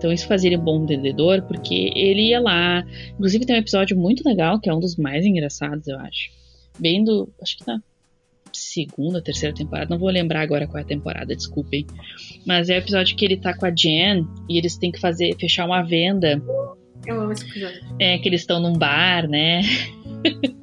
Então 0.03 0.11
isso 0.11 0.27
fazia 0.27 0.49
ele 0.49 0.57
um 0.57 0.65
bom 0.65 0.85
vendedor, 0.85 1.43
porque 1.43 1.89
ele 1.95 2.27
ia 2.27 2.41
lá. 2.41 2.83
Inclusive 3.13 3.45
tem 3.45 3.55
um 3.55 3.59
episódio 3.59 3.97
muito 3.97 4.21
legal, 4.27 4.59
que 4.59 4.69
é 4.69 4.73
um 4.73 4.79
dos 4.81 4.97
mais 4.97 5.25
engraçados, 5.25 5.87
eu 5.87 5.97
acho. 5.97 6.29
Bem 6.77 7.05
do. 7.05 7.31
Acho 7.41 7.57
que 7.57 7.65
na 7.65 7.81
segunda, 8.51 9.21
terceira 9.21 9.55
temporada, 9.55 9.89
não 9.89 9.97
vou 9.97 10.09
lembrar 10.09 10.41
agora 10.41 10.67
qual 10.67 10.79
é 10.79 10.81
a 10.81 10.85
temporada, 10.85 11.33
desculpem. 11.33 11.87
Mas 12.45 12.67
é 12.67 12.75
o 12.75 12.79
episódio 12.79 13.15
que 13.15 13.23
ele 13.23 13.37
tá 13.37 13.55
com 13.55 13.65
a 13.65 13.71
Jen 13.71 14.27
e 14.49 14.57
eles 14.57 14.75
têm 14.75 14.91
que 14.91 14.99
fazer, 14.99 15.37
fechar 15.39 15.65
uma 15.65 15.81
venda. 15.81 16.43
Eu 17.07 17.21
amo 17.21 17.31
esse 17.31 17.45
episódio. 17.45 17.81
É, 17.97 18.17
que 18.17 18.27
eles 18.27 18.41
estão 18.41 18.59
num 18.59 18.73
bar, 18.73 19.25
né? 19.25 19.61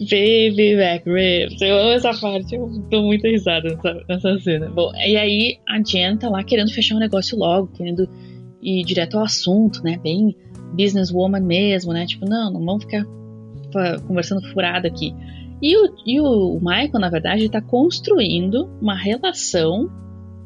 Baby 0.00 0.76
back 0.76 1.08
ribs. 1.08 1.60
Eu 1.62 1.78
amo 1.78 1.92
essa 1.92 2.12
parte, 2.20 2.54
eu 2.54 2.68
dou 2.90 3.04
muita 3.04 3.28
risada 3.28 3.68
nessa, 3.68 4.04
nessa 4.08 4.38
cena. 4.40 4.68
Bom, 4.68 4.92
e 4.94 5.16
aí 5.16 5.58
a 5.66 5.82
Jen 5.82 6.18
tá 6.18 6.28
lá 6.28 6.44
querendo 6.44 6.72
fechar 6.72 6.96
um 6.96 6.98
negócio 6.98 7.38
logo, 7.38 7.68
querendo 7.68 8.08
ir 8.60 8.84
direto 8.84 9.16
ao 9.16 9.24
assunto, 9.24 9.82
né? 9.82 9.98
Bem 10.02 10.36
businesswoman 10.74 11.40
mesmo, 11.40 11.92
né? 11.92 12.06
Tipo, 12.06 12.28
não, 12.28 12.52
não 12.52 12.64
vamos 12.64 12.84
ficar 12.84 13.04
conversando 14.06 14.42
furado 14.52 14.86
aqui. 14.86 15.14
E 15.62 15.76
o, 15.76 15.94
e 16.04 16.20
o 16.20 16.58
Michael, 16.60 17.00
na 17.00 17.08
verdade, 17.08 17.44
está 17.44 17.62
construindo 17.62 18.68
uma 18.80 18.96
relação 18.96 19.88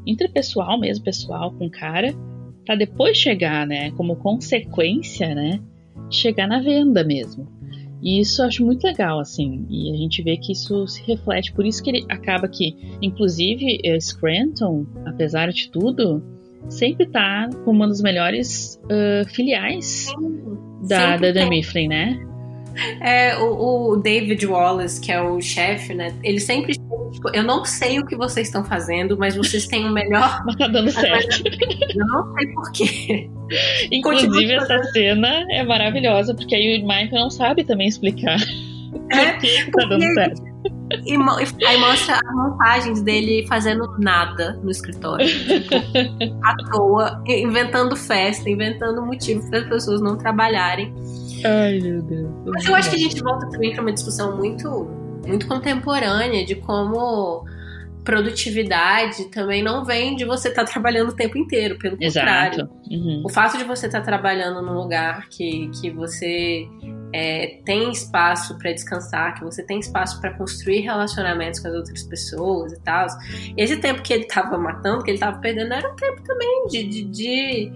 interpessoal 0.06 0.78
mesmo, 0.78 1.04
pessoal, 1.04 1.50
com 1.52 1.66
o 1.66 1.70
cara, 1.70 2.14
para 2.64 2.76
depois 2.76 3.16
chegar, 3.16 3.66
né, 3.66 3.90
como 3.92 4.16
consequência, 4.16 5.34
né, 5.34 5.60
chegar 6.10 6.46
na 6.46 6.60
venda 6.60 7.02
mesmo. 7.02 7.55
E 8.02 8.20
isso 8.20 8.42
eu 8.42 8.46
acho 8.46 8.64
muito 8.64 8.84
legal, 8.84 9.18
assim. 9.18 9.66
E 9.68 9.92
a 9.92 9.96
gente 9.96 10.22
vê 10.22 10.36
que 10.36 10.52
isso 10.52 10.86
se 10.86 11.02
reflete. 11.02 11.52
Por 11.52 11.64
isso 11.64 11.82
que 11.82 11.90
ele 11.90 12.06
acaba 12.08 12.46
que, 12.46 12.76
inclusive, 13.00 13.80
eh, 13.84 13.98
Scranton, 13.98 14.86
apesar 15.06 15.50
de 15.50 15.70
tudo, 15.70 16.22
sempre 16.68 17.06
tá 17.06 17.48
como 17.64 17.78
uma 17.78 17.88
das 17.88 18.00
melhores 18.00 18.80
uh, 18.84 19.28
filiais 19.28 20.06
da, 20.88 21.16
da, 21.16 21.32
da 21.32 21.46
Mifflin, 21.46 21.88
né? 21.88 22.26
É, 23.00 23.36
o, 23.38 23.92
o, 23.92 23.96
David 23.96 24.46
Wallace, 24.46 25.00
que 25.00 25.10
é 25.10 25.20
o 25.20 25.40
chefe, 25.40 25.94
né? 25.94 26.14
Ele 26.22 26.40
sempre 26.40 26.74
tipo, 26.74 27.30
eu 27.32 27.42
não 27.42 27.64
sei 27.64 27.98
o 27.98 28.06
que 28.06 28.16
vocês 28.16 28.48
estão 28.48 28.64
fazendo, 28.64 29.16
mas 29.16 29.36
vocês 29.36 29.66
têm 29.66 29.86
o 29.86 29.92
melhor. 29.92 30.42
Mas 30.46 30.56
tá 30.56 30.68
dando 30.68 30.90
certo. 30.90 31.42
Eu 31.46 32.06
não 32.06 32.34
sei 32.34 32.46
porquê. 32.48 33.30
Inclusive, 33.90 34.54
essa 34.54 34.82
cena 34.92 35.44
é 35.50 35.64
maravilhosa, 35.64 36.34
porque 36.34 36.54
aí 36.54 36.82
o 36.82 36.86
Michael 36.86 37.10
não 37.12 37.30
sabe 37.30 37.64
também 37.64 37.88
explicar 37.88 38.38
é, 39.10 39.32
por 39.34 39.40
que 39.40 39.70
tá 39.70 39.84
dando 39.86 40.14
certo. 40.14 40.56
E, 41.04 41.14
aí 41.66 41.78
mostra 41.78 42.14
as 42.14 42.34
montagens 42.34 43.02
dele 43.02 43.44
fazendo 43.48 43.96
nada 43.98 44.58
no 44.62 44.70
escritório. 44.70 45.26
Tipo, 45.26 45.74
à 46.44 46.56
toa, 46.70 47.22
inventando 47.26 47.96
festa, 47.96 48.48
inventando 48.48 49.04
motivo 49.04 49.48
para 49.50 49.60
as 49.60 49.68
pessoas 49.68 50.00
não 50.00 50.16
trabalharem. 50.16 50.94
Ai, 51.44 51.80
meu 51.80 52.02
Deus. 52.02 52.30
Mas 52.46 52.64
eu 52.66 52.74
acho 52.74 52.90
que 52.90 52.96
a 52.96 52.98
gente 52.98 53.22
volta 53.22 53.48
também 53.50 53.72
para 53.72 53.82
uma 53.82 53.92
discussão 53.92 54.36
muito, 54.36 54.88
muito 55.26 55.46
contemporânea 55.46 56.44
de 56.44 56.54
como 56.56 57.44
produtividade 58.06 59.24
também 59.30 59.64
não 59.64 59.84
vem 59.84 60.14
de 60.14 60.24
você 60.24 60.48
estar 60.48 60.64
tá 60.64 60.72
trabalhando 60.72 61.10
o 61.10 61.16
tempo 61.16 61.36
inteiro, 61.36 61.76
pelo 61.76 61.96
Exato. 62.00 62.24
contrário. 62.24 62.70
Uhum. 62.88 63.22
O 63.26 63.28
fato 63.28 63.58
de 63.58 63.64
você 63.64 63.86
estar 63.86 63.98
tá 63.98 64.04
trabalhando 64.04 64.62
num 64.62 64.74
lugar 64.74 65.28
que, 65.28 65.68
que 65.80 65.90
você 65.90 66.68
é, 67.12 67.58
tem 67.64 67.90
espaço 67.90 68.56
para 68.58 68.72
descansar, 68.72 69.34
que 69.34 69.44
você 69.44 69.66
tem 69.66 69.80
espaço 69.80 70.20
para 70.20 70.32
construir 70.34 70.80
relacionamentos 70.80 71.58
com 71.58 71.66
as 71.66 71.74
outras 71.74 72.04
pessoas 72.04 72.72
e 72.72 72.80
tal. 72.82 73.08
Esse 73.56 73.76
tempo 73.78 74.00
que 74.02 74.12
ele 74.12 74.22
estava 74.22 74.56
matando, 74.56 75.02
que 75.02 75.10
ele 75.10 75.16
estava 75.16 75.38
perdendo, 75.38 75.74
era 75.74 75.92
um 75.92 75.96
tempo 75.96 76.22
também 76.22 76.66
de, 76.68 76.84
de, 76.84 77.04
de, 77.04 77.72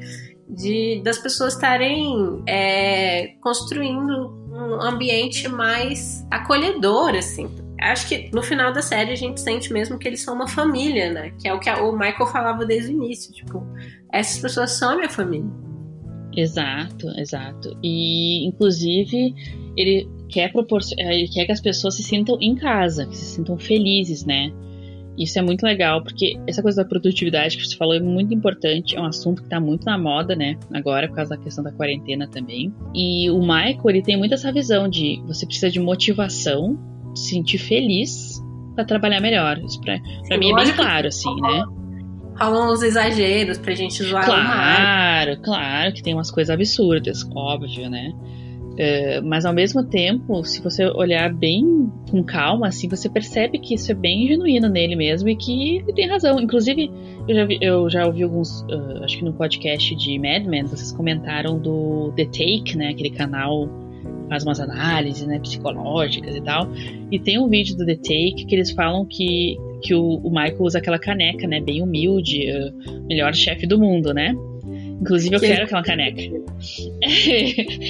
de 0.55 1.01
das 1.05 1.19
pessoas 1.19 1.55
estarem 1.55 2.43
é, 2.47 3.35
construindo 3.41 4.39
um 4.53 4.83
ambiente 4.83 5.49
mais 5.49 6.27
acolhedor, 6.31 7.15
assim. 7.15 7.49
Acho 7.81 8.09
que 8.09 8.31
no 8.35 8.43
final 8.43 8.73
da 8.73 8.83
série 8.83 9.13
a 9.13 9.17
gente 9.17 9.41
sente 9.41 9.73
mesmo 9.73 9.99
que 9.99 10.07
eles 10.07 10.23
são 10.23 10.35
uma 10.35 10.47
família, 10.47 11.11
né? 11.11 11.33
Que 11.41 11.49
é 11.49 11.55
o 11.55 11.59
que 11.59 11.71
o 11.71 11.93
Michael 11.93 12.27
falava 12.27 12.67
desde 12.67 12.93
o 12.93 12.93
início. 12.93 13.33
Tipo, 13.33 13.67
essas 14.13 14.39
pessoas 14.39 14.73
são 14.73 14.91
a 14.91 14.97
minha 14.97 15.09
família. 15.09 15.51
Exato, 16.37 17.09
exato. 17.17 17.77
E 17.83 18.47
inclusive 18.47 19.35
ele 19.77 20.09
quer 20.29 20.53
proporcionar, 20.53 21.13
ele 21.13 21.29
quer 21.29 21.47
que 21.47 21.53
as 21.53 21.61
pessoas 21.61 21.97
se 21.97 22.03
sintam 22.03 22.37
em 22.41 22.55
casa, 22.55 23.07
que 23.07 23.17
se 23.17 23.25
sintam 23.25 23.59
felizes, 23.59 24.25
né? 24.25 24.53
Isso 25.19 25.39
é 25.39 25.43
muito 25.43 25.63
legal, 25.63 26.03
porque 26.03 26.39
essa 26.47 26.63
coisa 26.63 26.83
da 26.83 26.89
produtividade 26.89 27.57
que 27.57 27.67
você 27.67 27.77
falou 27.77 27.95
é 27.95 28.01
muito 28.01 28.33
importante, 28.33 28.97
é 28.97 29.01
um 29.01 29.07
assunto 29.07 29.43
que 29.43 29.47
está 29.47 29.61
muito 29.61 29.85
na 29.85 29.99
moda, 29.99 30.35
né? 30.35 30.57
Agora, 30.73 31.09
por 31.09 31.17
causa 31.17 31.37
da 31.37 31.43
questão 31.43 31.63
da 31.63 31.73
quarentena 31.73 32.29
também. 32.29 32.73
E 32.95 33.31
o 33.31 33.41
Michael, 33.41 33.83
ele 33.87 34.03
tem 34.03 34.17
muito 34.17 34.35
essa 34.35 34.53
visão 34.53 34.89
de 34.89 35.23
você 35.27 35.45
precisa 35.45 35.71
de 35.71 35.81
motivação, 35.81 36.79
se 37.15 37.31
sentir 37.31 37.59
feliz 37.59 38.41
para 38.75 38.85
trabalhar 38.85 39.21
melhor. 39.21 39.59
Isso 39.59 39.81
pra, 39.81 39.99
pra 40.27 40.39
mim 40.39 40.53
é 40.53 40.55
bem 40.55 40.73
claro, 40.73 41.09
assim, 41.09 41.35
né? 41.41 41.65
rolam 42.41 42.73
uns 42.73 42.83
exageros 42.83 43.59
pra 43.59 43.75
gente 43.75 44.03
zoar 44.03 44.25
Claro, 44.25 45.41
claro 45.43 45.93
que 45.93 46.03
tem 46.03 46.15
umas 46.15 46.31
coisas 46.31 46.51
absurdas, 46.51 47.29
óbvio, 47.35 47.91
né? 47.91 48.13
Uh, 48.81 49.23
mas 49.23 49.45
ao 49.45 49.53
mesmo 49.53 49.85
tempo, 49.85 50.43
se 50.43 50.63
você 50.63 50.87
olhar 50.87 51.31
bem 51.35 51.93
com 52.11 52.25
calma, 52.25 52.69
assim, 52.69 52.89
você 52.89 53.11
percebe 53.11 53.59
que 53.59 53.75
isso 53.75 53.93
é 53.93 53.95
bem 53.95 54.27
genuíno 54.27 54.71
nele 54.71 54.97
mesmo 54.97 55.29
e 55.29 55.37
que 55.37 55.77
ele 55.77 55.93
tem 55.93 56.09
razão. 56.09 56.41
Inclusive, 56.41 56.91
eu 57.29 57.35
já, 57.35 57.45
vi, 57.45 57.59
eu 57.61 57.91
já 57.91 58.07
ouvi 58.07 58.23
alguns, 58.23 58.63
uh, 58.63 59.05
acho 59.05 59.19
que 59.19 59.25
no 59.25 59.35
podcast 59.35 59.95
de 59.95 60.19
Mad 60.19 60.47
Men, 60.47 60.63
vocês 60.63 60.93
comentaram 60.93 61.59
do 61.59 62.11
The 62.17 62.25
Take, 62.25 62.75
né? 62.75 62.89
Aquele 62.89 63.11
canal 63.11 63.69
faz 64.31 64.45
umas 64.45 64.61
análises 64.61 65.27
né, 65.27 65.39
psicológicas 65.41 66.35
e 66.35 66.41
tal. 66.41 66.67
E 67.11 67.19
tem 67.19 67.39
um 67.39 67.49
vídeo 67.49 67.77
do 67.77 67.85
The 67.85 67.97
Take 67.97 68.47
que 68.47 68.55
eles 68.55 68.71
falam 68.71 69.05
que 69.05 69.59
que 69.83 69.95
o, 69.95 70.21
o 70.23 70.29
Michael 70.29 70.61
usa 70.61 70.79
aquela 70.79 70.99
caneca, 70.99 71.47
né? 71.47 71.61
Bem 71.61 71.83
humilde, 71.83 72.47
uh, 72.51 73.07
melhor 73.07 73.35
chefe 73.35 73.67
do 73.67 73.79
mundo, 73.79 74.15
né? 74.15 74.35
Inclusive 75.01 75.35
eu 75.35 75.41
que 75.41 75.47
quero 75.47 75.65
aquela 75.65 75.83
caneca. 75.83 76.21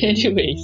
Anyways. 0.08 0.60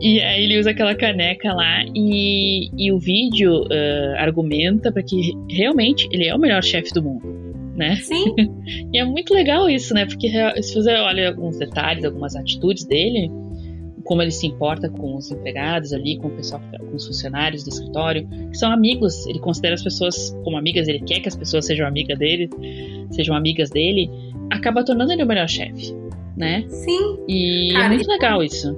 E 0.00 0.20
aí 0.20 0.44
ele 0.44 0.58
usa 0.58 0.70
aquela 0.70 0.94
caneca 0.94 1.52
lá 1.52 1.84
e, 1.94 2.70
e 2.76 2.90
o 2.90 2.98
vídeo 2.98 3.64
uh, 3.64 4.16
argumenta 4.16 4.90
para 4.90 5.02
que 5.02 5.32
realmente 5.50 6.08
ele 6.10 6.26
é 6.26 6.34
o 6.34 6.38
melhor 6.38 6.62
chefe 6.62 6.92
do 6.94 7.02
mundo. 7.02 7.44
Né? 7.76 7.96
Sim. 7.96 8.34
e 8.92 8.98
é 8.98 9.04
muito 9.04 9.34
legal 9.34 9.68
isso, 9.68 9.92
né? 9.92 10.06
Porque 10.06 10.30
se 10.62 10.74
você 10.74 10.94
olha 10.94 11.28
alguns 11.28 11.58
detalhes, 11.58 12.04
algumas 12.04 12.34
atitudes 12.34 12.86
dele, 12.86 13.30
como 14.04 14.22
ele 14.22 14.30
se 14.30 14.46
importa 14.46 14.88
com 14.88 15.16
os 15.16 15.30
empregados 15.30 15.92
ali, 15.92 16.18
com 16.18 16.28
o 16.28 16.30
pessoal, 16.30 16.60
com 16.78 16.94
os 16.94 17.06
funcionários 17.06 17.64
do 17.64 17.70
escritório, 17.70 18.28
que 18.50 18.56
são 18.56 18.70
amigos. 18.70 19.26
Ele 19.26 19.38
considera 19.38 19.74
as 19.74 19.82
pessoas 19.82 20.30
como 20.44 20.56
amigas, 20.56 20.88
ele 20.88 21.00
quer 21.00 21.20
que 21.20 21.28
as 21.28 21.36
pessoas 21.36 21.66
sejam 21.66 21.86
amigas 21.86 22.18
dele, 22.18 22.48
sejam 23.10 23.34
amigas 23.34 23.70
dele, 23.70 24.10
acaba 24.50 24.84
tornando 24.84 25.12
ele 25.12 25.22
o 25.22 25.26
melhor 25.26 25.48
chefe, 25.48 25.94
né? 26.36 26.64
Sim. 26.68 27.18
E 27.28 27.70
é 27.70 27.72
Cara, 27.72 27.86
é 27.86 27.88
muito 27.88 28.08
legal 28.08 28.42
isso. 28.42 28.76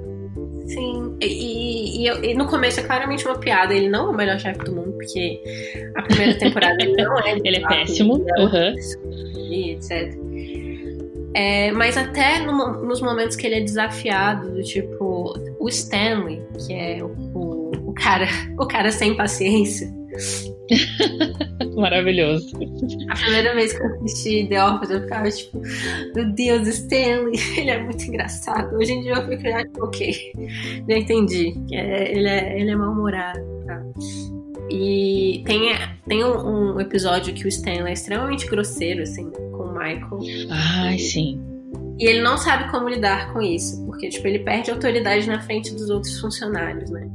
Sim, 0.65 1.15
e, 1.21 2.05
e, 2.05 2.09
e, 2.09 2.33
no 2.35 2.45
começo 2.45 2.81
é 2.81 2.83
claramente 2.83 3.25
uma 3.25 3.37
piada. 3.39 3.73
Ele 3.73 3.87
não 3.87 4.07
é 4.07 4.09
o 4.09 4.13
melhor 4.13 4.37
chefe 4.37 4.59
do 4.65 4.75
mundo, 4.75 4.91
porque 4.93 5.41
a 5.95 6.01
primeira 6.01 6.37
temporada 6.37 6.83
ele 6.83 7.01
não 7.01 7.17
é. 7.19 7.37
ele 7.43 7.57
é 7.57 7.67
péssimo. 7.67 8.15
Uhum. 8.15 8.75
E 9.49 9.71
etc. 9.71 10.13
É, 11.33 11.71
mas 11.71 11.97
até 11.97 12.39
no, 12.39 12.83
nos 12.85 13.01
momentos 13.01 13.35
que 13.35 13.45
ele 13.45 13.55
é 13.55 13.61
desafiado, 13.61 14.51
do 14.51 14.63
tipo, 14.63 15.33
o 15.59 15.69
Stanley, 15.69 16.41
que 16.65 16.73
é 16.73 17.03
o, 17.03 17.07
o, 17.33 17.71
o 17.89 17.93
cara, 17.93 18.27
o 18.57 18.65
cara 18.65 18.91
sem 18.91 19.15
paciência. 19.15 19.95
Maravilhoso. 21.75 22.57
A 23.09 23.13
primeira 23.13 23.53
vez 23.53 23.73
que 23.73 23.83
eu 23.83 23.95
assisti 24.03 24.47
The 24.49 24.63
Office, 24.63 24.89
eu 24.89 25.01
ficava 25.01 25.29
tipo, 25.29 25.61
meu 26.15 26.33
Deus, 26.33 26.67
Stanley, 26.67 27.39
ele 27.57 27.69
é 27.69 27.83
muito 27.83 28.03
engraçado. 28.03 28.75
Hoje 28.75 28.93
em 28.93 29.01
dia 29.01 29.13
eu 29.13 29.27
fico, 29.27 29.47
ah, 29.47 29.83
ok, 29.85 30.33
já 30.87 30.97
entendi. 30.97 31.53
É, 31.71 32.11
ele 32.11 32.27
é, 32.27 32.59
ele 32.59 32.71
é 32.71 32.75
mal-humorado. 32.75 33.39
Tá? 33.65 33.83
E 34.69 35.43
tem, 35.45 35.69
tem 36.07 36.23
um, 36.23 36.75
um, 36.75 36.81
episódio 36.81 37.33
que 37.33 37.45
o 37.45 37.47
Stanley 37.47 37.89
é 37.89 37.93
extremamente 37.93 38.45
grosseiro, 38.47 39.03
assim, 39.03 39.29
com 39.29 39.63
o 39.63 39.73
Michael. 39.73 40.19
Ai, 40.49 40.99
sim. 40.99 41.41
E 41.99 42.05
ele 42.05 42.21
não 42.21 42.37
sabe 42.37 42.69
como 42.69 42.87
lidar 42.87 43.33
com 43.33 43.41
isso, 43.41 43.83
porque, 43.85 44.09
tipo, 44.09 44.27
ele 44.27 44.39
perde 44.39 44.69
autoridade 44.69 45.27
na 45.27 45.41
frente 45.41 45.73
dos 45.73 45.89
outros 45.89 46.19
funcionários, 46.19 46.89
né? 46.91 47.09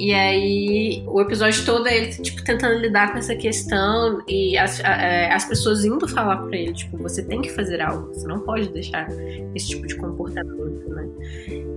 E 0.00 0.14
aí, 0.14 1.04
o 1.06 1.20
episódio 1.20 1.62
todo 1.66 1.86
é 1.86 1.94
ele, 1.94 2.06
tipo, 2.22 2.42
tentando 2.42 2.78
lidar 2.78 3.12
com 3.12 3.18
essa 3.18 3.36
questão 3.36 4.22
e 4.26 4.56
as, 4.56 4.82
a, 4.82 5.34
as 5.34 5.44
pessoas 5.44 5.84
indo 5.84 6.08
falar 6.08 6.38
pra 6.38 6.56
ele, 6.56 6.72
tipo, 6.72 6.96
você 6.96 7.22
tem 7.22 7.42
que 7.42 7.50
fazer 7.50 7.82
algo, 7.82 8.06
você 8.06 8.26
não 8.26 8.40
pode 8.40 8.70
deixar 8.70 9.06
esse 9.54 9.68
tipo 9.68 9.86
de 9.86 9.96
comportamento, 9.96 10.88
né? 10.88 11.06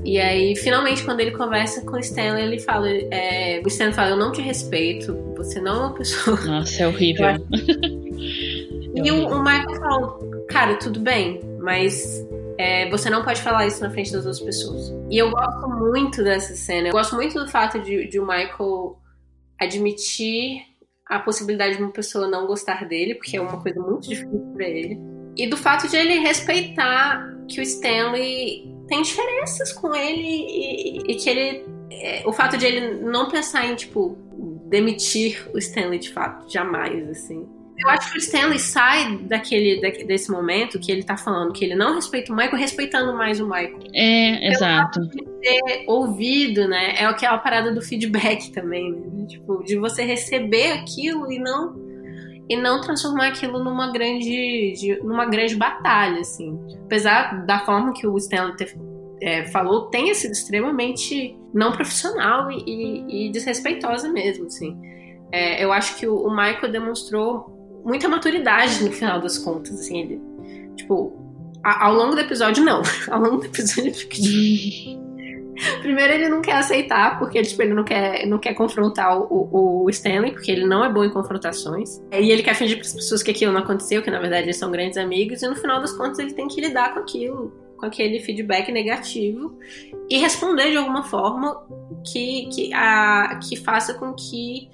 E 0.06 0.18
aí, 0.22 0.56
finalmente, 0.56 1.04
quando 1.04 1.20
ele 1.20 1.32
conversa 1.32 1.82
com 1.82 1.98
o 1.98 2.00
Stanley, 2.00 2.46
ele 2.46 2.60
fala, 2.60 2.90
é, 2.90 3.62
o 3.62 3.68
Stanley 3.68 3.94
fala, 3.94 4.12
eu 4.12 4.18
não 4.18 4.32
te 4.32 4.42
respeito, 4.42 5.14
você 5.36 5.60
não 5.60 5.74
é 5.74 5.80
uma 5.80 5.94
pessoa... 5.94 6.40
Nossa, 6.48 6.84
é 6.84 6.88
horrível. 6.88 7.26
e 8.96 9.12
o, 9.12 9.28
o 9.28 9.44
Michael 9.44 9.76
fala, 9.82 10.20
cara, 10.48 10.76
tudo 10.78 11.02
bem, 11.02 11.42
mas 11.60 12.26
é, 12.58 12.90
você 12.90 13.10
não 13.10 13.24
pode 13.24 13.42
falar 13.42 13.66
isso 13.66 13.82
na 13.82 13.90
frente 13.90 14.12
das 14.12 14.26
outras 14.26 14.42
pessoas. 14.42 14.94
E 15.10 15.18
eu 15.18 15.32
gosto 15.32 15.70
muito 15.70 16.24
dessa 16.24 16.56
cena. 16.56 16.90
Eu 16.90 16.94
gosto 16.94 17.16
muito 17.16 17.40
do 17.40 17.50
fato 17.50 17.80
de, 17.80 18.08
de 18.08 18.20
o 18.20 18.26
Michael 18.26 18.98
admitir 19.60 20.62
a 21.06 21.20
possibilidade 21.20 21.78
de 21.78 21.84
uma 21.84 21.92
pessoa 21.92 22.28
não 22.28 22.48
gostar 22.48 22.86
dele, 22.88 23.16
porque 23.16 23.38
é 23.38 23.42
uma 23.42 23.62
coisa 23.62 23.80
muito 23.80 24.08
difícil 24.08 24.54
para 24.56 24.68
ele. 24.68 25.00
E 25.36 25.48
do 25.48 25.58
fato 25.58 25.88
de 25.88 25.96
ele 25.96 26.20
respeitar 26.20 27.34
que 27.48 27.60
o 27.60 27.64
Stanley 27.64 28.72
tem 28.88 29.02
diferenças 29.02 29.72
com 29.74 29.96
ele 29.96 30.22
e, 30.22 30.98
e 31.12 31.16
que 31.16 31.30
ele. 31.30 31.66
É, 31.92 32.24
o 32.26 32.34
fato 32.34 32.58
de 32.58 32.66
ele 32.66 33.02
não 33.04 33.30
pensar 33.30 33.66
em, 33.66 33.76
tipo, 33.76 34.18
demitir 34.68 35.50
o 35.54 35.58
Stanley 35.58 36.00
de 36.00 36.12
fato, 36.12 36.52
jamais, 36.52 37.10
assim. 37.10 37.48
Eu 37.78 37.90
acho 37.90 38.12
que 38.12 38.18
o 38.18 38.20
Stanley 38.20 38.60
sai 38.60 39.18
daquele, 39.24 39.82
desse 40.06 40.32
momento 40.32 40.80
que 40.80 40.92
ele 40.92 41.04
tá 41.04 41.18
falando 41.18 41.52
que 41.52 41.66
ele 41.66 41.76
não 41.76 41.96
respeita 41.96 42.32
o 42.32 42.36
Michael, 42.36 42.58
respeitando 42.58 43.14
mais 43.14 43.40
o 43.40 43.46
Michael. 43.46 43.80
É, 43.94 44.48
exato. 44.50 45.02
De 45.10 45.24
ter 45.42 45.84
ouvido, 45.88 46.68
né? 46.68 46.96
É 46.98 47.06
aquela 47.06 47.38
parada 47.38 47.74
do 47.74 47.82
feedback 47.82 48.52
também, 48.52 48.92
né? 48.92 49.26
Tipo, 49.28 49.64
de 49.64 49.78
você 49.78 50.04
receber 50.04 50.72
aquilo 50.74 51.32
e 51.32 51.40
não 51.40 51.82
e 52.50 52.58
não 52.58 52.82
transformar 52.82 53.28
aquilo 53.28 53.64
numa 53.64 53.92
grande, 53.92 54.74
de, 54.74 55.00
numa 55.02 55.26
grande 55.26 55.56
batalha, 55.56 56.20
assim. 56.20 56.60
Apesar 56.86 57.46
da 57.46 57.60
forma 57.60 57.94
que 57.94 58.06
o 58.06 58.18
Stanley 58.18 58.54
é, 59.22 59.46
falou, 59.46 59.90
tenha 59.90 60.14
sido 60.14 60.32
extremamente 60.32 61.38
não 61.54 61.72
profissional 61.72 62.52
e, 62.52 62.64
e, 62.68 63.28
e 63.28 63.32
desrespeitosa 63.32 64.10
mesmo, 64.10 64.48
assim. 64.48 64.78
É, 65.32 65.64
eu 65.64 65.72
acho 65.72 65.98
que 65.98 66.06
o, 66.06 66.16
o 66.16 66.30
Michael 66.30 66.72
demonstrou 66.72 67.53
muita 67.84 68.08
maturidade 68.08 68.84
no 68.84 68.92
final 68.92 69.20
das 69.20 69.38
contas, 69.38 69.80
assim, 69.80 70.00
ele, 70.00 70.22
tipo, 70.76 71.24
a, 71.64 71.86
ao 71.86 71.96
longo 71.96 72.16
do 72.16 72.22
episódio, 72.22 72.64
não. 72.64 72.82
Ao 73.10 73.22
longo 73.22 73.38
do 73.38 73.46
episódio 73.46 73.86
ele 73.86 73.94
fica. 73.94 74.18
Primeiro 75.82 76.14
ele 76.14 76.30
não 76.30 76.42
quer 76.42 76.56
aceitar, 76.56 77.20
porque 77.20 77.42
tipo, 77.42 77.62
ele 77.62 77.74
não 77.74 77.84
quer, 77.84 78.26
não 78.26 78.40
quer 78.40 78.54
confrontar 78.56 79.18
o, 79.18 79.84
o, 79.84 79.90
Stanley, 79.90 80.32
porque 80.32 80.52
ele 80.52 80.66
não 80.66 80.84
é 80.84 80.92
bom 80.92 81.04
em 81.04 81.12
confrontações. 81.12 82.02
E 82.12 82.32
ele 82.32 82.42
quer 82.42 82.56
fingir 82.56 82.78
para 82.78 82.88
as 82.88 82.94
pessoas 82.94 83.22
que 83.22 83.32
aquilo 83.32 83.54
não 83.54 83.62
aconteceu, 83.62 84.02
que 84.02 84.10
na 84.10 84.20
verdade 84.20 84.46
eles 84.46 84.58
são 84.58 84.72
grandes 84.72 84.98
amigos, 84.98 85.42
e 85.42 85.48
no 85.48 85.56
final 85.56 85.80
das 85.80 85.94
contas 85.94 86.20
ele 86.20 86.34
tem 86.34 86.48
que 86.48 86.60
lidar 86.60 86.94
com 86.94 87.02
aquilo, 87.02 87.54
com 87.78 87.86
aquele 87.86 88.20
feedback 88.20 88.72
negativo, 88.72 89.58
e 90.10 90.18
responder 90.18 90.72
de 90.72 90.78
alguma 90.78 91.04
forma 91.04 91.64
que, 92.12 92.48
que, 92.48 92.74
a, 92.74 93.40
que 93.48 93.56
faça 93.56 93.94
com 93.94 94.12
que 94.14 94.70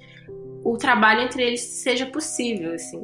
o 0.64 0.76
trabalho 0.76 1.22
entre 1.22 1.42
eles 1.42 1.60
seja 1.60 2.06
possível, 2.06 2.74
assim. 2.74 3.00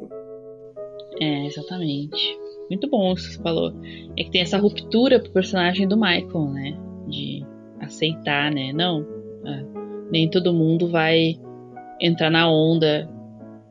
É, 1.19 1.45
exatamente. 1.45 2.37
Muito 2.69 2.89
bom 2.89 3.13
isso 3.13 3.29
que 3.29 3.35
você 3.35 3.41
falou. 3.41 3.73
É 4.17 4.23
que 4.23 4.31
tem 4.31 4.41
essa 4.41 4.57
ruptura 4.57 5.19
pro 5.19 5.31
personagem 5.31 5.87
do 5.87 5.97
Michael, 5.97 6.51
né? 6.51 6.77
De 7.07 7.45
aceitar, 7.79 8.51
né? 8.51 8.71
Não, 8.73 9.05
é, 9.45 9.65
nem 10.11 10.29
todo 10.29 10.53
mundo 10.53 10.87
vai 10.89 11.39
entrar 11.99 12.29
na 12.29 12.49
onda 12.49 13.09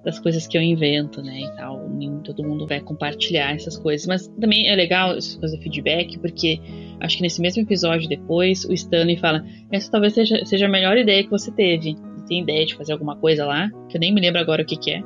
das 0.05 0.20
coisas 0.20 0.47
que 0.47 0.57
eu 0.57 0.62
invento, 0.62 1.20
né, 1.20 1.41
e 1.41 1.57
tal. 1.57 1.89
Nem 1.89 2.20
todo 2.20 2.45
mundo 2.45 2.64
vai 2.64 2.80
compartilhar 2.80 3.53
essas 3.53 3.76
coisas. 3.76 4.07
Mas 4.07 4.28
também 4.41 4.68
é 4.68 4.74
legal 4.76 5.16
essas 5.16 5.34
coisas 5.34 5.59
de 5.59 5.64
feedback, 5.64 6.16
porque 6.20 6.61
acho 7.01 7.16
que 7.16 7.22
nesse 7.22 7.41
mesmo 7.41 7.62
episódio 7.62 8.09
depois, 8.09 8.64
o 8.64 8.72
Stanley 8.72 9.16
fala: 9.16 9.45
essa 9.70 9.91
talvez 9.91 10.14
seja, 10.14 10.45
seja 10.45 10.66
a 10.66 10.68
melhor 10.68 10.97
ideia 10.97 11.24
que 11.24 11.30
você 11.30 11.51
teve. 11.51 11.97
Tem 12.27 12.43
ideia 12.43 12.66
de 12.66 12.74
fazer 12.74 12.93
alguma 12.93 13.16
coisa 13.16 13.45
lá, 13.47 13.68
que 13.89 13.97
eu 13.97 14.01
nem 14.01 14.12
me 14.12 14.20
lembro 14.20 14.41
agora 14.41 14.62
o 14.62 14.64
que, 14.66 14.77
que 14.77 14.93
é. 14.93 15.03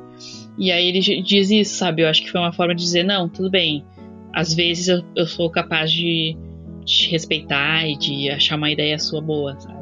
E 0.57 0.71
aí 0.71 0.87
ele 0.87 0.99
diz 1.21 1.49
isso, 1.49 1.75
sabe? 1.75 2.01
Eu 2.01 2.07
acho 2.07 2.23
que 2.23 2.31
foi 2.31 2.41
uma 2.41 2.53
forma 2.53 2.75
de 2.75 2.83
dizer: 2.83 3.03
não, 3.03 3.29
tudo 3.29 3.49
bem. 3.49 3.85
Às 4.33 4.53
vezes 4.53 4.87
eu, 4.87 5.03
eu 5.15 5.25
sou 5.25 5.49
capaz 5.49 5.91
de 5.91 6.37
te 6.85 7.09
respeitar 7.09 7.85
e 7.85 7.97
de 7.97 8.29
achar 8.29 8.55
uma 8.55 8.71
ideia 8.71 8.97
sua 8.97 9.21
boa, 9.21 9.59
sabe? 9.59 9.81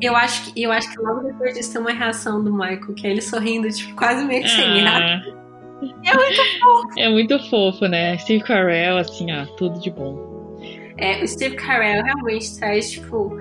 Eu 0.00 0.14
acho 0.16 0.52
que, 0.52 0.62
eu 0.62 0.72
acho 0.72 0.90
que 0.92 1.00
logo 1.00 1.20
depois 1.22 1.54
disso 1.54 1.72
tem 1.72 1.80
uma 1.80 1.92
reação 1.92 2.42
do 2.42 2.52
Michael, 2.52 2.94
que 2.94 3.06
é 3.06 3.10
ele 3.10 3.22
sorrindo, 3.22 3.68
tipo, 3.70 3.94
quase 3.94 4.24
meio 4.24 4.42
que 4.42 4.48
sem 4.48 4.86
ah, 4.86 5.22
É 6.04 6.14
muito 6.14 6.42
fofo. 6.60 7.00
É 7.00 7.08
muito 7.08 7.38
fofo, 7.50 7.86
né? 7.86 8.18
Steve 8.18 8.42
Carell, 8.42 8.98
assim, 8.98 9.32
ó, 9.32 9.46
tudo 9.56 9.80
de 9.80 9.90
bom. 9.90 10.58
É, 10.96 11.22
o 11.22 11.28
Steve 11.28 11.56
Carell 11.56 12.04
realmente 12.04 12.58
traz, 12.58 12.90
tipo, 12.90 13.36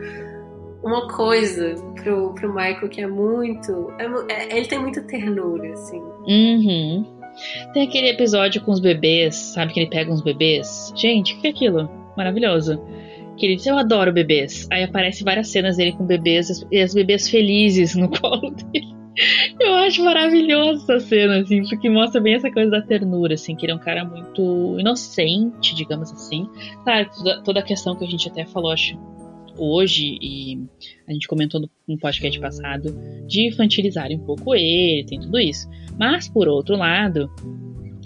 uma 0.84 1.08
coisa 1.08 1.76
pro, 1.96 2.34
pro 2.34 2.54
Michael 2.54 2.90
que 2.90 3.02
é 3.02 3.08
muito. 3.08 3.92
É, 3.98 4.06
é, 4.34 4.58
ele 4.58 4.68
tem 4.68 4.80
muita 4.80 5.02
ternura, 5.04 5.72
assim. 5.74 6.02
Uhum. 6.28 7.06
Tem 7.74 7.88
aquele 7.88 8.10
episódio 8.10 8.62
com 8.62 8.72
os 8.72 8.80
bebês, 8.80 9.36
sabe? 9.36 9.74
Que 9.74 9.80
ele 9.80 9.90
pega 9.90 10.12
uns 10.12 10.22
bebês. 10.22 10.94
Gente, 10.96 11.34
o 11.34 11.40
que 11.40 11.48
é 11.48 11.50
aquilo? 11.50 11.90
Maravilhoso 12.16 12.80
que 13.38 13.46
ele 13.46 13.56
diz, 13.56 13.66
eu 13.66 13.78
adoro 13.78 14.14
bebês. 14.14 14.68
Aí 14.72 14.84
aparece 14.84 15.24
várias 15.24 15.48
cenas 15.50 15.78
dele 15.78 15.94
com 15.94 16.06
bebês 16.06 16.66
e 16.72 16.80
as 16.80 16.94
bebês 16.94 17.30
felizes 17.30 17.96
no 17.96 18.10
colo 18.20 18.52
dele. 18.52 18.94
Eu 19.60 19.76
acho 19.76 20.04
maravilhoso 20.04 20.84
essa 20.84 21.00
cena, 21.00 21.38
assim, 21.40 21.62
porque 21.70 21.88
mostra 21.88 22.20
bem 22.20 22.34
essa 22.34 22.52
coisa 22.52 22.72
da 22.72 22.82
ternura, 22.82 23.36
assim, 23.36 23.56
que 23.56 23.66
ele 23.66 23.74
é 23.74 23.76
um 23.76 23.80
cara 23.80 24.04
muito 24.04 24.76
inocente, 24.80 25.76
digamos 25.76 26.12
assim. 26.12 26.50
Claro, 26.84 27.10
toda, 27.16 27.44
toda 27.44 27.60
a 27.60 27.64
questão 27.64 27.96
que 27.96 28.04
a 28.04 28.08
gente 28.08 28.28
até 28.28 28.44
falou, 28.46 28.72
acho, 28.72 28.98
hoje, 29.58 30.18
e 30.22 30.60
a 31.08 31.14
gente 31.14 31.28
comentou 31.28 31.62
no, 31.62 31.70
no 31.88 31.98
podcast 31.98 32.40
passado, 32.40 32.96
de 33.28 33.48
infantilizarem 33.48 34.18
um 34.18 34.26
pouco 34.26 34.56
ele, 34.56 35.06
tem 35.06 35.20
tudo 35.20 35.40
isso. 35.40 35.70
Mas, 35.98 36.28
por 36.28 36.48
outro 36.48 36.76
lado, 36.76 37.30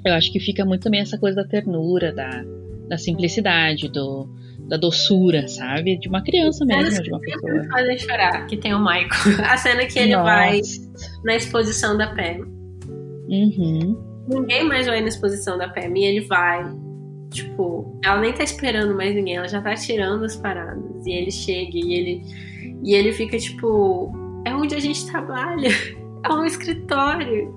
eu 0.05 0.13
acho 0.13 0.31
que 0.31 0.39
fica 0.39 0.65
muito 0.65 0.83
também 0.83 1.01
essa 1.01 1.17
coisa 1.17 1.41
da 1.41 1.47
ternura, 1.47 2.13
da, 2.13 2.43
da 2.87 2.97
simplicidade, 2.97 3.89
do, 3.89 4.27
da 4.67 4.77
doçura, 4.77 5.47
sabe? 5.47 5.97
De 5.97 6.07
uma 6.07 6.21
criança 6.21 6.65
mesmo, 6.65 7.01
de 7.01 7.09
uma 7.09 7.19
pessoa. 7.19 7.63
Fazem 7.69 7.97
chorar, 7.97 8.45
que 8.47 8.57
tem 8.57 8.73
o 8.73 8.79
Michael. 8.79 9.07
A 9.45 9.57
cena 9.57 9.85
que 9.85 9.99
ele 9.99 10.15
Nossa. 10.15 10.23
vai 10.23 10.61
na 11.23 11.35
exposição 11.35 11.97
da 11.97 12.07
Pam. 12.07 12.45
Uhum. 13.29 13.97
Ninguém 14.27 14.63
mais 14.65 14.87
vai 14.87 15.01
na 15.01 15.07
exposição 15.07 15.57
da 15.57 15.69
Pam 15.69 15.93
e 15.95 16.03
ele 16.03 16.21
vai. 16.21 16.65
Tipo, 17.31 17.99
ela 18.03 18.21
nem 18.21 18.33
tá 18.33 18.43
esperando 18.43 18.95
mais 18.95 19.13
ninguém, 19.13 19.35
ela 19.35 19.47
já 19.47 19.61
tá 19.61 19.75
tirando 19.75 20.23
as 20.23 20.35
paradas. 20.35 21.05
E 21.05 21.11
ele 21.11 21.31
chega 21.31 21.71
e 21.73 21.93
ele, 21.93 22.21
e 22.83 22.93
ele 22.93 23.11
fica 23.11 23.37
tipo: 23.37 24.11
é 24.45 24.53
onde 24.53 24.75
a 24.75 24.79
gente 24.79 25.05
trabalha, 25.07 25.69
é 26.23 26.33
um 26.33 26.45
escritório. 26.45 27.53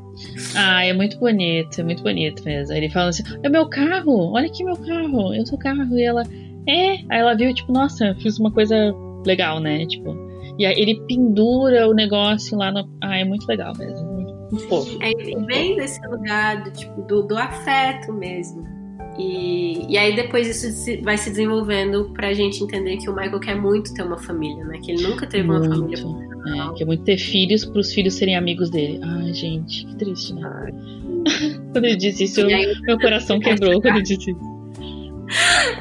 Ah, 0.56 0.84
é 0.84 0.92
muito 0.92 1.18
bonito, 1.18 1.80
é 1.80 1.84
muito 1.84 2.02
bonito 2.02 2.44
mesmo. 2.44 2.74
Ele 2.74 2.90
fala 2.90 3.10
assim: 3.10 3.22
é 3.42 3.48
meu 3.48 3.68
carro, 3.68 4.32
olha 4.32 4.46
aqui 4.46 4.64
meu 4.64 4.76
carro, 4.76 5.34
eu 5.34 5.46
sou 5.46 5.58
carro. 5.58 5.96
E 5.96 6.02
ela, 6.02 6.22
é, 6.68 6.90
aí 6.92 7.20
ela 7.20 7.34
viu, 7.34 7.54
tipo, 7.54 7.72
nossa, 7.72 8.14
fiz 8.20 8.38
uma 8.38 8.50
coisa 8.50 8.92
legal, 9.24 9.60
né? 9.60 9.86
Tipo, 9.86 10.16
e 10.58 10.66
aí 10.66 10.74
ele 10.76 11.00
pendura 11.06 11.88
o 11.88 11.94
negócio 11.94 12.58
lá 12.58 12.70
no. 12.70 12.88
Ah, 13.00 13.18
é 13.18 13.24
muito 13.24 13.46
legal 13.46 13.72
mesmo. 13.78 14.06
Muito, 14.12 14.34
muito 14.52 14.68
fofo. 14.68 14.98
É, 15.00 15.12
vem 15.46 15.76
desse 15.76 16.04
lugar 16.06 16.64
do, 16.64 16.70
tipo, 16.72 17.02
do, 17.02 17.22
do 17.22 17.38
afeto 17.38 18.12
mesmo. 18.12 18.79
E, 19.20 19.92
e 19.92 19.98
aí 19.98 20.16
depois 20.16 20.48
isso 20.48 21.02
vai 21.02 21.18
se 21.18 21.28
desenvolvendo 21.28 22.10
pra 22.14 22.32
gente 22.32 22.64
entender 22.64 22.96
que 22.96 23.10
o 23.10 23.14
Michael 23.14 23.40
quer 23.40 23.54
muito 23.54 23.92
ter 23.92 24.02
uma 24.02 24.18
família, 24.18 24.64
né? 24.64 24.78
Que 24.82 24.92
ele 24.92 25.02
nunca 25.02 25.26
teve 25.26 25.46
muito. 25.46 25.66
uma 25.66 25.76
família. 25.76 25.98
É, 26.46 26.78
quer 26.78 26.84
muito 26.86 27.04
ter 27.04 27.18
filhos 27.18 27.66
pros 27.66 27.92
filhos 27.92 28.14
serem 28.14 28.34
amigos 28.34 28.70
dele. 28.70 28.98
Ai, 29.02 29.34
gente, 29.34 29.84
que 29.84 29.96
triste, 29.96 30.32
né? 30.32 30.42
Ai. 30.44 30.72
quando 31.72 31.84
ele 31.84 31.96
disse 31.96 32.24
isso, 32.24 32.46
aí, 32.46 32.66
meu 32.82 32.98
coração 32.98 33.38
quebrou 33.40 33.80
quando 33.82 33.96
ele 33.96 34.04
disse 34.04 34.30
isso. 34.30 34.40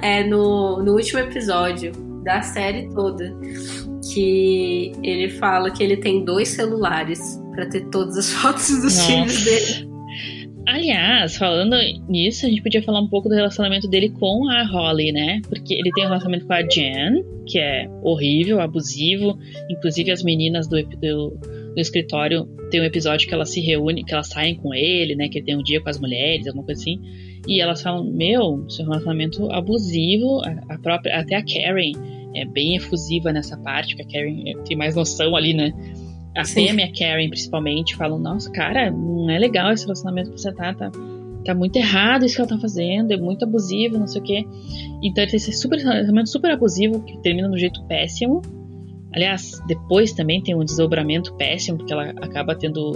é 0.01 0.23
no, 0.25 0.83
no 0.83 0.93
último 0.93 1.19
episódio 1.19 1.93
da 2.23 2.41
série 2.41 2.89
toda 2.89 3.33
que 4.13 4.91
ele 5.01 5.29
fala 5.29 5.71
que 5.71 5.81
ele 5.81 5.95
tem 5.97 6.25
dois 6.25 6.49
celulares 6.49 7.41
para 7.55 7.67
ter 7.67 7.85
todas 7.85 8.17
as 8.17 8.31
fotos 8.33 8.67
dos 8.67 8.83
Nossa. 8.83 9.05
filhos 9.05 9.43
dele. 9.43 9.88
Aliás, 10.71 11.35
falando 11.35 11.75
nisso, 12.07 12.45
a 12.45 12.49
gente 12.49 12.61
podia 12.61 12.83
falar 12.83 13.01
um 13.01 13.07
pouco 13.07 13.27
do 13.27 13.33
relacionamento 13.33 13.87
dele 13.87 14.09
com 14.09 14.47
a 14.47 14.63
Holly, 14.63 15.11
né? 15.11 15.41
Porque 15.49 15.73
ele 15.73 15.89
tem 15.91 16.03
um 16.03 16.09
relacionamento 16.09 16.45
com 16.45 16.53
a 16.53 16.61
Jen, 16.61 17.25
que 17.47 17.57
é 17.57 17.89
horrível, 18.03 18.61
abusivo. 18.61 19.35
Inclusive, 19.67 20.11
as 20.11 20.21
meninas 20.21 20.67
do, 20.67 20.79
do, 20.83 21.39
do 21.73 21.79
escritório 21.79 22.45
tem 22.69 22.81
um 22.81 22.83
episódio 22.83 23.27
que 23.27 23.33
elas 23.33 23.49
se 23.49 23.59
reúnem, 23.61 24.05
que 24.05 24.13
elas 24.13 24.27
saem 24.27 24.53
com 24.53 24.71
ele, 24.71 25.15
né? 25.15 25.27
Que 25.27 25.39
ele 25.39 25.45
tem 25.47 25.57
um 25.57 25.63
dia 25.63 25.81
com 25.81 25.89
as 25.89 25.99
mulheres, 25.99 26.45
alguma 26.45 26.63
coisa 26.63 26.79
assim. 26.79 26.99
E 27.47 27.59
elas 27.59 27.81
falam, 27.81 28.03
meu, 28.03 28.69
seu 28.69 28.85
relacionamento 28.85 29.51
abusivo, 29.51 30.39
a, 30.45 30.75
a 30.75 30.77
própria, 30.77 31.17
até 31.17 31.35
a 31.35 31.43
Karen 31.43 31.93
é 32.35 32.45
bem 32.45 32.75
efusiva 32.75 33.33
nessa 33.33 33.57
parte, 33.57 33.95
porque 33.95 34.15
a 34.15 34.21
Karen 34.21 34.63
tem 34.65 34.77
mais 34.77 34.95
noção 34.95 35.35
ali, 35.35 35.51
né? 35.51 35.73
A 36.35 36.43
Pam 36.43 36.79
e 36.79 36.83
a 36.83 36.91
Karen, 36.91 37.29
principalmente, 37.29 37.95
falam, 37.95 38.19
nossa, 38.19 38.51
cara, 38.51 38.91
não 38.91 39.29
é 39.29 39.39
legal 39.39 39.71
esse 39.71 39.83
relacionamento 39.83 40.31
que 40.31 40.39
você 40.39 40.53
tá, 40.53 40.73
tá, 40.73 40.91
tá 41.43 41.55
muito 41.55 41.75
errado 41.75 42.25
isso 42.25 42.35
que 42.35 42.41
ela 42.41 42.49
tá 42.49 42.59
fazendo, 42.59 43.11
é 43.11 43.17
muito 43.17 43.43
abusivo, 43.43 43.97
não 43.97 44.07
sei 44.07 44.21
o 44.21 44.23
quê. 44.23 44.45
Então 45.03 45.23
ele 45.23 45.31
tem 45.31 45.37
esse 45.37 45.51
super, 45.53 45.79
relacionamento 45.79 46.29
super 46.29 46.51
abusivo, 46.51 47.01
que 47.01 47.17
termina 47.21 47.47
de 47.49 47.55
um 47.55 47.57
jeito 47.57 47.83
péssimo. 47.85 48.41
Aliás, 49.13 49.59
depois 49.67 50.13
também 50.13 50.41
tem 50.41 50.55
um 50.55 50.63
desdobramento 50.63 51.33
péssimo, 51.35 51.77
porque 51.77 51.91
ela 51.91 52.11
acaba 52.21 52.55
tendo. 52.55 52.91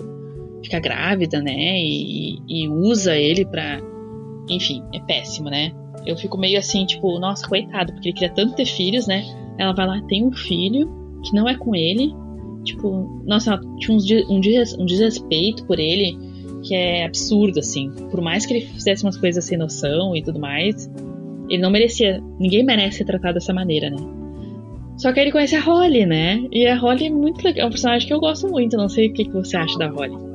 fica 0.63 0.79
grávida, 0.79 1.41
né? 1.41 1.75
E, 1.79 2.37
e 2.47 2.69
usa 2.69 3.15
ele 3.17 3.45
pra 3.45 3.81
enfim, 4.49 4.83
é 4.93 4.99
péssimo, 4.99 5.49
né? 5.49 5.71
Eu 6.05 6.17
fico 6.17 6.37
meio 6.37 6.59
assim, 6.59 6.85
tipo, 6.85 7.17
nossa, 7.19 7.47
coitado, 7.47 7.93
porque 7.93 8.09
ele 8.09 8.17
queria 8.17 8.33
tanto 8.33 8.55
ter 8.55 8.65
filhos, 8.65 9.07
né? 9.07 9.23
Ela 9.57 9.73
vai 9.73 9.87
lá, 9.87 10.01
tem 10.07 10.25
um 10.25 10.31
filho 10.31 10.89
que 11.23 11.33
não 11.33 11.47
é 11.47 11.55
com 11.55 11.75
ele. 11.75 12.13
Tipo, 12.63 13.21
nossa, 13.25 13.59
tinha 13.79 13.97
um, 13.97 14.35
um 14.79 14.85
desrespeito 14.85 15.65
por 15.65 15.79
ele 15.79 16.17
que 16.63 16.73
é 16.73 17.05
absurdo, 17.05 17.59
assim. 17.59 17.91
Por 18.09 18.21
mais 18.21 18.45
que 18.45 18.53
ele 18.53 18.65
fizesse 18.65 19.03
umas 19.03 19.17
coisas 19.17 19.43
sem 19.43 19.57
noção 19.57 20.15
e 20.15 20.23
tudo 20.23 20.39
mais, 20.39 20.89
ele 21.49 21.61
não 21.61 21.69
merecia. 21.69 22.23
Ninguém 22.39 22.63
merece 22.63 22.99
ser 22.99 23.05
tratado 23.05 23.35
dessa 23.35 23.53
maneira, 23.53 23.89
né? 23.89 23.97
Só 24.97 25.11
que 25.11 25.19
ele 25.19 25.31
conhece 25.31 25.55
a 25.55 25.61
Holly, 25.61 26.05
né? 26.05 26.41
E 26.51 26.65
a 26.65 26.77
Holly 26.77 27.07
é 27.07 27.09
muito 27.09 27.43
legal. 27.43 27.65
É 27.65 27.67
um 27.67 27.71
personagem 27.71 28.07
que 28.07 28.13
eu 28.13 28.19
gosto 28.19 28.47
muito. 28.47 28.77
Não 28.77 28.87
sei 28.87 29.09
o 29.09 29.13
que, 29.13 29.25
que 29.25 29.31
você 29.31 29.57
acha 29.57 29.77
da 29.77 29.89
Holly. 29.89 30.32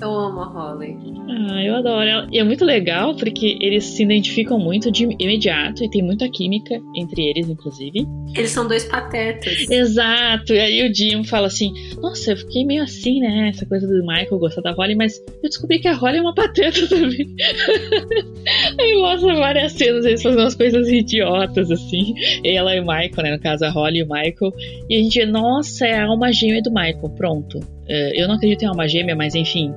Eu 0.00 0.10
amo 0.10 0.40
a 0.40 0.46
Holly. 0.46 0.96
Ah, 1.28 1.62
eu 1.62 1.76
adoro 1.76 2.08
ela. 2.08 2.28
E 2.30 2.38
é 2.38 2.44
muito 2.44 2.64
legal 2.64 3.14
porque 3.16 3.56
eles 3.60 3.84
se 3.84 4.02
identificam 4.02 4.58
muito 4.58 4.90
de 4.90 5.04
imediato 5.18 5.84
e 5.84 5.90
tem 5.90 6.02
muita 6.02 6.28
química 6.28 6.80
entre 6.94 7.30
eles, 7.30 7.48
inclusive. 7.48 8.06
Eles 8.36 8.50
são 8.50 8.66
dois 8.66 8.84
patetas. 8.84 9.70
Exato. 9.70 10.52
E 10.52 10.58
aí 10.58 10.88
o 10.88 10.94
Jim 10.94 11.24
fala 11.24 11.46
assim: 11.46 11.72
Nossa, 12.00 12.32
eu 12.32 12.36
fiquei 12.36 12.64
meio 12.64 12.82
assim, 12.82 13.20
né? 13.20 13.48
Essa 13.48 13.64
coisa 13.66 13.86
do 13.86 14.06
Michael 14.06 14.38
gostar 14.38 14.62
da 14.62 14.72
Holly, 14.72 14.94
mas 14.94 15.18
eu 15.42 15.48
descobri 15.48 15.78
que 15.78 15.88
a 15.88 15.94
Holly 15.94 16.18
é 16.18 16.20
uma 16.20 16.34
pateta 16.34 16.86
também. 16.88 17.26
aí 18.78 19.00
mostra 19.00 19.34
várias 19.36 19.72
cenas, 19.72 20.04
eles 20.04 20.22
fazendo 20.22 20.40
umas 20.40 20.54
coisas 20.54 20.88
idiotas, 20.88 21.70
assim. 21.70 22.14
Ela 22.44 22.74
e 22.74 22.80
o 22.80 22.86
Michael, 22.86 23.22
né? 23.22 23.32
No 23.32 23.40
caso, 23.40 23.64
a 23.64 23.70
Holly 23.70 24.00
e 24.00 24.02
o 24.02 24.08
Michael. 24.08 24.52
E 24.88 24.96
a 24.96 24.98
gente, 24.98 25.24
nossa, 25.26 25.86
é 25.86 25.94
a 25.94 26.06
alma 26.06 26.32
gêmea 26.32 26.62
do 26.62 26.70
Michael. 26.70 27.10
Pronto. 27.16 27.60
Uh, 27.88 28.12
eu 28.14 28.26
não 28.28 28.36
acredito 28.36 28.62
em 28.62 28.66
alma 28.66 28.88
gêmea, 28.88 29.14
mas 29.14 29.34
enfim, 29.34 29.72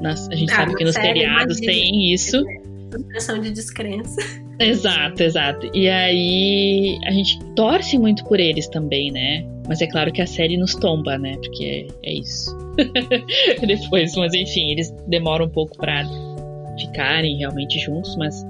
nas, 0.00 0.28
a 0.28 0.34
gente 0.34 0.52
ah, 0.52 0.56
sabe 0.56 0.74
que 0.74 0.84
nos 0.84 0.94
seriados 0.94 1.60
tem 1.60 2.12
isso. 2.12 2.44
Expressão 2.96 3.40
de 3.40 3.50
descrença. 3.50 4.20
Exato, 4.60 5.22
exato. 5.22 5.68
E 5.74 5.88
aí 5.88 6.98
a 7.06 7.10
gente 7.10 7.38
torce 7.56 7.98
muito 7.98 8.24
por 8.24 8.38
eles 8.38 8.68
também, 8.68 9.10
né? 9.10 9.44
Mas 9.66 9.80
é 9.80 9.86
claro 9.86 10.12
que 10.12 10.22
a 10.22 10.26
série 10.26 10.56
nos 10.56 10.74
tomba, 10.74 11.18
né? 11.18 11.36
Porque 11.36 11.88
é, 12.04 12.10
é 12.10 12.14
isso. 12.14 12.56
Depois, 13.66 14.14
mas 14.14 14.34
enfim, 14.34 14.72
eles 14.72 14.94
demoram 15.08 15.46
um 15.46 15.50
pouco 15.50 15.76
pra 15.76 16.04
ficarem 16.78 17.38
realmente 17.38 17.78
juntos, 17.80 18.16
mas 18.16 18.44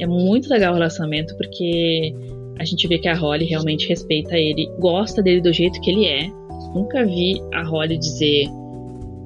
é 0.00 0.06
muito 0.06 0.48
legal 0.48 0.72
o 0.72 0.74
relacionamento 0.74 1.36
porque 1.36 2.14
a 2.58 2.64
gente 2.64 2.86
vê 2.88 2.98
que 2.98 3.08
a 3.08 3.14
Holly 3.14 3.44
realmente 3.44 3.88
respeita 3.88 4.36
ele, 4.36 4.70
gosta 4.78 5.22
dele 5.22 5.40
do 5.40 5.52
jeito 5.52 5.80
que 5.80 5.90
ele 5.90 6.06
é. 6.06 6.30
Nunca 6.74 7.04
vi 7.04 7.40
a 7.52 7.62
Holly 7.62 7.98
dizer 7.98 8.48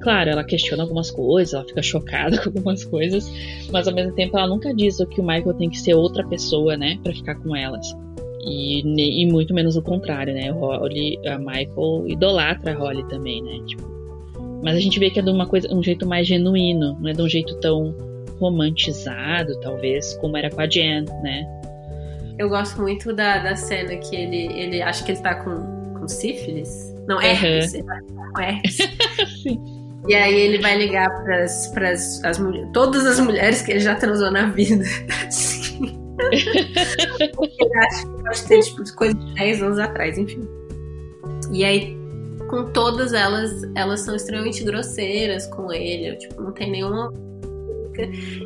claro, 0.05 0.29
ela 0.29 0.43
questiona 0.43 0.83
algumas 0.83 1.09
coisas, 1.09 1.55
ela 1.55 1.65
fica 1.65 1.81
chocada 1.81 2.37
com 2.43 2.49
algumas 2.49 2.85
coisas, 2.85 3.27
mas 3.71 3.87
ao 3.87 3.93
mesmo 3.93 4.13
tempo 4.13 4.37
ela 4.37 4.47
nunca 4.47 4.71
diz 4.71 4.97
que 5.09 5.19
o 5.19 5.25
Michael 5.25 5.55
tem 5.55 5.67
que 5.67 5.79
ser 5.79 5.95
outra 5.95 6.23
pessoa, 6.27 6.77
né, 6.77 6.99
para 7.03 7.11
ficar 7.11 7.33
com 7.35 7.55
elas. 7.55 7.91
E, 8.47 8.83
e 9.23 9.25
muito 9.25 9.51
menos 9.51 9.75
o 9.75 9.81
contrário, 9.81 10.31
né? 10.31 10.53
O 10.53 10.59
Holly, 10.59 11.17
a 11.27 11.39
Michael 11.39 12.03
idolatra 12.05 12.73
a 12.73 12.75
Holly 12.77 13.03
também, 13.07 13.41
né? 13.41 13.59
Tipo, 13.65 13.83
mas 14.63 14.75
a 14.75 14.79
gente 14.79 14.99
vê 14.99 15.09
que 15.09 15.19
é 15.19 15.23
de 15.23 15.31
uma 15.31 15.47
coisa, 15.47 15.67
um 15.73 15.81
jeito 15.81 16.07
mais 16.07 16.27
genuíno, 16.27 16.95
não 16.99 17.09
é 17.09 17.13
de 17.13 17.21
um 17.23 17.27
jeito 17.27 17.55
tão 17.55 17.95
romantizado, 18.39 19.59
talvez, 19.61 20.13
como 20.17 20.37
era 20.37 20.51
com 20.51 20.61
a 20.61 20.69
Jen, 20.69 21.05
né? 21.23 21.43
Eu 22.37 22.47
gosto 22.47 22.79
muito 22.79 23.11
da, 23.15 23.39
da 23.39 23.55
cena 23.55 23.95
que 23.95 24.15
ele, 24.15 24.53
ele 24.53 24.79
acha 24.79 25.03
que 25.03 25.11
ele 25.11 25.21
tá 25.21 25.43
com, 25.43 25.99
com 25.99 26.07
sífilis. 26.07 26.94
Não, 27.07 27.21
herpes. 27.21 27.73
Uhum. 27.73 27.85
Tá 27.85 28.01
com 28.33 28.41
herpes. 28.41 28.77
E 30.07 30.13
aí 30.13 30.39
ele 30.39 30.59
vai 30.59 30.77
ligar 30.77 31.09
para 31.23 31.41
as 31.41 31.75
as 32.23 32.37
todas 32.71 33.07
as 33.07 33.19
mulheres 33.19 33.63
que 33.63 33.71
ele 33.71 33.79
já 33.79 33.95
transou 33.95 34.29
na 34.29 34.45
vida. 34.51 34.85
Sim. 35.31 35.99
Porque 37.35 37.63
ele 37.63 37.77
acha 37.79 38.05
que 38.05 38.23
pode 38.23 38.47
ter 38.47 38.59
tipo, 38.61 38.95
coisa 38.95 39.15
de 39.15 39.33
10 39.33 39.63
anos 39.63 39.79
atrás, 39.79 40.15
enfim. 40.15 40.47
E 41.51 41.65
aí, 41.65 41.97
com 42.51 42.65
todas 42.65 43.13
elas, 43.13 43.63
elas 43.73 44.01
são 44.01 44.15
extremamente 44.15 44.63
grosseiras 44.63 45.47
com 45.47 45.73
ele. 45.73 46.15
Tipo, 46.17 46.39
não 46.39 46.51
tem 46.51 46.69
nenhuma 46.69 47.11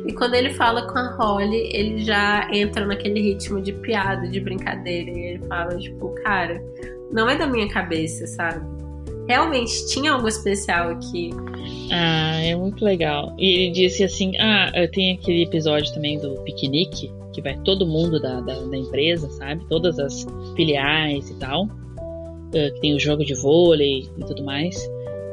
e 0.06 0.12
quando 0.12 0.34
ele 0.34 0.50
fala 0.54 0.86
com 0.86 0.98
a 0.98 1.10
Holly, 1.16 1.70
ele 1.72 2.04
já 2.04 2.48
entra 2.52 2.86
naquele 2.86 3.20
ritmo 3.20 3.60
de 3.60 3.72
piada, 3.72 4.28
de 4.28 4.40
brincadeira. 4.40 5.10
E 5.10 5.20
ele 5.20 5.46
fala, 5.46 5.76
tipo, 5.76 6.08
cara, 6.22 6.62
não 7.12 7.28
é 7.28 7.36
da 7.36 7.46
minha 7.46 7.68
cabeça, 7.68 8.26
sabe? 8.26 8.64
Realmente 9.26 9.86
tinha 9.86 10.12
algo 10.12 10.26
especial 10.28 10.90
aqui. 10.90 11.30
Ah, 11.92 12.40
é 12.42 12.54
muito 12.56 12.84
legal. 12.84 13.34
E 13.38 13.46
ele 13.46 13.72
disse 13.72 14.02
assim: 14.02 14.32
Ah, 14.38 14.70
tem 14.92 15.12
aquele 15.12 15.44
episódio 15.44 15.92
também 15.92 16.18
do 16.18 16.34
piquenique, 16.42 17.12
que 17.32 17.40
vai 17.40 17.56
todo 17.58 17.86
mundo 17.86 18.20
da, 18.20 18.40
da, 18.40 18.54
da 18.54 18.76
empresa, 18.76 19.28
sabe? 19.30 19.64
Todas 19.68 19.98
as 19.98 20.26
filiais 20.56 21.30
e 21.30 21.38
tal. 21.38 21.64
Uh, 21.64 22.74
que 22.74 22.80
tem 22.80 22.94
o 22.96 22.98
jogo 22.98 23.24
de 23.24 23.34
vôlei 23.34 24.08
e 24.18 24.24
tudo 24.24 24.42
mais. 24.44 24.76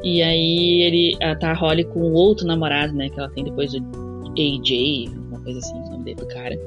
E 0.04 0.22
aí 0.22 0.82
ele 0.82 1.16
tá 1.40 1.50
a 1.50 1.54
Holly 1.54 1.84
com 1.84 2.00
o 2.00 2.12
outro 2.12 2.46
namorado, 2.46 2.92
né? 2.92 3.08
Que 3.08 3.18
ela 3.18 3.28
tem 3.30 3.42
depois 3.42 3.72
do 3.72 3.78
AJ, 4.38 5.08
uma 5.28 5.40
coisa 5.40 5.58
assim, 5.58 5.74
o 5.98 6.02
nome 6.02 6.04
dele 6.04 6.16
do 6.16 6.26
cara. 6.26 6.58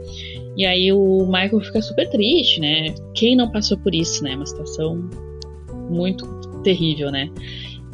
E 0.57 0.65
aí 0.65 0.91
o 0.91 1.25
Michael 1.25 1.61
fica 1.61 1.81
super 1.81 2.09
triste, 2.09 2.59
né? 2.59 2.93
Quem 3.15 3.35
não 3.35 3.51
passou 3.51 3.77
por 3.77 3.93
isso, 3.93 4.23
né? 4.23 4.35
Uma 4.35 4.45
situação 4.45 5.09
muito 5.89 6.25
terrível, 6.63 7.11
né? 7.11 7.29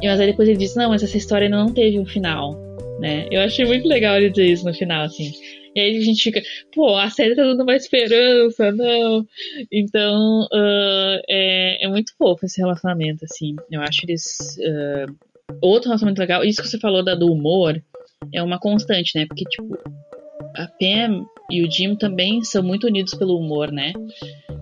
Mas 0.02 0.20
aí 0.20 0.26
depois 0.26 0.48
ele 0.48 0.58
diz, 0.58 0.74
não, 0.76 0.90
mas 0.90 1.02
essa 1.02 1.16
história 1.16 1.48
não 1.48 1.72
teve 1.72 1.98
um 1.98 2.06
final, 2.06 2.54
né? 3.00 3.26
Eu 3.30 3.40
achei 3.40 3.64
muito 3.64 3.88
legal 3.88 4.16
ele 4.16 4.30
dizer 4.30 4.46
isso 4.46 4.64
no 4.64 4.74
final, 4.74 5.04
assim. 5.04 5.32
E 5.74 5.80
aí 5.80 5.96
a 5.96 6.00
gente 6.00 6.22
fica, 6.22 6.42
pô, 6.74 6.96
a 6.96 7.10
série 7.10 7.34
tá 7.34 7.42
dando 7.42 7.62
uma 7.62 7.76
esperança, 7.76 8.72
não. 8.72 9.26
Então, 9.70 10.42
uh, 10.52 11.22
é, 11.28 11.84
é 11.84 11.88
muito 11.88 12.12
fofo 12.16 12.46
esse 12.46 12.60
relacionamento, 12.60 13.24
assim. 13.24 13.54
Eu 13.70 13.80
acho 13.82 14.00
eles. 14.04 14.56
Uh, 14.58 15.14
outro 15.60 15.88
relacionamento 15.88 16.20
legal, 16.20 16.44
isso 16.44 16.62
que 16.62 16.68
você 16.68 16.78
falou 16.78 17.04
da, 17.04 17.14
do 17.14 17.32
humor, 17.32 17.80
é 18.32 18.42
uma 18.42 18.58
constante, 18.58 19.16
né? 19.16 19.26
Porque, 19.26 19.44
tipo, 19.44 19.78
a 20.54 20.66
Pam 20.66 21.26
e 21.50 21.64
o 21.64 21.70
Jim 21.70 21.96
também 21.96 22.42
são 22.42 22.62
muito 22.62 22.86
unidos 22.86 23.14
pelo 23.14 23.38
humor, 23.38 23.70
né? 23.70 23.92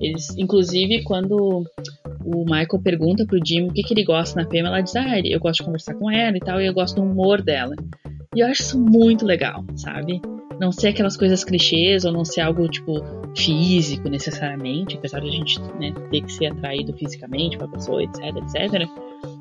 Eles, 0.00 0.36
inclusive, 0.36 1.02
quando 1.02 1.64
o 2.24 2.44
Michael 2.44 2.82
pergunta 2.82 3.26
pro 3.26 3.40
Jim 3.44 3.68
o 3.68 3.72
que, 3.72 3.82
que 3.82 3.94
ele 3.94 4.04
gosta 4.04 4.40
na 4.40 4.48
Pam, 4.48 4.58
ela 4.58 4.80
diz, 4.80 4.94
ah, 4.96 5.18
eu 5.24 5.40
gosto 5.40 5.60
de 5.60 5.64
conversar 5.64 5.94
com 5.94 6.10
ela 6.10 6.36
e 6.36 6.40
tal, 6.40 6.60
e 6.60 6.66
eu 6.66 6.74
gosto 6.74 6.96
do 6.96 7.02
humor 7.02 7.42
dela. 7.42 7.74
E 8.34 8.40
eu 8.40 8.46
acho 8.46 8.62
isso 8.62 8.78
muito 8.78 9.24
legal, 9.24 9.64
sabe? 9.76 10.20
Não 10.60 10.70
ser 10.70 10.88
aquelas 10.88 11.16
coisas 11.16 11.44
clichês 11.44 12.04
ou 12.04 12.12
não 12.12 12.24
ser 12.24 12.42
algo, 12.42 12.68
tipo, 12.68 13.02
físico 13.36 14.08
necessariamente, 14.08 14.96
apesar 14.96 15.20
de 15.20 15.28
a 15.28 15.32
gente 15.32 15.60
né, 15.78 15.92
ter 16.10 16.22
que 16.22 16.32
ser 16.32 16.46
atraído 16.46 16.92
fisicamente 16.94 17.58
pra 17.58 17.68
pessoa, 17.68 18.02
etc, 18.02 18.22
etc. 18.36 18.88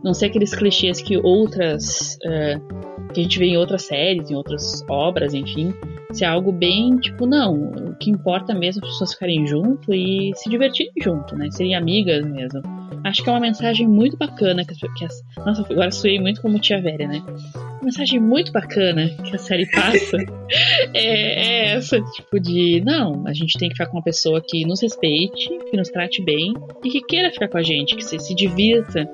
Não 0.03 0.13
ser 0.13 0.27
aqueles 0.27 0.53
clichês 0.53 1.01
que 1.01 1.17
outras. 1.17 2.17
Uh, 2.25 2.85
que 3.13 3.21
a 3.21 3.23
gente 3.23 3.39
vê 3.39 3.45
em 3.45 3.57
outras 3.57 3.83
séries, 3.83 4.29
em 4.29 4.35
outras 4.35 4.83
obras, 4.89 5.33
enfim, 5.33 5.73
ser 6.11 6.25
algo 6.25 6.51
bem 6.51 6.97
tipo, 6.97 7.25
não, 7.25 7.53
o 7.53 7.95
que 7.95 8.09
importa 8.09 8.53
mesmo 8.53 8.83
é 8.83 8.85
as 8.85 8.93
pessoas 8.93 9.13
ficarem 9.13 9.45
junto 9.47 9.93
e 9.93 10.31
se 10.35 10.49
divertirem 10.49 10.93
junto, 11.01 11.35
né? 11.35 11.49
Serem 11.51 11.75
amigas 11.75 12.25
mesmo. 12.25 12.61
Acho 13.03 13.23
que 13.23 13.29
é 13.29 13.31
uma 13.31 13.39
mensagem 13.39 13.87
muito 13.87 14.17
bacana 14.17 14.65
que, 14.65 14.75
que 14.75 15.05
as, 15.05 15.23
nossa, 15.37 15.61
agora 15.69 15.91
suei 15.91 16.19
muito 16.19 16.41
como 16.41 16.59
tia 16.59 16.81
velha, 16.81 17.07
né? 17.07 17.23
Uma 17.55 17.83
mensagem 17.83 18.19
muito 18.19 18.51
bacana 18.51 19.09
que 19.23 19.35
a 19.35 19.39
série 19.39 19.69
passa 19.69 20.17
é, 20.93 21.69
é 21.73 21.75
essa, 21.75 22.01
tipo 22.01 22.39
de, 22.39 22.81
não, 22.83 23.27
a 23.27 23.33
gente 23.33 23.57
tem 23.59 23.69
que 23.69 23.75
ficar 23.75 23.87
com 23.87 23.97
uma 23.97 24.03
pessoa 24.03 24.41
que 24.41 24.65
nos 24.65 24.81
respeite, 24.81 25.49
que 25.69 25.77
nos 25.77 25.89
trate 25.89 26.23
bem 26.23 26.53
e 26.83 26.89
que 26.89 27.01
queira 27.01 27.31
ficar 27.31 27.47
com 27.47 27.57
a 27.57 27.63
gente, 27.63 27.95
que 27.95 28.03
se, 28.03 28.17
se 28.19 28.33
divirta 28.33 29.07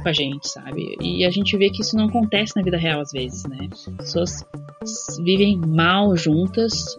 com 0.00 0.08
a 0.08 0.12
gente, 0.12 0.48
sabe? 0.48 0.96
E 1.00 1.24
a 1.24 1.30
gente 1.30 1.56
vê 1.56 1.70
que 1.70 1.82
isso 1.82 1.96
não 1.96 2.06
acontece 2.06 2.56
na 2.56 2.62
vida 2.62 2.76
real 2.76 3.00
às 3.00 3.12
vezes, 3.12 3.44
né? 3.44 3.68
Pessoas 3.98 4.44
vivem 5.22 5.58
mal 5.58 6.16
juntas, 6.16 6.96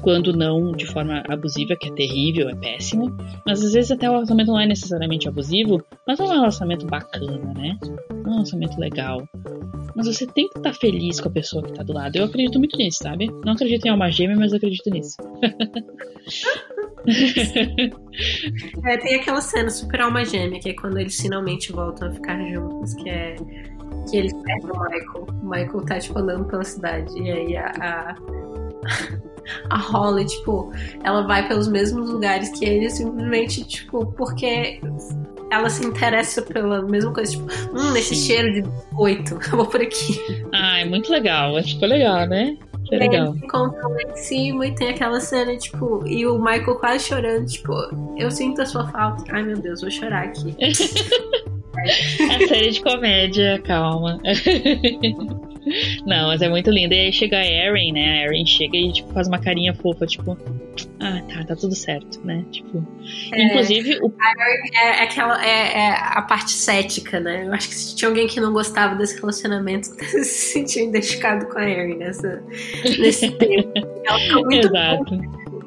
quando 0.00 0.32
não 0.32 0.72
de 0.72 0.86
forma 0.86 1.22
abusiva, 1.28 1.76
que 1.76 1.88
é 1.88 1.92
terrível, 1.92 2.48
é 2.48 2.54
péssimo. 2.54 3.14
Mas 3.46 3.62
às 3.62 3.72
vezes 3.72 3.90
até 3.90 4.08
o 4.08 4.12
relacionamento 4.12 4.52
não 4.52 4.60
é 4.60 4.66
necessariamente 4.66 5.28
abusivo, 5.28 5.84
mas 6.06 6.20
é 6.20 6.24
um 6.24 6.28
relacionamento 6.28 6.86
bacana, 6.86 7.52
né? 7.54 7.78
Um 8.26 8.30
relacionamento 8.30 8.78
legal. 8.78 9.28
Mas 9.94 10.06
você 10.06 10.26
tem 10.26 10.48
que 10.48 10.58
estar 10.58 10.72
feliz 10.74 11.20
com 11.20 11.28
a 11.28 11.32
pessoa 11.32 11.62
que 11.62 11.70
está 11.70 11.82
do 11.82 11.92
lado. 11.92 12.16
Eu 12.16 12.24
acredito 12.24 12.58
muito 12.58 12.76
nisso, 12.76 12.98
sabe? 13.02 13.28
Não 13.44 13.52
acredito 13.52 13.84
em 13.86 13.90
alma 13.90 14.10
gêmea, 14.10 14.36
mas 14.36 14.52
acredito 14.52 14.90
nisso. 14.90 15.16
é, 18.84 18.96
tem 18.98 19.14
aquela 19.16 19.40
cena 19.40 19.70
super 19.70 20.00
alma 20.00 20.24
gêmea, 20.24 20.60
que 20.60 20.70
é 20.70 20.74
quando 20.74 20.98
eles 20.98 21.20
finalmente 21.20 21.72
voltam 21.72 22.08
a 22.08 22.12
ficar 22.12 22.38
juntos, 22.50 22.94
que 22.94 23.08
é 23.08 23.36
que 24.08 24.16
eles 24.16 24.32
pegam 24.32 24.72
o 24.72 24.82
Michael. 24.82 25.26
O 25.42 25.48
Michael 25.48 25.84
tá, 25.84 25.98
tipo, 25.98 26.18
andando 26.18 26.44
pela 26.46 26.64
cidade. 26.64 27.12
E 27.20 27.30
aí 27.30 27.56
a, 27.56 27.72
a, 27.80 28.16
a 29.70 29.78
Holly, 29.78 30.26
tipo, 30.26 30.72
ela 31.04 31.26
vai 31.26 31.46
pelos 31.46 31.68
mesmos 31.68 32.10
lugares 32.10 32.50
que 32.50 32.64
ele, 32.64 32.88
simplesmente, 32.90 33.64
tipo, 33.64 34.06
porque 34.12 34.80
ela 35.50 35.70
se 35.70 35.84
interessa 35.84 36.42
pela 36.42 36.82
mesma 36.82 37.12
coisa, 37.12 37.32
tipo, 37.32 37.44
hum, 37.72 37.96
esse 37.96 38.14
cheiro 38.14 38.52
de 38.52 38.68
oito, 38.96 39.38
vou 39.50 39.66
por 39.66 39.80
aqui. 39.80 40.20
Ah, 40.52 40.78
é 40.78 40.84
muito 40.84 41.10
legal, 41.10 41.58
é 41.58 41.62
tipo 41.62 41.84
legal, 41.86 42.26
né? 42.26 42.56
É 42.90 42.98
legal. 42.98 43.28
Eles 43.28 43.42
encontram 43.42 43.90
lá 43.90 44.02
em 44.02 44.16
cima 44.16 44.66
e 44.66 44.74
tem 44.74 44.90
aquela 44.90 45.20
cena, 45.20 45.56
tipo, 45.56 46.06
e 46.06 46.26
o 46.26 46.38
Michael 46.38 46.76
quase 46.76 47.04
chorando, 47.04 47.46
tipo, 47.46 47.72
eu 48.16 48.30
sinto 48.30 48.62
a 48.62 48.66
sua 48.66 48.86
falta. 48.88 49.24
Ai 49.30 49.42
meu 49.42 49.58
Deus, 49.58 49.80
vou 49.80 49.90
chorar 49.90 50.24
aqui. 50.24 50.56
a 50.60 52.38
série 52.48 52.70
de 52.70 52.82
comédia, 52.82 53.60
calma. 53.62 54.20
Não, 56.06 56.28
mas 56.28 56.42
é 56.42 56.48
muito 56.48 56.70
lindo. 56.70 56.94
E 56.94 56.98
aí 56.98 57.12
chega 57.12 57.38
a 57.38 57.46
Erin, 57.46 57.92
né? 57.92 58.20
A 58.20 58.24
Erin 58.26 58.46
chega 58.46 58.76
e 58.76 58.92
tipo, 58.92 59.12
faz 59.12 59.28
uma 59.28 59.38
carinha 59.38 59.74
fofa, 59.74 60.06
tipo, 60.06 60.36
ah, 61.00 61.20
tá, 61.28 61.44
tá 61.44 61.56
tudo 61.56 61.74
certo, 61.74 62.20
né? 62.24 62.44
Tipo, 62.50 62.86
é, 63.32 63.42
inclusive 63.42 63.98
o... 64.02 64.12
a 64.20 64.50
Erin 64.50 64.74
é, 64.74 64.88
é, 64.88 65.02
aquela 65.02 65.44
é, 65.44 65.78
é, 65.78 65.90
a 65.90 66.22
parte 66.22 66.52
cética, 66.52 67.20
né? 67.20 67.46
Eu 67.46 67.52
acho 67.52 67.68
que 67.68 67.74
se 67.74 67.96
tinha 67.96 68.08
alguém 68.08 68.26
que 68.26 68.40
não 68.40 68.52
gostava 68.52 68.94
desse 68.94 69.18
relacionamento, 69.20 69.86
se 70.02 70.24
sentia 70.24 70.84
identificado 70.84 71.46
com 71.46 71.58
a 71.58 71.68
Erin 71.68 71.96
nessa, 71.98 72.42
nesse 72.98 73.30
tempo. 73.38 73.72
Ela 74.04 74.18
ficou 74.18 74.44
muito 74.44 74.68
Exato. 74.68 75.04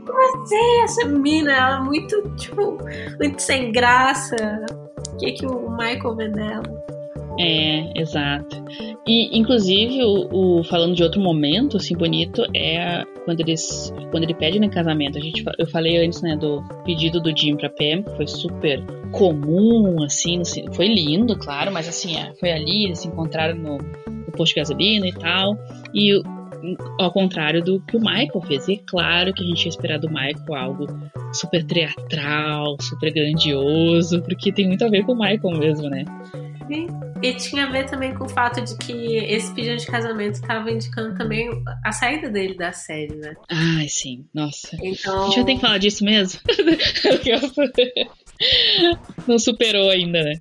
Como 0.06 0.44
assim? 0.44 0.84
Essa 0.84 1.06
mina, 1.06 1.52
ela 1.52 1.78
é 1.78 1.82
muito, 1.82 2.36
tipo, 2.36 2.78
muito 3.20 3.42
sem 3.42 3.72
graça. 3.72 4.66
O 5.14 5.18
que, 5.18 5.32
que 5.34 5.46
o 5.46 5.70
Michael 5.70 6.16
vê 6.16 6.30
dela? 6.30 7.01
É, 7.39 7.99
exato. 7.99 8.63
E, 9.07 9.38
inclusive, 9.38 10.03
o, 10.03 10.59
o, 10.59 10.63
falando 10.63 10.95
de 10.95 11.03
outro 11.03 11.21
momento, 11.21 11.77
assim, 11.77 11.95
bonito, 11.95 12.43
é 12.55 13.03
quando 13.25 13.39
eles 13.39 13.93
quando 14.11 14.23
ele 14.23 14.34
pede 14.34 14.59
no 14.59 14.69
casamento. 14.69 15.17
A 15.17 15.21
gente, 15.21 15.43
eu 15.57 15.67
falei 15.67 16.03
antes, 16.03 16.21
né, 16.21 16.36
do 16.36 16.61
pedido 16.84 17.21
do 17.21 17.36
Jim 17.36 17.55
pra 17.55 17.69
Pam, 17.69 18.03
que 18.03 18.15
foi 18.15 18.27
super 18.27 18.84
comum, 19.11 20.03
assim, 20.03 20.41
foi 20.73 20.88
lindo, 20.88 21.38
claro, 21.38 21.71
mas 21.71 21.88
assim, 21.88 22.15
é, 22.17 22.34
foi 22.39 22.51
ali, 22.51 22.86
eles 22.86 22.99
se 22.99 23.07
encontraram 23.07 23.55
no, 23.55 23.77
no 23.77 24.32
posto 24.34 24.53
de 24.53 24.61
gasolina 24.61 25.07
e 25.07 25.13
tal. 25.13 25.57
E 25.93 26.21
ao 26.99 27.11
contrário 27.11 27.63
do 27.63 27.79
que 27.82 27.97
o 27.97 27.99
Michael 27.99 28.41
fez. 28.45 28.67
E 28.67 28.73
é 28.73 28.77
claro 28.86 29.34
que 29.34 29.43
a 29.43 29.47
gente 29.47 29.65
ia 29.65 29.69
esperar 29.69 29.99
do 29.99 30.07
Michael 30.07 30.55
algo 30.55 30.88
super 31.34 31.63
teatral, 31.63 32.77
super 32.79 33.11
grandioso, 33.11 34.21
porque 34.21 34.51
tem 34.51 34.67
muito 34.67 34.86
a 34.86 34.89
ver 34.89 35.03
com 35.05 35.13
o 35.13 35.19
Michael 35.19 35.57
mesmo, 35.57 35.89
né? 35.89 36.05
E 37.22 37.34
tinha 37.36 37.65
a 37.65 37.72
ver 37.72 37.89
também 37.89 38.13
com 38.13 38.26
o 38.26 38.30
fato 38.30 38.61
de 38.61 38.78
que 38.78 39.17
esse 39.17 39.53
pedido 39.53 39.78
de 39.78 39.86
casamento 39.86 40.36
estava 40.36 40.72
indicando 40.72 41.17
também 41.17 41.49
a 41.84 41.91
saída 41.91 42.30
dele 42.30 42.55
da 42.55 42.72
série, 42.72 43.15
né? 43.15 43.36
Ai, 43.49 43.88
sim. 43.88 44.26
Nossa. 44.34 44.78
Então... 44.82 45.24
A 45.24 45.26
gente 45.28 45.36
vai 45.36 45.45
ter 45.45 45.55
que 45.55 45.61
falar 45.61 45.78
disso 45.78 46.03
mesmo? 46.03 46.39
Não 49.28 49.38
superou 49.38 49.89
ainda, 49.89 50.24
né? 50.24 50.39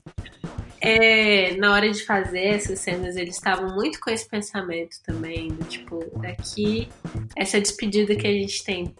É, 0.80 1.54
na 1.56 1.74
hora 1.74 1.90
de 1.90 2.02
fazer 2.04 2.40
essas 2.40 2.78
cenas, 2.78 3.16
eles 3.16 3.34
estavam 3.34 3.74
muito 3.74 4.00
com 4.00 4.10
esse 4.10 4.26
pensamento 4.26 4.96
também, 5.04 5.48
do 5.48 5.64
tipo, 5.64 6.02
daqui, 6.18 6.88
essa 7.36 7.60
despedida 7.60 8.16
que 8.16 8.26
a 8.26 8.32
gente 8.32 8.64
tem 8.64 8.94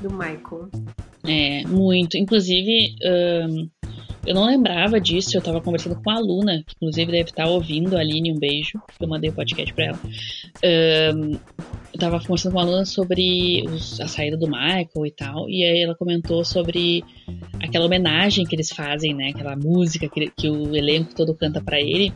do 0.00 0.10
Michael. 0.10 0.70
É, 1.24 1.66
muito. 1.66 2.16
Inclusive, 2.16 2.94
um, 3.04 3.68
eu 4.26 4.34
não 4.34 4.44
lembrava 4.44 5.00
disso, 5.00 5.36
eu 5.36 5.42
tava 5.42 5.60
conversando 5.60 6.00
com 6.02 6.10
a 6.10 6.18
Luna, 6.18 6.62
que 6.66 6.74
inclusive 6.76 7.12
deve 7.12 7.30
estar 7.30 7.46
ouvindo 7.46 7.96
a 7.96 8.00
Aline, 8.00 8.32
um 8.32 8.38
beijo, 8.38 8.80
eu 9.00 9.08
mandei 9.08 9.30
o 9.30 9.32
um 9.32 9.36
podcast 9.36 9.72
pra 9.72 9.84
ela. 9.84 10.00
Um, 11.14 11.32
eu 11.92 12.00
tava 12.00 12.20
conversando 12.20 12.52
com 12.52 12.60
a 12.60 12.64
Luna 12.64 12.84
sobre 12.84 13.64
os, 13.68 14.00
a 14.00 14.08
saída 14.08 14.36
do 14.36 14.46
Michael 14.46 15.06
e 15.06 15.10
tal, 15.10 15.48
e 15.48 15.64
aí 15.64 15.82
ela 15.82 15.94
comentou 15.94 16.44
sobre 16.44 17.04
aquela 17.62 17.86
homenagem 17.86 18.44
que 18.44 18.54
eles 18.54 18.70
fazem, 18.70 19.14
né? 19.14 19.30
Aquela 19.30 19.56
música 19.56 20.08
que, 20.08 20.30
que 20.30 20.50
o 20.50 20.74
elenco 20.74 21.14
todo 21.14 21.34
canta 21.34 21.60
para 21.60 21.80
ele. 21.80 22.12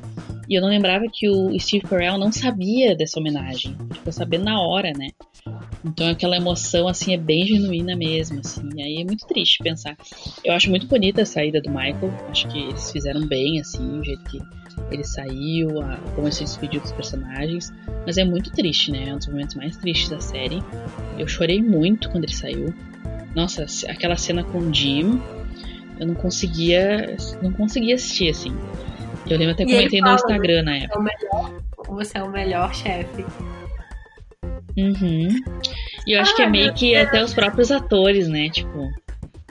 E 0.48 0.54
eu 0.54 0.60
não 0.60 0.68
lembrava 0.68 1.04
que 1.12 1.28
o 1.28 1.56
Steve 1.58 1.86
Carell 1.86 2.18
não 2.18 2.32
sabia 2.32 2.96
dessa 2.96 3.20
homenagem. 3.20 3.76
Ficou 3.92 4.12
sabendo 4.12 4.44
na 4.44 4.60
hora, 4.60 4.92
né? 4.92 5.10
Então 5.84 6.08
aquela 6.08 6.36
emoção, 6.36 6.86
assim, 6.88 7.14
é 7.14 7.16
bem 7.16 7.46
genuína 7.46 7.96
mesmo, 7.96 8.40
assim. 8.40 8.68
E 8.76 8.82
aí 8.82 9.00
é 9.00 9.04
muito 9.04 9.26
triste 9.26 9.62
pensar. 9.62 9.96
Eu 10.44 10.52
acho 10.54 10.68
muito 10.68 10.86
bonita 10.86 11.22
a 11.22 11.26
saída 11.26 11.60
do 11.60 11.70
Michael. 11.70 12.12
Acho 12.28 12.48
que 12.48 12.58
eles 12.58 12.90
fizeram 12.90 13.26
bem, 13.26 13.60
assim, 13.60 13.98
o 13.98 14.04
jeito 14.04 14.22
que 14.24 14.40
ele 14.90 15.04
saiu, 15.04 15.80
a, 15.82 15.96
como 16.14 16.26
ele 16.26 16.34
se 16.34 16.44
despediu 16.44 16.80
dos 16.80 16.92
personagens. 16.92 17.72
Mas 18.06 18.18
é 18.18 18.24
muito 18.24 18.50
triste, 18.50 18.90
né? 18.90 19.08
É 19.08 19.14
um 19.14 19.18
dos 19.18 19.28
momentos 19.28 19.54
mais 19.54 19.76
tristes 19.76 20.10
da 20.10 20.20
série. 20.20 20.62
Eu 21.18 21.26
chorei 21.26 21.62
muito 21.62 22.10
quando 22.10 22.24
ele 22.24 22.34
saiu. 22.34 22.74
Nossa, 23.34 23.64
aquela 23.88 24.16
cena 24.16 24.44
com 24.44 24.58
o 24.58 24.74
Jim, 24.74 25.20
eu 25.98 26.06
não 26.06 26.14
conseguia, 26.14 27.16
não 27.40 27.52
conseguia 27.52 27.94
assistir, 27.94 28.30
assim. 28.30 28.52
Eu 29.28 29.38
lembro 29.38 29.52
até 29.52 29.64
comentei 29.64 30.00
no 30.00 30.14
Instagram 30.14 30.62
na 30.62 30.76
época. 30.76 31.04
Você 31.88 32.18
é 32.18 32.22
o 32.22 32.30
melhor 32.30 32.74
chefe. 32.74 33.24
Uhum. 34.76 35.28
E 36.06 36.12
eu 36.12 36.20
acho 36.20 36.32
ah, 36.32 36.36
que 36.36 36.42
é 36.42 36.48
meio 36.48 36.72
que 36.74 36.92
Deus. 36.92 37.08
até 37.08 37.24
os 37.24 37.34
próprios 37.34 37.70
atores, 37.70 38.28
né? 38.28 38.48
Tipo, 38.48 38.88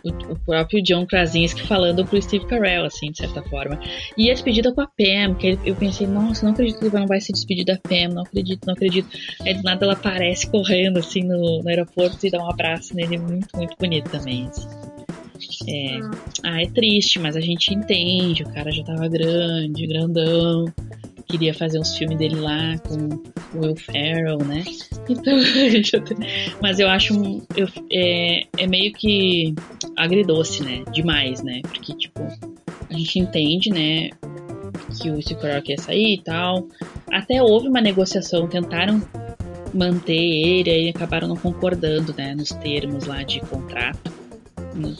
o, 0.03 0.33
o, 0.33 0.39
próprio 0.39 0.81
John 0.81 1.05
Krasinski 1.05 1.61
falando 1.61 2.05
pro 2.05 2.21
Steve 2.21 2.45
Carell, 2.45 2.85
assim, 2.85 3.11
de 3.11 3.17
certa 3.17 3.41
forma. 3.43 3.79
E 4.17 4.29
a 4.29 4.33
despedida 4.33 4.73
com 4.73 4.81
a 4.81 4.87
Pam, 4.87 5.35
que 5.35 5.57
eu 5.65 5.75
pensei, 5.75 6.07
nossa, 6.07 6.45
não 6.45 6.53
acredito 6.53 6.79
que 6.79 6.85
ele 6.85 6.97
não 6.97 7.07
vai 7.07 7.19
se 7.19 7.31
despedir 7.31 7.65
da 7.65 7.77
Pam, 7.77 8.13
não 8.13 8.23
acredito, 8.23 8.65
não 8.65 8.73
acredito. 8.73 9.09
Aí 9.41 9.53
do 9.53 9.63
nada 9.63 9.85
ela 9.85 9.93
aparece 9.93 10.49
correndo, 10.49 10.99
assim, 10.99 11.23
no, 11.23 11.61
no 11.61 11.69
aeroporto 11.69 12.25
e 12.25 12.31
dá 12.31 12.39
um 12.39 12.49
abraço 12.49 12.95
nele, 12.95 13.17
muito, 13.17 13.55
muito 13.55 13.75
bonito 13.77 14.09
também, 14.09 14.47
assim. 14.47 14.67
É, 15.67 15.99
ah, 16.43 16.61
é 16.61 16.67
triste, 16.67 17.19
mas 17.19 17.35
a 17.35 17.41
gente 17.41 17.73
entende, 17.73 18.43
o 18.43 18.49
cara 18.49 18.71
já 18.71 18.83
tava 18.83 19.07
grande, 19.07 19.87
grandão, 19.87 20.65
queria 21.29 21.53
fazer 21.53 21.79
uns 21.79 21.95
filmes 21.95 22.17
dele 22.17 22.35
lá 22.35 22.77
com 22.79 23.57
o 23.57 23.61
Will 23.61 23.75
Ferrell, 23.75 24.39
né? 24.39 24.63
Então, 25.09 25.39
mas 26.61 26.77
eu 26.79 26.87
acho 26.87 27.15
eu, 27.57 27.67
é, 27.91 28.43
é 28.59 28.67
meio 28.67 28.93
que 28.93 29.55
agridoce, 29.97 30.61
né? 30.63 30.83
Demais, 30.91 31.41
né? 31.41 31.61
Porque, 31.63 31.95
tipo, 31.95 32.21
a 32.21 32.93
gente 32.93 33.17
entende, 33.17 33.71
né? 33.71 34.09
Que 35.01 35.09
o 35.09 35.19
Steve 35.19 35.61
quer 35.63 35.79
sair 35.79 36.13
e 36.13 36.21
tal. 36.21 36.67
Até 37.11 37.41
houve 37.41 37.69
uma 37.69 37.81
negociação, 37.81 38.47
tentaram 38.47 39.01
manter 39.73 40.13
ele, 40.13 40.69
aí 40.69 40.89
acabaram 40.89 41.27
não 41.27 41.35
concordando, 41.35 42.13
né? 42.15 42.35
Nos 42.35 42.49
termos 42.49 43.05
lá 43.05 43.23
de 43.23 43.39
contrato. 43.41 44.08
Né? 44.73 44.95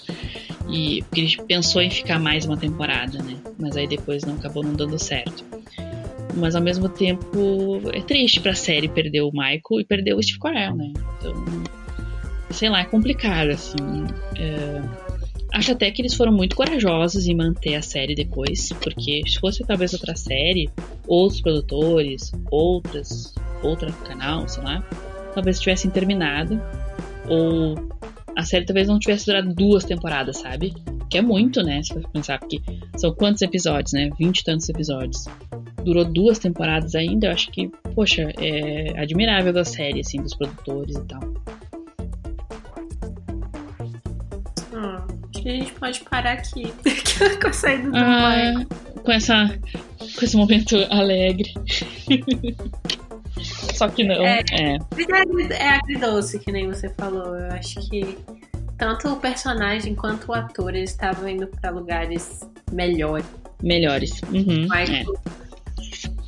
E 0.70 1.02
porque 1.04 1.22
ele 1.22 1.38
pensou 1.48 1.82
em 1.82 1.90
ficar 1.90 2.20
mais 2.20 2.46
uma 2.46 2.58
temporada, 2.58 3.22
né? 3.24 3.38
Mas 3.58 3.76
aí 3.76 3.88
depois 3.88 4.24
não 4.24 4.36
acabou 4.36 4.64
não 4.64 4.74
dando 4.74 5.00
certo. 5.00 5.44
Mas 6.36 6.56
ao 6.56 6.62
mesmo 6.62 6.88
tempo 6.88 7.82
é 7.94 8.02
triste 8.02 8.40
pra 8.40 8.54
série 8.54 8.88
perder 8.88 9.22
o 9.22 9.32
Michael 9.32 9.80
e 9.80 9.86
perder 9.86 10.14
o 10.14 10.22
Steve 10.22 10.40
Carell, 10.40 10.76
né? 10.76 10.94
Então, 11.18 11.34
sei 12.52 12.70
lá, 12.70 12.82
é 12.82 12.86
complicado, 12.86 13.50
assim. 13.50 13.76
É... 14.38 15.10
Acho 15.52 15.72
até 15.72 15.90
que 15.90 16.04
eles 16.04 16.14
foram 16.14 16.32
muito 16.32 16.56
corajosos 16.56 17.28
em 17.28 17.36
manter 17.36 17.74
a 17.74 17.82
série 17.82 18.14
depois, 18.14 18.70
porque 18.74 19.24
se 19.28 19.40
fosse 19.40 19.64
talvez 19.66 19.94
outra 19.94 20.16
série, 20.16 20.70
outros 21.08 21.42
produtores, 21.42 22.32
outras, 22.52 23.34
outro 23.64 23.92
canal, 24.06 24.48
sei 24.48 24.64
lá, 24.64 24.88
talvez 25.34 25.60
tivessem 25.60 25.90
terminado, 25.90 26.62
ou 27.28 27.76
a 28.40 28.44
série 28.44 28.66
talvez 28.66 28.88
não 28.88 28.98
tivesse 28.98 29.26
durado 29.26 29.54
duas 29.54 29.84
temporadas, 29.84 30.38
sabe? 30.38 30.74
Que 31.10 31.18
é 31.18 31.22
muito, 31.22 31.62
né? 31.62 31.84
Se 31.84 31.94
você 31.94 32.08
pensar, 32.08 32.40
porque 32.40 32.62
são 32.96 33.14
quantos 33.14 33.42
episódios, 33.42 33.92
né? 33.92 34.10
Vinte 34.18 34.40
e 34.40 34.44
tantos 34.46 34.70
episódios. 34.70 35.26
Durou 35.84 36.06
duas 36.06 36.40
temporadas 36.40 36.96
ainda, 36.96 37.28
eu 37.28 37.32
acho 37.32 37.52
que, 37.52 37.68
poxa, 37.94 38.32
é 38.38 38.98
admirável 38.98 39.52
da 39.52 39.66
série, 39.66 40.00
assim, 40.00 40.22
dos 40.22 40.34
produtores 40.36 40.96
e 40.96 41.06
tal. 41.06 41.20
Hum, 44.74 45.18
acho 45.34 45.44
que 45.44 45.50
a 45.50 45.54
gente 45.54 45.74
pode 45.74 46.00
parar 46.02 46.32
aqui 46.32 46.74
com 47.42 47.48
a 47.48 47.54
saída 47.54 47.92
do 47.92 47.98
ah, 47.98 48.66
Com 49.04 49.12
essa. 49.12 49.60
Com 50.18 50.26
esse 50.26 50.38
momento 50.38 50.78
alegre. 50.90 51.54
Só 53.80 53.88
que 53.88 54.04
não. 54.04 54.22
É, 54.22 54.42
é. 54.52 54.78
é 55.54 55.70
agridoce, 55.70 56.38
que 56.38 56.52
nem 56.52 56.68
você 56.68 56.90
falou. 56.90 57.34
Eu 57.38 57.50
acho 57.54 57.80
que 57.90 58.18
tanto 58.78 59.08
o 59.08 59.16
personagem 59.16 59.96
quanto 59.96 60.32
o 60.32 60.34
ator 60.34 60.76
eles 60.76 60.90
estavam 60.90 61.30
indo 61.30 61.48
para 61.48 61.70
lugares 61.70 62.42
melhores. 62.74 63.26
Melhores. 63.64 64.22
Uhum, 64.24 64.68
mas, 64.68 64.90
é. 64.90 65.06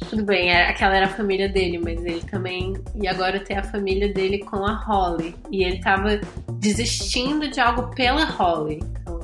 Tudo 0.10 0.24
bem, 0.24 0.50
é, 0.50 0.70
aquela 0.70 0.96
era 0.96 1.08
a 1.08 1.10
família 1.10 1.50
dele, 1.50 1.78
mas 1.78 2.06
ele 2.06 2.22
também. 2.22 2.74
E 2.96 3.06
agora 3.06 3.38
tem 3.42 3.58
a 3.58 3.64
família 3.64 4.14
dele 4.14 4.40
com 4.40 4.66
a 4.66 4.74
Holly. 4.74 5.36
E 5.52 5.66
ele 5.66 5.82
tava 5.82 6.22
desistindo 6.54 7.50
de 7.50 7.60
algo 7.60 7.94
pela 7.94 8.24
Holly. 8.24 8.80
Então... 8.82 9.20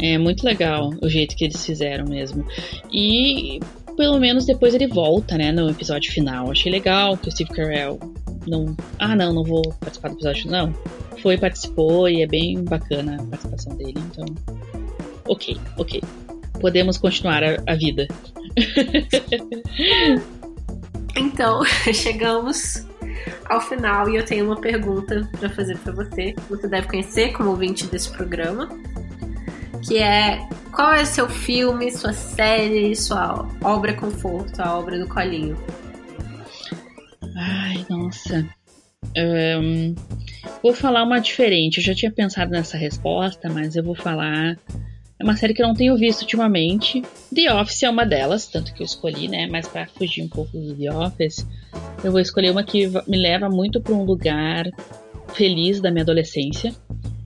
É 0.00 0.16
muito 0.18 0.44
legal 0.44 0.90
o 1.02 1.08
jeito 1.08 1.34
que 1.34 1.46
eles 1.46 1.66
fizeram 1.66 2.04
mesmo. 2.04 2.46
E 2.92 3.58
pelo 3.96 4.18
menos 4.18 4.44
depois 4.46 4.74
ele 4.74 4.86
volta, 4.86 5.36
né, 5.36 5.50
no 5.50 5.70
episódio 5.70 6.12
final. 6.12 6.50
Achei 6.50 6.70
legal 6.70 7.16
que 7.16 7.28
o 7.28 7.32
Steve 7.32 7.50
Carell 7.50 7.98
não. 8.46 8.76
Ah, 8.98 9.16
não, 9.16 9.32
não 9.32 9.42
vou 9.42 9.62
participar 9.80 10.08
do 10.08 10.14
episódio, 10.14 10.50
não. 10.50 10.72
Foi, 11.22 11.36
participou 11.36 12.08
e 12.08 12.22
é 12.22 12.26
bem 12.26 12.62
bacana 12.62 13.16
a 13.16 13.24
participação 13.24 13.76
dele, 13.76 13.94
então. 13.96 14.26
Ok, 15.28 15.56
ok. 15.78 16.02
Podemos 16.60 16.98
continuar 16.98 17.42
a, 17.42 17.56
a 17.66 17.74
vida. 17.74 18.06
então, 21.16 21.64
chegamos 21.92 22.86
ao 23.46 23.60
final 23.60 24.08
e 24.08 24.16
eu 24.16 24.24
tenho 24.24 24.46
uma 24.46 24.60
pergunta 24.60 25.28
para 25.38 25.48
fazer 25.50 25.76
para 25.78 25.92
você. 25.92 26.34
Você 26.48 26.68
deve 26.68 26.86
conhecer 26.86 27.32
como 27.32 27.50
ouvinte 27.50 27.86
desse 27.86 28.10
programa 28.10 28.68
que 29.86 29.98
é 29.98 30.46
qual 30.72 30.92
é 30.92 31.04
seu 31.04 31.28
filme, 31.28 31.90
sua 31.90 32.12
série, 32.12 32.94
sua 32.94 33.48
obra 33.62 33.94
conforto, 33.94 34.60
a 34.60 34.76
obra 34.78 34.98
do 34.98 35.08
colinho? 35.08 35.56
Ai, 37.36 37.84
nossa. 37.88 38.46
Um, 39.16 39.94
vou 40.62 40.74
falar 40.74 41.02
uma 41.02 41.20
diferente. 41.20 41.78
Eu 41.78 41.84
já 41.84 41.94
tinha 41.94 42.10
pensado 42.10 42.50
nessa 42.50 42.76
resposta, 42.76 43.48
mas 43.48 43.76
eu 43.76 43.84
vou 43.84 43.94
falar. 43.94 44.58
É 45.18 45.24
uma 45.24 45.36
série 45.36 45.54
que 45.54 45.62
eu 45.62 45.66
não 45.66 45.74
tenho 45.74 45.96
visto 45.96 46.22
ultimamente. 46.22 47.02
The 47.34 47.54
Office 47.54 47.82
é 47.82 47.88
uma 47.88 48.04
delas, 48.04 48.46
tanto 48.46 48.74
que 48.74 48.82
eu 48.82 48.86
escolhi, 48.86 49.28
né? 49.28 49.46
Mas 49.50 49.66
para 49.66 49.86
fugir 49.86 50.22
um 50.22 50.28
pouco 50.28 50.58
do 50.58 50.74
The 50.74 50.92
Office, 50.92 51.46
eu 52.04 52.12
vou 52.12 52.20
escolher 52.20 52.50
uma 52.50 52.64
que 52.64 52.86
me 53.06 53.16
leva 53.16 53.48
muito 53.48 53.80
para 53.80 53.94
um 53.94 54.04
lugar 54.04 54.66
feliz 55.32 55.80
da 55.80 55.90
minha 55.90 56.02
adolescência, 56.02 56.74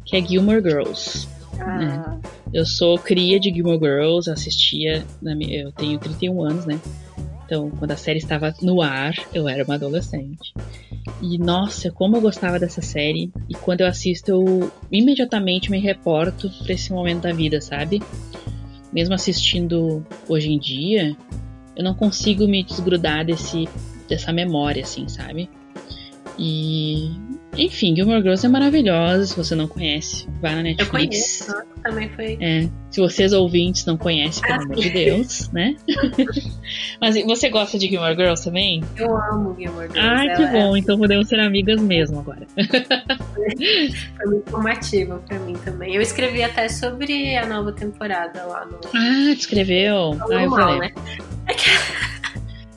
que 0.04 0.16
é 0.16 0.24
Gilmore 0.24 0.62
Girls. 0.62 1.39
Ah. 1.60 1.78
Né? 1.78 2.20
Eu 2.52 2.66
sou 2.66 2.98
cria 2.98 3.38
de 3.38 3.52
Gilmore 3.52 3.78
Girls, 3.78 4.30
assistia. 4.30 5.04
Minha, 5.22 5.62
eu 5.62 5.72
tenho 5.72 5.98
31 5.98 6.42
anos, 6.42 6.66
né? 6.66 6.80
Então, 7.44 7.70
quando 7.70 7.90
a 7.90 7.96
série 7.96 8.18
estava 8.18 8.54
no 8.62 8.80
ar, 8.80 9.12
eu 9.34 9.48
era 9.48 9.64
uma 9.64 9.74
adolescente. 9.74 10.54
E 11.20 11.36
nossa, 11.36 11.90
como 11.90 12.16
eu 12.16 12.20
gostava 12.20 12.58
dessa 12.58 12.80
série. 12.80 13.32
E 13.48 13.54
quando 13.54 13.80
eu 13.80 13.86
assisto, 13.86 14.30
eu 14.30 14.72
imediatamente 14.90 15.70
me 15.70 15.80
reporto 15.80 16.48
para 16.62 16.72
esse 16.72 16.92
momento 16.92 17.22
da 17.22 17.32
vida, 17.32 17.60
sabe? 17.60 18.00
Mesmo 18.92 19.14
assistindo 19.14 20.06
hoje 20.28 20.52
em 20.52 20.58
dia, 20.58 21.16
eu 21.76 21.84
não 21.84 21.94
consigo 21.94 22.46
me 22.46 22.62
desgrudar 22.62 23.24
desse, 23.24 23.68
dessa 24.08 24.32
memória, 24.32 24.82
assim, 24.82 25.08
sabe? 25.08 25.48
E 26.38 27.10
enfim, 27.56 27.94
Gilmore 27.94 28.22
Girls 28.22 28.46
é 28.46 28.48
maravilhosa. 28.48 29.26
Se 29.26 29.36
você 29.36 29.54
não 29.54 29.66
conhece, 29.66 30.26
vá 30.40 30.52
na 30.52 30.62
Netflix. 30.62 31.40
Eu 31.40 31.54
conheço, 31.54 31.82
também 31.82 32.08
foi. 32.10 32.38
É, 32.40 32.68
se 32.90 33.00
vocês 33.00 33.32
ouvintes 33.32 33.84
não 33.84 33.96
conhecem, 33.96 34.42
pelo 34.42 34.60
ah, 34.60 34.62
amor 34.62 34.76
de 34.76 34.90
Deus, 34.90 35.48
né? 35.50 35.76
Mas 37.00 37.22
você 37.24 37.48
gosta 37.48 37.78
de 37.78 37.88
Gilmore 37.88 38.14
Girls 38.14 38.44
também? 38.44 38.82
Eu 38.96 39.16
amo 39.16 39.54
Gilmore 39.58 39.88
Girls. 39.88 39.98
Ai, 39.98 40.36
que 40.36 40.46
bom. 40.46 40.76
É... 40.76 40.78
Então 40.78 40.98
podemos 40.98 41.28
ser 41.28 41.40
amigas 41.40 41.80
mesmo 41.80 42.20
agora. 42.20 42.46
foi 42.56 44.26
muito 44.26 44.48
informativa 44.48 45.22
pra 45.26 45.38
mim 45.40 45.54
também. 45.64 45.94
Eu 45.94 46.02
escrevi 46.02 46.42
até 46.42 46.68
sobre 46.68 47.36
a 47.36 47.46
nova 47.46 47.72
temporada 47.72 48.44
lá 48.44 48.64
no. 48.64 48.80
Ah, 48.94 49.32
escreveu? 49.32 50.16
Ah, 50.30 50.42
eu 50.44 50.50
falei. 50.50 50.78
Né? 50.78 50.92
É 51.48 51.54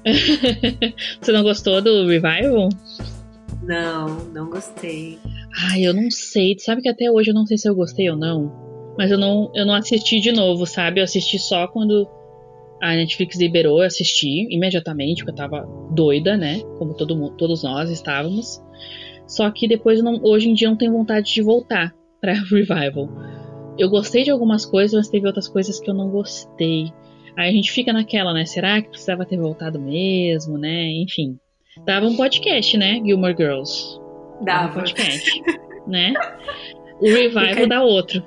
você 1.21 1.31
não 1.31 1.43
gostou 1.43 1.81
do 1.81 2.07
revival? 2.07 2.69
Não, 3.65 4.25
não 4.33 4.49
gostei. 4.49 5.17
Ai, 5.71 5.85
eu 5.85 5.93
não 5.93 6.09
sei. 6.11 6.55
Sabe 6.59 6.81
que 6.81 6.89
até 6.89 7.09
hoje 7.09 7.31
eu 7.31 7.33
não 7.33 7.45
sei 7.45 7.57
se 7.57 7.69
eu 7.69 7.75
gostei 7.75 8.09
ou 8.09 8.17
não. 8.17 8.51
Mas 8.97 9.09
eu 9.09 9.17
não, 9.17 9.51
eu 9.55 9.65
não 9.65 9.73
assisti 9.73 10.19
de 10.19 10.31
novo, 10.31 10.65
sabe? 10.65 10.99
Eu 10.99 11.03
assisti 11.03 11.39
só 11.39 11.67
quando 11.67 12.07
a 12.81 12.95
Netflix 12.95 13.39
liberou, 13.39 13.79
eu 13.79 13.87
assisti 13.87 14.45
imediatamente, 14.53 15.23
porque 15.23 15.31
eu 15.31 15.35
tava 15.35 15.65
doida, 15.91 16.35
né? 16.35 16.59
Como 16.77 16.93
todo 16.93 17.15
mundo, 17.15 17.35
todos 17.37 17.63
nós 17.63 17.89
estávamos. 17.89 18.61
Só 19.25 19.49
que 19.49 19.67
depois, 19.67 20.03
não, 20.03 20.19
hoje 20.21 20.49
em 20.49 20.53
dia, 20.53 20.69
não 20.69 20.75
tenho 20.75 20.91
vontade 20.91 21.33
de 21.33 21.41
voltar 21.41 21.95
pra 22.19 22.33
Revival. 22.33 23.09
Eu 23.77 23.89
gostei 23.89 24.23
de 24.23 24.31
algumas 24.31 24.65
coisas, 24.65 24.93
mas 24.93 25.09
teve 25.09 25.25
outras 25.25 25.47
coisas 25.47 25.79
que 25.79 25.89
eu 25.89 25.93
não 25.93 26.09
gostei. 26.09 26.91
Aí 27.35 27.49
a 27.49 27.51
gente 27.51 27.71
fica 27.71 27.91
naquela, 27.91 28.33
né? 28.33 28.45
Será 28.45 28.81
que 28.81 28.89
precisava 28.89 29.25
ter 29.25 29.37
voltado 29.37 29.79
mesmo, 29.79 30.57
né? 30.57 30.91
Enfim. 30.91 31.39
Dava 31.85 32.05
um 32.05 32.15
podcast, 32.15 32.77
né? 32.77 33.01
Gilmore 33.03 33.35
Girls. 33.37 33.99
Dava. 34.41 34.79
Um 34.79 34.83
podcast, 34.83 35.41
né? 35.87 36.13
O 36.99 37.05
revival 37.05 37.67
dá 37.67 37.83
outro. 37.83 38.23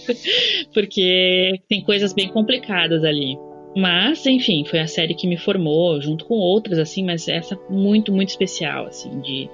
Porque 0.74 1.60
tem 1.68 1.82
coisas 1.82 2.12
bem 2.12 2.28
complicadas 2.28 3.04
ali. 3.04 3.38
Mas, 3.76 4.26
enfim, 4.26 4.64
foi 4.64 4.80
a 4.80 4.86
série 4.86 5.14
que 5.14 5.26
me 5.26 5.36
formou, 5.36 6.00
junto 6.00 6.24
com 6.24 6.34
outras, 6.34 6.78
assim, 6.78 7.04
mas 7.04 7.28
essa 7.28 7.56
muito, 7.70 8.12
muito 8.12 8.30
especial, 8.30 8.86
assim, 8.86 9.20
de 9.20 9.48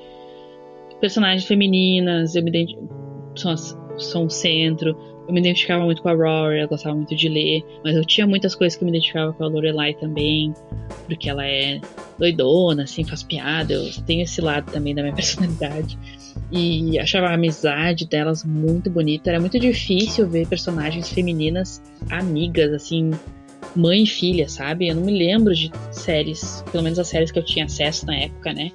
personagens 1.00 1.44
femininas, 1.44 2.34
eu 2.34 2.42
me 2.42 2.48
identifico, 2.48 2.88
são, 3.36 3.54
são 3.98 4.24
o 4.24 4.30
centro, 4.30 4.96
eu 5.26 5.32
me 5.32 5.40
identificava 5.40 5.84
muito 5.84 6.02
com 6.02 6.08
a 6.08 6.12
Rory, 6.12 6.60
eu 6.60 6.68
gostava 6.68 6.94
muito 6.94 7.14
de 7.14 7.28
ler, 7.28 7.64
mas 7.82 7.96
eu 7.96 8.04
tinha 8.04 8.26
muitas 8.26 8.54
coisas 8.54 8.76
que 8.76 8.84
eu 8.84 8.86
me 8.86 8.92
identificava 8.92 9.32
com 9.32 9.44
a 9.44 9.48
Lorelai 9.48 9.94
também, 9.94 10.52
porque 11.06 11.28
ela 11.28 11.46
é 11.46 11.80
doidona, 12.18 12.84
assim, 12.84 13.04
faz 13.04 13.22
piada, 13.22 13.72
eu 13.72 13.90
tenho 14.06 14.22
esse 14.22 14.40
lado 14.40 14.70
também 14.70 14.94
da 14.94 15.02
minha 15.02 15.14
personalidade. 15.16 15.98
E 16.50 16.98
achava 16.98 17.28
a 17.28 17.34
amizade 17.34 18.06
delas 18.06 18.44
muito 18.44 18.90
bonita. 18.90 19.30
Era 19.30 19.40
muito 19.40 19.58
difícil 19.58 20.28
ver 20.28 20.46
personagens 20.46 21.08
femininas 21.08 21.82
amigas, 22.10 22.72
assim, 22.72 23.12
mãe 23.74 24.02
e 24.02 24.06
filha, 24.06 24.48
sabe? 24.48 24.88
Eu 24.88 24.96
não 24.96 25.02
me 25.02 25.16
lembro 25.16 25.54
de 25.54 25.70
séries, 25.90 26.62
pelo 26.70 26.82
menos 26.82 26.98
as 26.98 27.08
séries 27.08 27.30
que 27.30 27.38
eu 27.38 27.44
tinha 27.44 27.64
acesso 27.64 28.06
na 28.06 28.16
época, 28.16 28.52
né? 28.52 28.70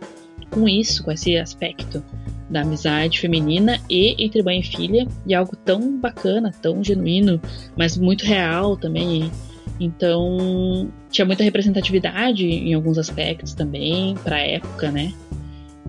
Com 0.50 0.68
isso, 0.68 1.04
com 1.04 1.12
esse 1.12 1.38
aspecto 1.38 2.04
da 2.50 2.62
amizade 2.62 3.20
feminina 3.20 3.80
e 3.89 4.16
entre 4.24 4.41
mãe 4.41 4.60
e 4.60 4.64
filha, 4.64 5.08
e 5.26 5.34
algo 5.34 5.56
tão 5.56 6.00
bacana, 6.00 6.54
tão 6.62 6.84
genuíno, 6.84 7.39
mas 7.78 7.97
muito 7.97 8.26
real 8.26 8.76
também. 8.76 9.32
Então, 9.80 10.89
tinha 11.10 11.26
muita 11.26 11.43
representatividade 11.43 12.45
em 12.45 12.74
alguns 12.74 12.97
aspectos 12.97 13.54
também, 13.54 14.16
pra 14.24 14.39
época, 14.39 14.91
né? 14.91 15.14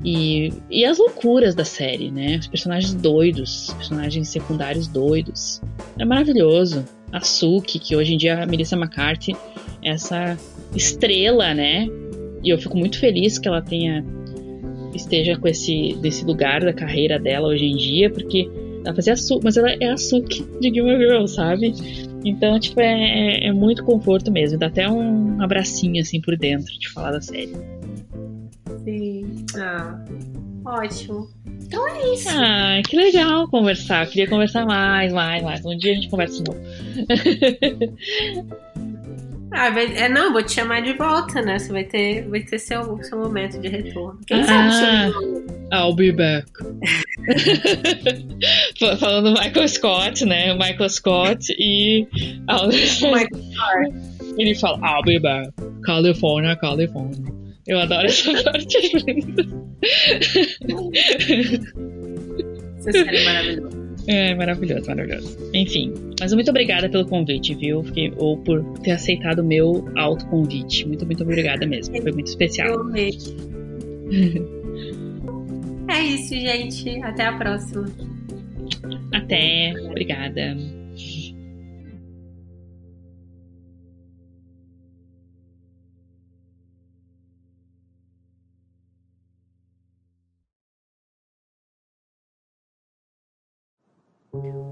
E, 0.04 0.52
e 0.70 0.84
as 0.84 0.98
loucuras 0.98 1.54
da 1.54 1.64
série, 1.64 2.10
né? 2.10 2.36
Os 2.36 2.46
personagens 2.46 2.94
doidos, 2.94 3.74
personagens 3.76 4.28
secundários 4.28 4.86
doidos. 4.86 5.60
É 5.98 6.04
maravilhoso. 6.04 6.84
A 7.12 7.20
Suki, 7.20 7.78
que 7.78 7.96
hoje 7.96 8.14
em 8.14 8.16
dia 8.16 8.42
a 8.42 8.46
Melissa 8.46 8.76
McCarthy, 8.76 9.36
essa 9.82 10.38
estrela, 10.74 11.52
né? 11.52 11.88
E 12.42 12.48
eu 12.48 12.58
fico 12.58 12.78
muito 12.78 12.98
feliz 12.98 13.38
que 13.38 13.48
ela 13.48 13.60
tenha 13.60 14.04
esteja 14.94 15.36
com 15.38 15.48
esse 15.48 15.94
desse 16.00 16.24
lugar 16.24 16.60
da 16.60 16.72
carreira 16.72 17.18
dela 17.18 17.48
hoje 17.48 17.64
em 17.64 17.76
dia, 17.76 18.10
porque 18.10 18.48
ela 18.84 18.94
fazia 18.94 19.12
a 19.12 19.16
mas 19.42 19.56
ela 19.56 19.70
é 19.70 19.90
a 19.90 19.96
Suki 19.96 20.46
de 20.60 20.72
Gilmore 20.72 20.98
Girls, 20.98 21.34
sabe? 21.34 21.74
Então, 22.24 22.58
tipo, 22.58 22.80
é, 22.80 22.86
é, 22.86 23.46
é, 23.48 23.52
muito 23.52 23.84
conforto 23.84 24.30
mesmo. 24.30 24.58
Dá 24.58 24.66
até 24.66 24.88
um 24.88 25.40
abracinho 25.42 26.00
assim 26.00 26.20
por 26.20 26.36
dentro 26.36 26.78
de 26.78 26.88
falar 26.88 27.12
da 27.12 27.20
série. 27.20 27.54
Sim. 28.84 29.44
Ah, 29.56 30.04
ótimo. 30.64 31.28
Então 31.62 31.86
é 31.88 32.14
isso. 32.14 32.28
Ah, 32.30 32.80
que 32.86 32.96
legal 32.96 33.48
conversar. 33.48 34.04
Eu 34.04 34.10
queria 34.10 34.28
conversar 34.28 34.66
mais, 34.66 35.12
mais, 35.12 35.42
mais. 35.42 35.64
Um 35.64 35.76
dia 35.76 35.92
a 35.92 35.94
gente 35.94 36.08
conversa 36.08 36.42
de 36.42 36.50
novo. 36.50 36.60
Ah, 39.52 39.70
vai, 39.70 39.96
é, 39.96 40.08
não, 40.08 40.32
vou 40.32 40.42
te 40.42 40.52
chamar 40.52 40.80
de 40.82 40.92
volta, 40.92 41.42
né? 41.42 41.58
Você 41.58 41.72
vai 41.72 41.84
ter, 41.84 42.28
vai 42.28 42.40
ter 42.40 42.58
seu, 42.58 43.02
seu 43.02 43.18
momento 43.18 43.58
de 43.60 43.68
retorno. 43.68 44.20
Quem 44.26 44.40
ah, 44.42 44.70
sabe 44.70 45.12
I'll 45.72 45.94
be 45.94 46.12
back. 46.12 46.46
Falando 48.98 49.32
Michael 49.32 49.68
Scott, 49.68 50.24
né? 50.24 50.54
Michael 50.54 50.88
Scott 50.88 51.52
e. 51.58 52.06
Michael 52.46 52.72
Scott. 52.72 54.10
Ele 54.38 54.54
fala, 54.54 54.78
I'll 54.78 55.02
be 55.04 55.18
back. 55.18 55.50
California, 55.84 56.56
California. 56.56 57.32
Eu 57.66 57.78
adoro 57.80 58.06
essa 58.06 58.32
parte. 58.42 58.76
Essa 62.78 62.92
série 62.92 63.16
é 63.16 63.24
maravilhosa. 63.24 63.79
É 64.12 64.34
maravilhoso, 64.34 64.88
maravilhoso. 64.88 65.38
Enfim, 65.54 65.94
mas 66.18 66.32
muito 66.34 66.50
obrigada 66.50 66.88
pelo 66.88 67.06
convite, 67.06 67.54
viu? 67.54 67.84
Fiquei, 67.84 68.12
ou 68.16 68.36
por 68.38 68.60
ter 68.80 68.90
aceitado 68.90 69.38
o 69.38 69.44
meu 69.44 69.88
autoconvite. 69.96 70.84
Muito, 70.84 71.06
muito 71.06 71.22
obrigada 71.22 71.64
mesmo. 71.64 71.96
Foi 72.02 72.10
muito 72.10 72.26
especial. 72.26 72.70
Eu 72.70 72.80
amei. 72.80 73.10
é 75.88 76.02
isso, 76.02 76.34
gente. 76.34 77.00
Até 77.04 77.26
a 77.26 77.38
próxima. 77.38 77.86
Até. 79.12 79.74
Obrigada. 79.86 80.56